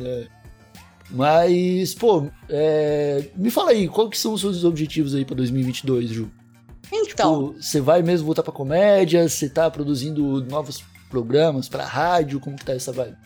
É. 0.00 0.26
Mas, 1.10 1.92
pô, 1.94 2.28
é, 2.48 3.24
me 3.34 3.50
fala 3.50 3.70
aí, 3.72 3.88
qual 3.88 4.08
que 4.08 4.16
são 4.16 4.32
os 4.32 4.40
seus 4.40 4.64
objetivos 4.64 5.14
aí 5.14 5.24
pra 5.24 5.34
2022, 5.34 6.08
Ju? 6.08 6.30
Então, 6.92 7.48
Tipo, 7.48 7.62
você 7.62 7.80
vai 7.80 8.02
mesmo 8.02 8.26
voltar 8.26 8.42
pra 8.42 8.52
comédia? 8.52 9.28
Você 9.28 9.48
tá 9.48 9.70
produzindo 9.70 10.44
novos 10.46 10.82
programas 11.08 11.68
pra 11.68 11.84
rádio? 11.84 12.38
Como 12.40 12.56
que 12.56 12.64
tá 12.64 12.72
essa 12.72 12.92
vibe? 12.92 13.16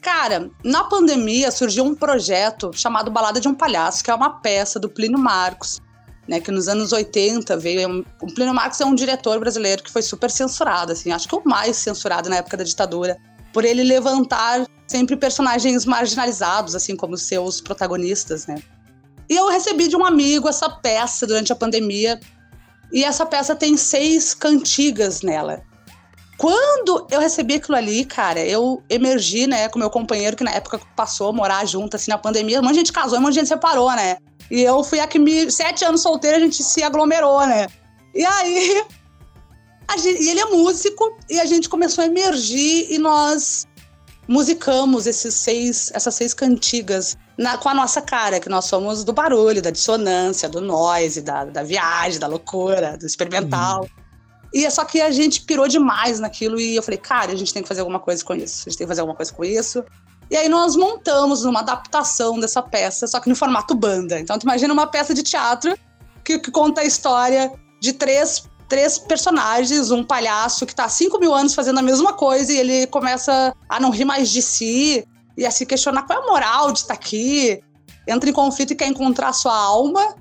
cara, 0.00 0.50
na 0.62 0.84
pandemia 0.84 1.50
surgiu 1.50 1.82
um 1.82 1.94
projeto 1.94 2.70
chamado 2.74 3.10
Balada 3.10 3.40
de 3.40 3.48
um 3.48 3.54
Palhaço, 3.54 4.04
que 4.04 4.10
é 4.10 4.14
uma 4.14 4.28
peça 4.38 4.78
do 4.78 4.86
Plínio 4.86 5.18
Marcos, 5.18 5.80
né? 6.28 6.40
Que 6.40 6.50
nos 6.50 6.68
anos 6.68 6.92
80 6.92 7.56
veio. 7.56 8.04
O 8.20 8.26
Plínio 8.26 8.54
Marcos 8.54 8.80
é 8.80 8.84
um 8.84 8.94
diretor 8.94 9.38
brasileiro 9.38 9.82
que 9.82 9.90
foi 9.90 10.02
super 10.02 10.30
censurado, 10.30 10.92
assim, 10.92 11.12
acho 11.12 11.28
que 11.28 11.34
o 11.34 11.42
mais 11.44 11.76
censurado 11.76 12.28
na 12.28 12.36
época 12.36 12.56
da 12.56 12.64
ditadura, 12.64 13.16
por 13.52 13.64
ele 13.64 13.82
levantar 13.82 14.66
sempre 14.86 15.16
personagens 15.16 15.84
marginalizados, 15.84 16.74
assim 16.74 16.96
como 16.96 17.16
seus 17.16 17.60
protagonistas, 17.60 18.46
né? 18.46 18.56
E 19.28 19.36
eu 19.36 19.48
recebi 19.48 19.88
de 19.88 19.96
um 19.96 20.04
amigo 20.04 20.48
essa 20.48 20.68
peça 20.68 21.26
durante 21.26 21.52
a 21.52 21.56
pandemia. 21.56 22.20
E 22.92 23.02
essa 23.02 23.24
peça 23.24 23.56
tem 23.56 23.76
seis 23.76 24.34
cantigas 24.34 25.22
nela. 25.22 25.62
Quando 26.36 27.06
eu 27.10 27.20
recebi 27.20 27.54
aquilo 27.54 27.76
ali, 27.76 28.04
cara, 28.04 28.40
eu 28.40 28.82
emergi, 28.90 29.46
né, 29.46 29.68
com 29.68 29.78
meu 29.78 29.88
companheiro, 29.88 30.36
que 30.36 30.44
na 30.44 30.50
época 30.50 30.80
passou 30.96 31.28
a 31.28 31.32
morar 31.32 31.64
junto, 31.64 31.96
assim, 31.96 32.10
na 32.10 32.18
pandemia. 32.18 32.60
Um 32.60 32.62
monte 32.62 32.72
de 32.72 32.78
gente 32.80 32.92
casou, 32.92 33.18
um 33.18 33.22
monte 33.22 33.34
de 33.34 33.40
gente 33.40 33.48
separou, 33.48 33.90
né? 33.92 34.18
E 34.50 34.60
eu 34.62 34.82
fui 34.84 35.00
a 35.00 35.06
que 35.06 35.18
me. 35.18 35.50
Sete 35.50 35.84
anos 35.84 36.02
solteira, 36.02 36.36
a 36.36 36.40
gente 36.40 36.62
se 36.62 36.82
aglomerou, 36.82 37.46
né? 37.46 37.66
E 38.14 38.24
aí. 38.24 38.84
gente- 39.98 40.22
e 40.22 40.30
ele 40.30 40.40
é 40.40 40.46
músico, 40.46 41.16
e 41.30 41.38
a 41.40 41.44
gente 41.44 41.68
começou 41.68 42.02
a 42.02 42.06
emergir 42.06 42.86
e 42.90 42.98
nós 42.98 43.66
musicamos 44.26 45.06
esses 45.06 45.34
seis, 45.34 45.90
essas 45.94 46.14
seis 46.14 46.32
cantigas 46.32 47.16
na- 47.38 47.58
com 47.58 47.68
a 47.68 47.74
nossa 47.74 48.00
cara, 48.00 48.40
que 48.40 48.48
nós 48.48 48.64
somos 48.64 49.04
do 49.04 49.12
barulho, 49.12 49.60
da 49.60 49.70
dissonância, 49.70 50.48
do 50.48 50.60
noise, 50.60 51.20
da, 51.20 51.44
da 51.44 51.62
viagem, 51.62 52.18
da 52.18 52.26
loucura, 52.26 52.96
do 52.96 53.06
experimental. 53.06 53.86
E 54.52 54.64
é 54.64 54.70
só 54.70 54.84
que 54.84 55.00
a 55.00 55.10
gente 55.10 55.42
pirou 55.42 55.66
demais 55.68 56.20
naquilo 56.20 56.58
e 56.60 56.76
eu 56.76 56.82
falei, 56.82 56.98
cara, 56.98 57.32
a 57.32 57.36
gente 57.36 57.52
tem 57.52 57.62
que 57.62 57.68
fazer 57.68 57.80
alguma 57.80 57.98
coisa 58.00 58.24
com 58.24 58.34
isso. 58.34 58.62
A 58.66 58.70
gente 58.70 58.78
tem 58.78 58.86
que 58.86 58.90
fazer 58.90 59.00
alguma 59.00 59.16
coisa 59.16 59.32
com 59.32 59.44
isso. 59.44 59.84
E 60.30 60.36
aí 60.36 60.48
nós 60.48 60.74
montamos 60.74 61.44
uma 61.44 61.60
adaptação 61.60 62.38
dessa 62.38 62.62
peça, 62.62 63.06
só 63.06 63.20
que 63.20 63.28
no 63.28 63.36
formato 63.36 63.74
banda. 63.74 64.18
Então 64.18 64.38
tu 64.38 64.44
imagina 64.44 64.72
uma 64.72 64.86
peça 64.86 65.12
de 65.14 65.22
teatro 65.22 65.76
que, 66.24 66.38
que 66.38 66.50
conta 66.50 66.80
a 66.80 66.84
história 66.84 67.52
de 67.80 67.92
três, 67.92 68.44
três 68.68 68.98
personagens, 68.98 69.90
um 69.90 70.02
palhaço 70.02 70.64
que 70.66 70.74
tá 70.74 70.84
há 70.84 70.88
cinco 70.88 71.18
mil 71.18 71.34
anos 71.34 71.54
fazendo 71.54 71.78
a 71.78 71.82
mesma 71.82 72.12
coisa 72.12 72.52
e 72.52 72.58
ele 72.58 72.86
começa 72.86 73.54
a 73.68 73.78
não 73.78 73.90
rir 73.90 74.04
mais 74.04 74.30
de 74.30 74.40
si 74.40 75.06
e 75.36 75.44
a 75.44 75.50
se 75.50 75.66
questionar 75.66 76.02
qual 76.02 76.20
é 76.20 76.22
a 76.22 76.26
moral 76.26 76.72
de 76.72 76.80
estar 76.80 76.94
aqui. 76.94 77.62
Entra 78.08 78.28
em 78.28 78.32
conflito 78.32 78.72
e 78.72 78.76
quer 78.76 78.86
encontrar 78.86 79.32
sua 79.32 79.56
alma. 79.56 80.14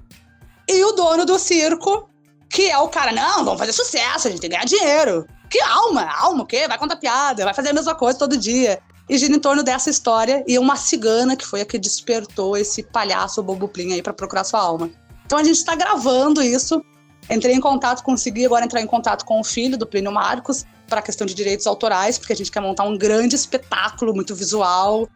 E 0.67 0.83
o 0.85 0.91
dono 0.93 1.25
do 1.25 1.37
circo 1.39 2.09
que 2.53 2.69
é 2.69 2.77
o 2.77 2.87
cara, 2.87 3.11
não, 3.11 3.43
vamos 3.43 3.59
fazer 3.59 3.73
sucesso, 3.73 4.27
a 4.27 4.31
gente 4.31 4.39
tem 4.39 4.47
que 4.47 4.55
ganhar 4.55 4.65
dinheiro. 4.65 5.25
Que 5.49 5.59
alma? 5.59 6.03
Alma 6.03 6.43
o 6.43 6.45
quê? 6.45 6.67
Vai 6.67 6.77
contar 6.77 6.97
piada, 6.97 7.43
vai 7.43 7.53
fazer 7.53 7.69
a 7.69 7.73
mesma 7.73 7.95
coisa 7.95 8.19
todo 8.19 8.37
dia. 8.37 8.79
E 9.09 9.17
gira 9.17 9.35
em 9.35 9.39
torno 9.39 9.63
dessa 9.63 9.89
história 9.89 10.43
e 10.47 10.57
uma 10.57 10.75
cigana 10.75 11.35
que 11.35 11.45
foi 11.45 11.61
a 11.61 11.65
que 11.65 11.77
despertou 11.77 12.55
esse 12.55 12.83
palhaço 12.83 13.43
Bobo 13.43 13.67
Plin 13.67 13.93
aí 13.93 14.01
para 14.01 14.13
procurar 14.13 14.43
sua 14.43 14.61
alma. 14.61 14.89
Então 15.25 15.37
a 15.37 15.43
gente 15.43 15.57
está 15.57 15.75
gravando 15.75 16.41
isso. 16.41 16.83
Entrei 17.29 17.55
em 17.55 17.59
contato, 17.59 18.03
consegui 18.03 18.45
agora 18.45 18.65
entrar 18.65 18.81
em 18.81 18.87
contato 18.87 19.25
com 19.25 19.39
o 19.39 19.43
filho 19.43 19.77
do 19.77 19.85
Plínio 19.85 20.11
Marcos 20.11 20.65
para 20.87 20.99
a 20.99 21.01
questão 21.01 21.25
de 21.25 21.33
direitos 21.33 21.65
autorais, 21.65 22.17
porque 22.17 22.33
a 22.33 22.35
gente 22.35 22.51
quer 22.51 22.59
montar 22.59 22.83
um 22.83 22.97
grande 22.97 23.35
espetáculo 23.35 24.13
muito 24.13 24.35
visual. 24.35 25.07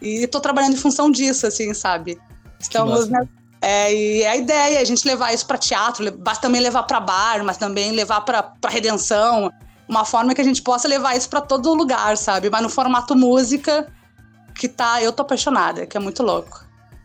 E 0.00 0.24
estou 0.24 0.40
trabalhando 0.40 0.74
em 0.74 0.76
função 0.76 1.10
disso, 1.10 1.46
assim, 1.46 1.72
sabe? 1.72 2.18
Estamos, 2.60 3.08
né? 3.08 3.26
É, 3.62 3.94
e 3.94 4.22
é 4.22 4.28
a 4.28 4.36
ideia, 4.36 4.80
a 4.80 4.84
gente 4.84 5.06
levar 5.08 5.32
isso 5.32 5.46
para 5.46 5.56
teatro, 5.56 6.12
basta 6.18 6.42
também 6.42 6.60
levar 6.60 6.82
para 6.82 7.00
bar, 7.00 7.42
mas 7.42 7.56
também 7.56 7.92
levar 7.92 8.20
para 8.20 8.52
redenção, 8.68 9.50
uma 9.88 10.04
forma 10.04 10.34
que 10.34 10.40
a 10.40 10.44
gente 10.44 10.62
possa 10.62 10.88
levar 10.88 11.16
isso 11.16 11.28
para 11.28 11.40
todo 11.40 11.72
lugar, 11.74 12.16
sabe? 12.16 12.50
Mas 12.50 12.62
no 12.62 12.68
formato 12.68 13.14
música, 13.14 13.86
que 14.54 14.68
tá, 14.68 15.02
eu 15.02 15.12
tô 15.12 15.22
apaixonada, 15.22 15.86
que 15.86 15.96
é 15.96 16.00
muito 16.00 16.22
louco. 16.22 16.64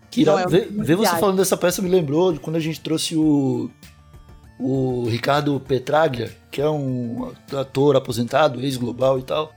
Que 0.09 0.21
então, 0.21 0.39
é 0.39 0.47
ver, 0.47 0.69
ver 0.71 0.95
você 0.95 1.17
falando 1.17 1.37
dessa 1.37 1.55
peça 1.55 1.81
me 1.81 1.89
lembrou 1.89 2.33
de 2.33 2.39
quando 2.39 2.55
a 2.55 2.59
gente 2.59 2.79
trouxe 2.79 3.15
o 3.15 3.69
o 4.59 5.05
Ricardo 5.05 5.57
Petraglia, 5.61 6.35
que 6.51 6.59
é 6.59 6.69
um 6.69 7.31
ator 7.57 7.95
aposentado, 7.95 8.59
ex-global 8.59 9.17
e 9.17 9.23
tal, 9.23 9.53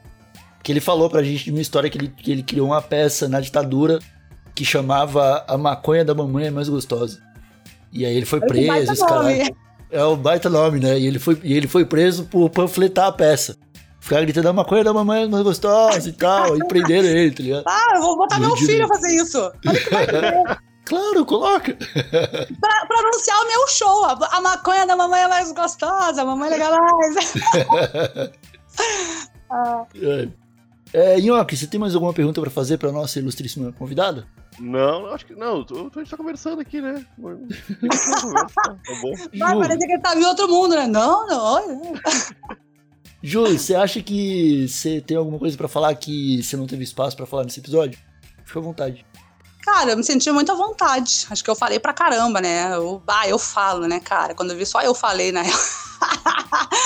que 0.62 0.70
ele 0.70 0.80
falou 0.80 1.10
pra 1.10 1.24
gente 1.24 1.44
de 1.44 1.50
uma 1.50 1.60
história 1.60 1.90
que 1.90 1.98
ele, 1.98 2.08
que 2.08 2.30
ele 2.30 2.42
criou 2.44 2.68
uma 2.68 2.80
peça 2.80 3.28
na 3.28 3.40
ditadura 3.40 3.98
que 4.54 4.64
chamava 4.64 5.44
A 5.48 5.58
Maconha 5.58 6.04
da 6.04 6.14
Mamãe 6.14 6.46
é 6.46 6.50
Mais 6.50 6.68
Gostosa. 6.68 7.20
E 7.92 8.06
aí 8.06 8.16
ele 8.16 8.24
foi 8.24 8.40
preso, 8.40 8.92
esse 8.92 9.04
cara. 9.04 9.28
É 9.92 10.02
o 10.02 10.16
baita 10.16 10.48
nome, 10.48 10.80
né? 10.80 10.98
E 10.98 11.06
ele 11.06 11.18
foi, 11.18 11.38
e 11.42 11.52
ele 11.54 11.68
foi 11.68 11.84
preso 11.84 12.24
por 12.24 12.48
panfletar 12.48 13.06
a 13.08 13.12
peça. 13.12 13.56
Ficar 14.00 14.22
gritando 14.22 14.48
a 14.48 14.52
maconha 14.52 14.82
da 14.82 14.92
mamãe 14.92 15.24
é 15.24 15.28
mais 15.28 15.44
gostosa 15.44 16.08
e 16.08 16.12
tal. 16.12 16.56
e 16.56 16.66
prenderam 16.66 17.08
ele, 17.08 17.30
tá 17.30 17.42
ligado? 17.42 17.64
Ah, 17.66 17.92
eu 17.94 18.00
vou 18.00 18.16
botar 18.16 18.40
meu 18.40 18.56
filho 18.56 18.84
a 18.84 18.88
fazer 18.88 19.14
isso. 19.14 19.38
Olha 19.38 19.80
que 19.80 19.90
vai 19.90 20.06
Claro, 20.84 21.24
coloca. 21.24 21.76
pra, 22.60 22.86
pra, 22.86 22.98
anunciar 22.98 23.40
o 23.40 23.46
meu 23.46 23.68
show. 23.68 24.04
A, 24.06 24.36
a, 24.36 24.40
maconha 24.40 24.86
da 24.86 24.96
mamãe 24.96 25.22
é 25.22 25.28
mais 25.28 25.52
gostosa, 25.52 26.22
a 26.22 26.24
mamãe 26.24 26.48
é 26.48 26.52
legal 26.52 26.72
mais. 26.72 27.32
ah. 29.50 29.84
É, 30.02 30.28
é 30.92 31.20
Nhoque, 31.20 31.56
você 31.56 31.66
tem 31.66 31.80
mais 31.80 31.94
alguma 31.94 32.12
pergunta 32.12 32.40
para 32.40 32.50
fazer 32.50 32.78
para 32.78 32.92
nossa 32.92 33.18
ilustríssima 33.18 33.72
convidada? 33.72 34.26
Não, 34.58 35.06
acho 35.06 35.26
que 35.26 35.34
não. 35.34 35.64
Tô, 35.64 35.90
tô, 35.90 35.98
a 35.98 36.02
gente 36.02 36.10
tá 36.10 36.16
conversando 36.16 36.60
aqui, 36.60 36.80
né? 36.80 37.04
tá 37.18 38.94
bom. 39.00 39.12
Vai 39.38 39.58
parecer 39.58 39.86
que 39.86 39.92
ele 39.92 40.02
tá 40.02 40.14
em 40.14 40.24
outro 40.24 40.48
mundo, 40.48 40.74
né? 40.74 40.86
Não, 40.86 41.26
não. 41.26 41.94
Ju, 43.22 43.46
você 43.46 43.74
acha 43.74 44.02
que 44.02 44.66
você 44.68 45.00
tem 45.00 45.16
alguma 45.16 45.38
coisa 45.38 45.56
para 45.56 45.68
falar 45.68 45.94
que 45.94 46.42
você 46.42 46.56
não 46.56 46.66
teve 46.66 46.82
espaço 46.82 47.16
para 47.16 47.24
falar 47.24 47.44
nesse 47.44 47.60
episódio? 47.60 47.98
Fica 48.44 48.58
à 48.58 48.62
vontade. 48.62 49.06
Cara, 49.62 49.92
eu 49.92 49.96
me 49.96 50.02
senti 50.02 50.30
muito 50.32 50.50
à 50.50 50.56
vontade. 50.56 51.26
Acho 51.30 51.42
que 51.42 51.48
eu 51.48 51.54
falei 51.54 51.78
pra 51.78 51.92
caramba, 51.92 52.40
né? 52.40 52.74
Eu, 52.74 53.00
ah, 53.06 53.28
eu 53.28 53.38
falo, 53.38 53.86
né, 53.86 54.00
cara? 54.00 54.34
Quando 54.34 54.50
eu 54.50 54.56
vi, 54.56 54.66
só 54.66 54.82
eu 54.82 54.92
falei, 54.92 55.30
né? 55.30 55.44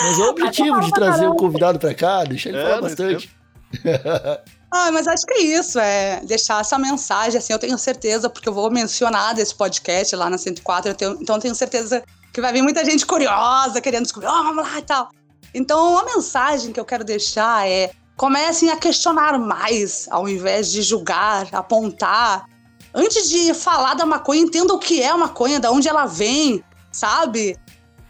Mas 0.02 0.18
é 0.18 0.22
o 0.22 0.28
objetivo 0.28 0.80
de 0.80 0.90
trazer 0.92 1.26
o 1.26 1.34
convidado 1.34 1.78
pra 1.78 1.94
cá, 1.94 2.22
deixar 2.24 2.50
ele 2.50 2.58
é, 2.58 2.62
falar 2.62 2.82
bastante. 2.82 3.35
ah, 4.70 4.90
mas 4.92 5.06
acho 5.08 5.26
que 5.26 5.34
é 5.34 5.42
isso, 5.42 5.78
é 5.78 6.20
deixar 6.24 6.60
essa 6.60 6.78
mensagem, 6.78 7.38
assim, 7.38 7.52
eu 7.52 7.58
tenho 7.58 7.76
certeza, 7.78 8.30
porque 8.30 8.48
eu 8.48 8.52
vou 8.52 8.70
mencionar 8.70 9.34
desse 9.34 9.54
podcast 9.54 10.14
lá 10.14 10.30
na 10.30 10.38
104, 10.38 10.90
eu 10.90 10.94
tenho, 10.94 11.18
então 11.20 11.36
eu 11.36 11.42
tenho 11.42 11.54
certeza 11.54 12.02
que 12.32 12.40
vai 12.40 12.52
vir 12.52 12.62
muita 12.62 12.84
gente 12.84 13.06
curiosa, 13.06 13.80
querendo 13.80 14.02
descobrir, 14.02 14.28
oh, 14.28 14.42
vamos 14.42 14.68
lá 14.68 14.78
e 14.78 14.82
tal. 14.82 15.08
Então, 15.54 15.98
a 15.98 16.04
mensagem 16.04 16.72
que 16.72 16.78
eu 16.78 16.84
quero 16.84 17.02
deixar 17.02 17.66
é 17.68 17.90
comecem 18.16 18.70
a 18.70 18.76
questionar 18.76 19.38
mais, 19.38 20.06
ao 20.10 20.28
invés 20.28 20.70
de 20.70 20.82
julgar, 20.82 21.48
apontar, 21.52 22.46
antes 22.94 23.28
de 23.28 23.52
falar 23.54 23.94
da 23.94 24.06
maconha, 24.06 24.42
entenda 24.42 24.72
o 24.72 24.78
que 24.78 25.02
é 25.02 25.08
a 25.08 25.16
maconha, 25.16 25.60
de 25.60 25.68
onde 25.68 25.88
ela 25.88 26.06
vem, 26.06 26.62
sabe? 26.92 27.58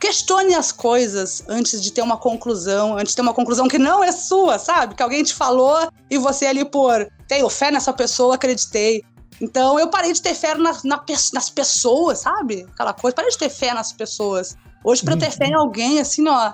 Questione 0.07 0.55
as 0.55 0.71
coisas 0.71 1.43
antes 1.49 1.83
de 1.83 1.91
ter 1.91 2.01
uma 2.01 2.17
conclusão, 2.17 2.97
antes 2.97 3.11
de 3.11 3.17
ter 3.17 3.23
uma 3.23 3.35
conclusão 3.35 3.67
que 3.67 3.77
não 3.77 4.05
é 4.05 4.13
sua, 4.13 4.57
sabe? 4.57 4.95
Que 4.95 5.03
alguém 5.03 5.25
te 5.25 5.35
falou 5.35 5.91
e 6.09 6.17
você 6.17 6.47
ali 6.47 6.65
por 6.65 7.11
tenho 7.27 7.49
fé 7.49 7.73
nessa 7.73 7.93
pessoa, 7.93 8.37
acreditei. 8.37 9.03
Então 9.41 9.81
eu 9.81 9.89
parei 9.89 10.13
de 10.13 10.23
ter 10.23 10.33
fé 10.33 10.55
na, 10.55 10.79
na, 10.85 11.05
nas 11.33 11.51
pessoas, 11.51 12.21
sabe? 12.21 12.65
Aquela 12.73 12.93
coisa, 12.93 13.17
parei 13.17 13.33
de 13.33 13.37
ter 13.37 13.49
fé 13.49 13.75
nas 13.75 13.91
pessoas. 13.91 14.57
Hoje, 14.85 15.03
para 15.03 15.17
ter 15.17 15.33
fé 15.33 15.47
em 15.47 15.55
alguém, 15.55 15.99
assim, 15.99 16.25
ó, 16.29 16.53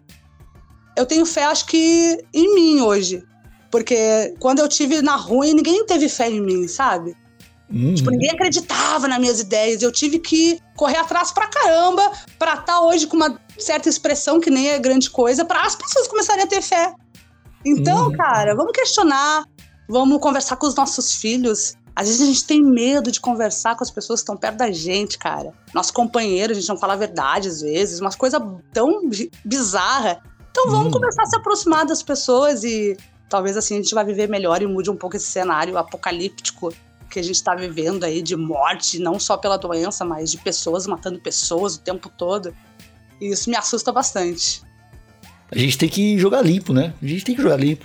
eu 0.97 1.05
tenho 1.05 1.27
fé, 1.27 1.45
acho 1.45 1.67
que 1.67 2.25
em 2.33 2.55
mim 2.55 2.81
hoje. 2.81 3.23
Porque 3.71 4.35
quando 4.41 4.61
eu 4.61 4.69
tive 4.69 5.03
na 5.03 5.17
rua, 5.17 5.45
ninguém 5.45 5.85
teve 5.85 6.09
fé 6.09 6.31
em 6.31 6.41
mim, 6.41 6.67
sabe? 6.67 7.15
Uhum. 7.73 7.95
Tipo, 7.95 8.11
ninguém 8.11 8.31
acreditava 8.31 9.09
nas 9.09 9.19
minhas 9.19 9.41
ideias. 9.41 9.83
Eu 9.83 9.91
tive 9.91 10.19
que 10.19 10.61
correr 10.77 10.99
atrás 10.99 11.33
pra 11.33 11.47
caramba 11.47 12.13
pra 12.39 12.53
estar 12.53 12.65
tá 12.65 12.81
hoje 12.81 13.07
com 13.07 13.17
uma 13.17 13.41
certa 13.59 13.89
expressão 13.89 14.39
que 14.39 14.51
nem 14.51 14.69
é 14.69 14.79
grande 14.79 15.09
coisa, 15.09 15.45
para 15.45 15.63
as 15.63 15.75
pessoas 15.75 16.07
começarem 16.07 16.45
a 16.45 16.47
ter 16.47 16.61
fé. 16.61 16.95
Então, 17.65 18.09
uhum. 18.09 18.13
cara, 18.13 18.55
vamos 18.55 18.73
questionar, 18.73 19.45
vamos 19.89 20.21
conversar 20.21 20.57
com 20.57 20.67
os 20.67 20.75
nossos 20.75 21.15
filhos. 21.15 21.75
Às 21.95 22.09
vezes 22.09 22.23
a 22.23 22.27
gente 22.27 22.45
tem 22.47 22.63
medo 22.63 23.11
de 23.11 23.21
conversar 23.21 23.77
com 23.77 23.85
as 23.85 23.91
pessoas 23.91 24.21
que 24.21 24.25
estão 24.25 24.37
perto 24.37 24.57
da 24.57 24.71
gente, 24.71 25.19
cara. 25.19 25.53
Nosso 25.75 25.93
companheiro, 25.93 26.53
a 26.53 26.55
gente 26.55 26.69
não 26.69 26.77
fala 26.77 26.95
a 26.95 26.97
verdade 26.97 27.49
às 27.49 27.61
vezes, 27.61 28.01
umas 28.01 28.17
coisas 28.17 28.41
tão 28.73 29.09
bizarras. 29.45 30.19
Então 30.51 30.69
vamos 30.69 30.87
uhum. 30.87 30.93
começar 30.93 31.23
a 31.23 31.27
se 31.27 31.37
aproximar 31.37 31.87
das 31.87 32.03
pessoas 32.03 32.65
e 32.65 32.97
talvez 33.29 33.57
assim 33.57 33.75
a 33.75 33.77
gente 33.79 33.95
vai 33.95 34.05
viver 34.05 34.29
melhor 34.29 34.61
e 34.61 34.67
mude 34.67 34.91
um 34.91 34.97
pouco 34.97 35.17
esse 35.17 35.27
cenário 35.27 35.79
apocalíptico 35.79 36.73
que 37.13 37.21
a 37.21 37.23
gente 37.23 37.37
está 37.37 37.55
vivendo 37.55 38.05
aí 38.05 38.23
de 38.23 38.35
morte, 38.35 38.99
não 38.99 39.21
só 39.21 39.37
pela 39.37 39.59
doença, 39.59 40.05
mas 40.05 40.31
de 40.31 40.39
pessoas 40.39 40.87
matando 40.87 41.21
pessoas 41.21 41.77
o 41.77 41.81
tempo 41.81 42.09
todo. 42.09 42.55
E 43.21 43.31
isso 43.31 43.51
me 43.51 43.57
assusta 43.57 43.93
bastante. 43.93 44.63
A 45.51 45.59
gente 45.59 45.77
tem 45.77 45.89
que 45.89 46.19
jogar 46.19 46.41
limpo, 46.41 46.73
né? 46.73 46.95
A 47.03 47.07
gente 47.07 47.25
tem 47.25 47.37
que 47.37 47.43
jogar 47.43 47.57
limpo. 47.57 47.85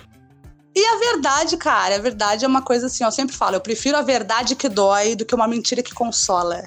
E 0.74 0.84
a 0.84 0.98
verdade, 1.12 1.56
cara, 1.56 1.96
a 1.96 1.98
verdade 1.98 2.44
é 2.44 2.48
uma 2.48 2.62
coisa 2.62 2.86
assim, 2.86 3.04
eu 3.04 3.10
sempre 3.10 3.36
falo, 3.36 3.56
eu 3.56 3.60
prefiro 3.60 3.96
a 3.96 4.02
verdade 4.02 4.54
que 4.54 4.68
dói 4.68 5.14
do 5.14 5.24
que 5.24 5.34
uma 5.34 5.46
mentira 5.46 5.82
que 5.82 5.92
consola. 5.92 6.62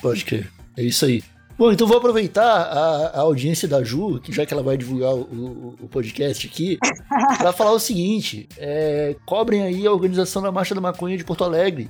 Pode 0.00 0.24
crer. 0.24 0.52
É 0.76 0.82
isso 0.82 1.04
aí. 1.04 1.22
Bom, 1.56 1.70
então 1.70 1.86
vou 1.86 1.96
aproveitar 1.96 2.42
a, 2.42 3.06
a, 3.08 3.20
audiência 3.20 3.68
da 3.68 3.84
Ju, 3.84 4.20
que 4.20 4.32
já 4.32 4.44
que 4.44 4.52
ela 4.52 4.62
vai 4.62 4.76
divulgar 4.76 5.14
o, 5.14 5.20
o, 5.20 5.76
o 5.82 5.88
podcast 5.88 6.46
aqui, 6.46 6.78
para 7.38 7.52
falar 7.52 7.72
o 7.72 7.78
seguinte: 7.78 8.48
é, 8.56 9.14
cobrem 9.24 9.62
aí 9.62 9.86
a 9.86 9.92
organização 9.92 10.42
da 10.42 10.50
Marcha 10.50 10.74
da 10.74 10.80
Maconha 10.80 11.16
de 11.16 11.24
Porto 11.24 11.44
Alegre 11.44 11.88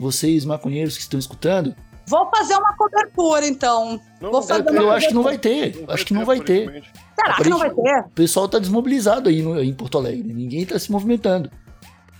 vocês 0.00 0.46
maconheiros 0.46 0.96
que 0.96 1.02
estão 1.02 1.20
escutando. 1.20 1.74
Vou 2.06 2.28
fazer 2.34 2.54
uma 2.56 2.74
cobertura, 2.74 3.46
então. 3.46 4.00
Não, 4.20 4.32
Vou 4.32 4.42
fazer 4.42 4.68
eu 4.74 4.90
acho 4.90 5.08
que 5.08 5.14
não 5.14 5.22
vai 5.22 5.38
ter. 5.38 5.76
Não 5.76 5.94
acho 5.94 6.06
que 6.06 6.14
não 6.14 6.24
vai 6.24 6.40
ter. 6.40 6.82
Será 7.14 7.36
que 7.36 7.48
não 7.48 7.58
vai 7.58 7.70
ter? 7.70 8.00
O 8.06 8.10
pessoal 8.10 8.48
tá 8.48 8.58
desmobilizado 8.58 9.28
aí 9.28 9.42
no, 9.42 9.62
em 9.62 9.72
Porto 9.74 9.98
Alegre. 9.98 10.32
Ninguém 10.32 10.64
tá 10.64 10.78
se 10.78 10.90
movimentando. 10.90 11.50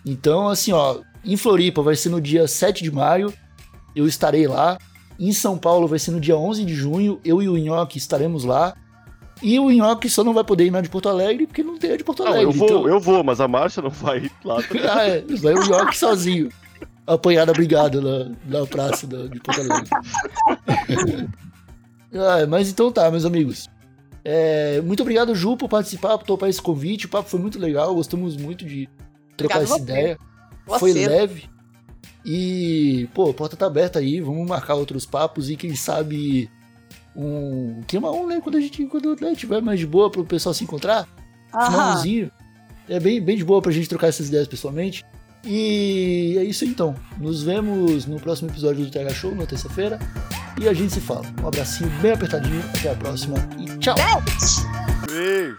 Então, 0.04 0.48
assim, 0.48 0.72
ó, 0.72 0.98
em 1.24 1.36
Floripa 1.36 1.82
vai 1.82 1.96
ser 1.96 2.10
no 2.10 2.20
dia 2.20 2.46
7 2.46 2.84
de 2.84 2.92
maio. 2.92 3.32
Eu 3.96 4.06
estarei 4.06 4.46
lá. 4.46 4.78
Em 5.18 5.32
São 5.32 5.58
Paulo 5.58 5.88
vai 5.88 5.98
ser 5.98 6.10
no 6.10 6.20
dia 6.20 6.36
11 6.36 6.64
de 6.64 6.74
junho. 6.74 7.18
Eu 7.24 7.42
e 7.42 7.48
o 7.48 7.56
Nhoque 7.56 7.98
estaremos 7.98 8.44
lá. 8.44 8.74
E 9.42 9.58
o 9.58 9.70
Nhoque 9.70 10.08
só 10.08 10.22
não 10.22 10.34
vai 10.34 10.44
poder 10.44 10.66
ir 10.66 10.70
na 10.70 10.82
de 10.82 10.90
Porto 10.90 11.08
Alegre 11.08 11.46
porque 11.46 11.62
não 11.62 11.78
tem 11.78 11.92
a 11.92 11.96
de 11.96 12.04
Porto 12.04 12.22
Alegre. 12.22 12.44
Não, 12.44 12.52
eu 12.52 12.52
vou, 12.52 12.68
então... 12.68 12.88
eu 12.88 13.00
vou, 13.00 13.24
mas 13.24 13.40
a 13.40 13.48
Márcia 13.48 13.82
não 13.82 13.90
vai 13.90 14.30
lá. 14.44 14.58
ah, 14.92 15.08
é, 15.08 15.24
vai 15.40 15.54
o 15.54 15.66
Nhoque 15.66 15.96
sozinho 15.96 16.50
apanhada 17.14 17.52
brigado 17.52 18.00
na, 18.00 18.60
na 18.60 18.66
praça 18.66 19.06
da, 19.06 19.26
de 19.26 19.40
Porto 19.40 19.60
Alegre. 19.60 19.90
ah, 22.14 22.46
mas 22.48 22.70
então 22.70 22.92
tá, 22.92 23.10
meus 23.10 23.24
amigos. 23.24 23.68
É, 24.24 24.80
muito 24.82 25.00
obrigado, 25.02 25.34
Ju, 25.34 25.56
por 25.56 25.68
participar, 25.68 26.18
por 26.18 26.26
topar 26.26 26.48
esse 26.48 26.60
convite. 26.60 27.06
O 27.06 27.08
papo 27.08 27.28
foi 27.28 27.40
muito 27.40 27.58
legal, 27.58 27.94
gostamos 27.94 28.36
muito 28.36 28.64
de 28.64 28.88
trocar 29.36 29.58
Obrigado 29.58 29.76
essa 29.76 29.82
ideia. 29.82 30.18
Foi 30.78 30.92
leve. 30.92 31.48
E, 32.24 33.08
pô, 33.14 33.30
a 33.30 33.34
porta 33.34 33.56
tá 33.56 33.66
aberta 33.66 33.98
aí, 33.98 34.20
vamos 34.20 34.46
marcar 34.46 34.74
outros 34.74 35.06
papos 35.06 35.50
e 35.50 35.56
quem 35.56 35.74
sabe 35.74 36.50
um. 37.16 37.82
Queima 37.86 38.10
um, 38.10 38.26
né? 38.26 38.40
Quando 38.42 38.56
a 38.56 38.60
gente 38.60 38.84
quando, 38.86 39.16
né, 39.20 39.34
tiver 39.34 39.62
mais 39.62 39.80
de 39.80 39.86
boa 39.86 40.10
pro 40.10 40.24
pessoal 40.24 40.54
se 40.54 40.64
encontrar. 40.64 41.08
Finalzinho. 41.50 42.30
É 42.88 43.00
bem, 43.00 43.20
bem 43.20 43.36
de 43.36 43.44
boa 43.44 43.62
pra 43.62 43.72
gente 43.72 43.88
trocar 43.88 44.08
essas 44.08 44.28
ideias 44.28 44.46
pessoalmente. 44.46 45.04
E 45.44 46.36
é 46.38 46.44
isso 46.44 46.64
então. 46.64 46.94
Nos 47.18 47.42
vemos 47.42 48.06
no 48.06 48.20
próximo 48.20 48.50
episódio 48.50 48.84
do 48.84 48.90
TH 48.90 49.10
Show, 49.14 49.34
na 49.34 49.46
terça-feira. 49.46 49.98
E 50.60 50.68
a 50.68 50.74
gente 50.74 50.92
se 50.92 51.00
fala. 51.00 51.22
Um 51.42 51.48
abracinho 51.48 51.90
bem 52.00 52.12
apertadinho. 52.12 52.62
Até 52.78 52.90
a 52.90 52.94
próxima 52.94 53.36
e 53.58 53.78
tchau. 53.78 53.96
Beijo. 55.06 55.56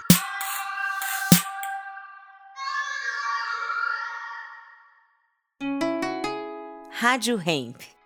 Rádio 6.91 7.41
Hemp. 7.43 8.00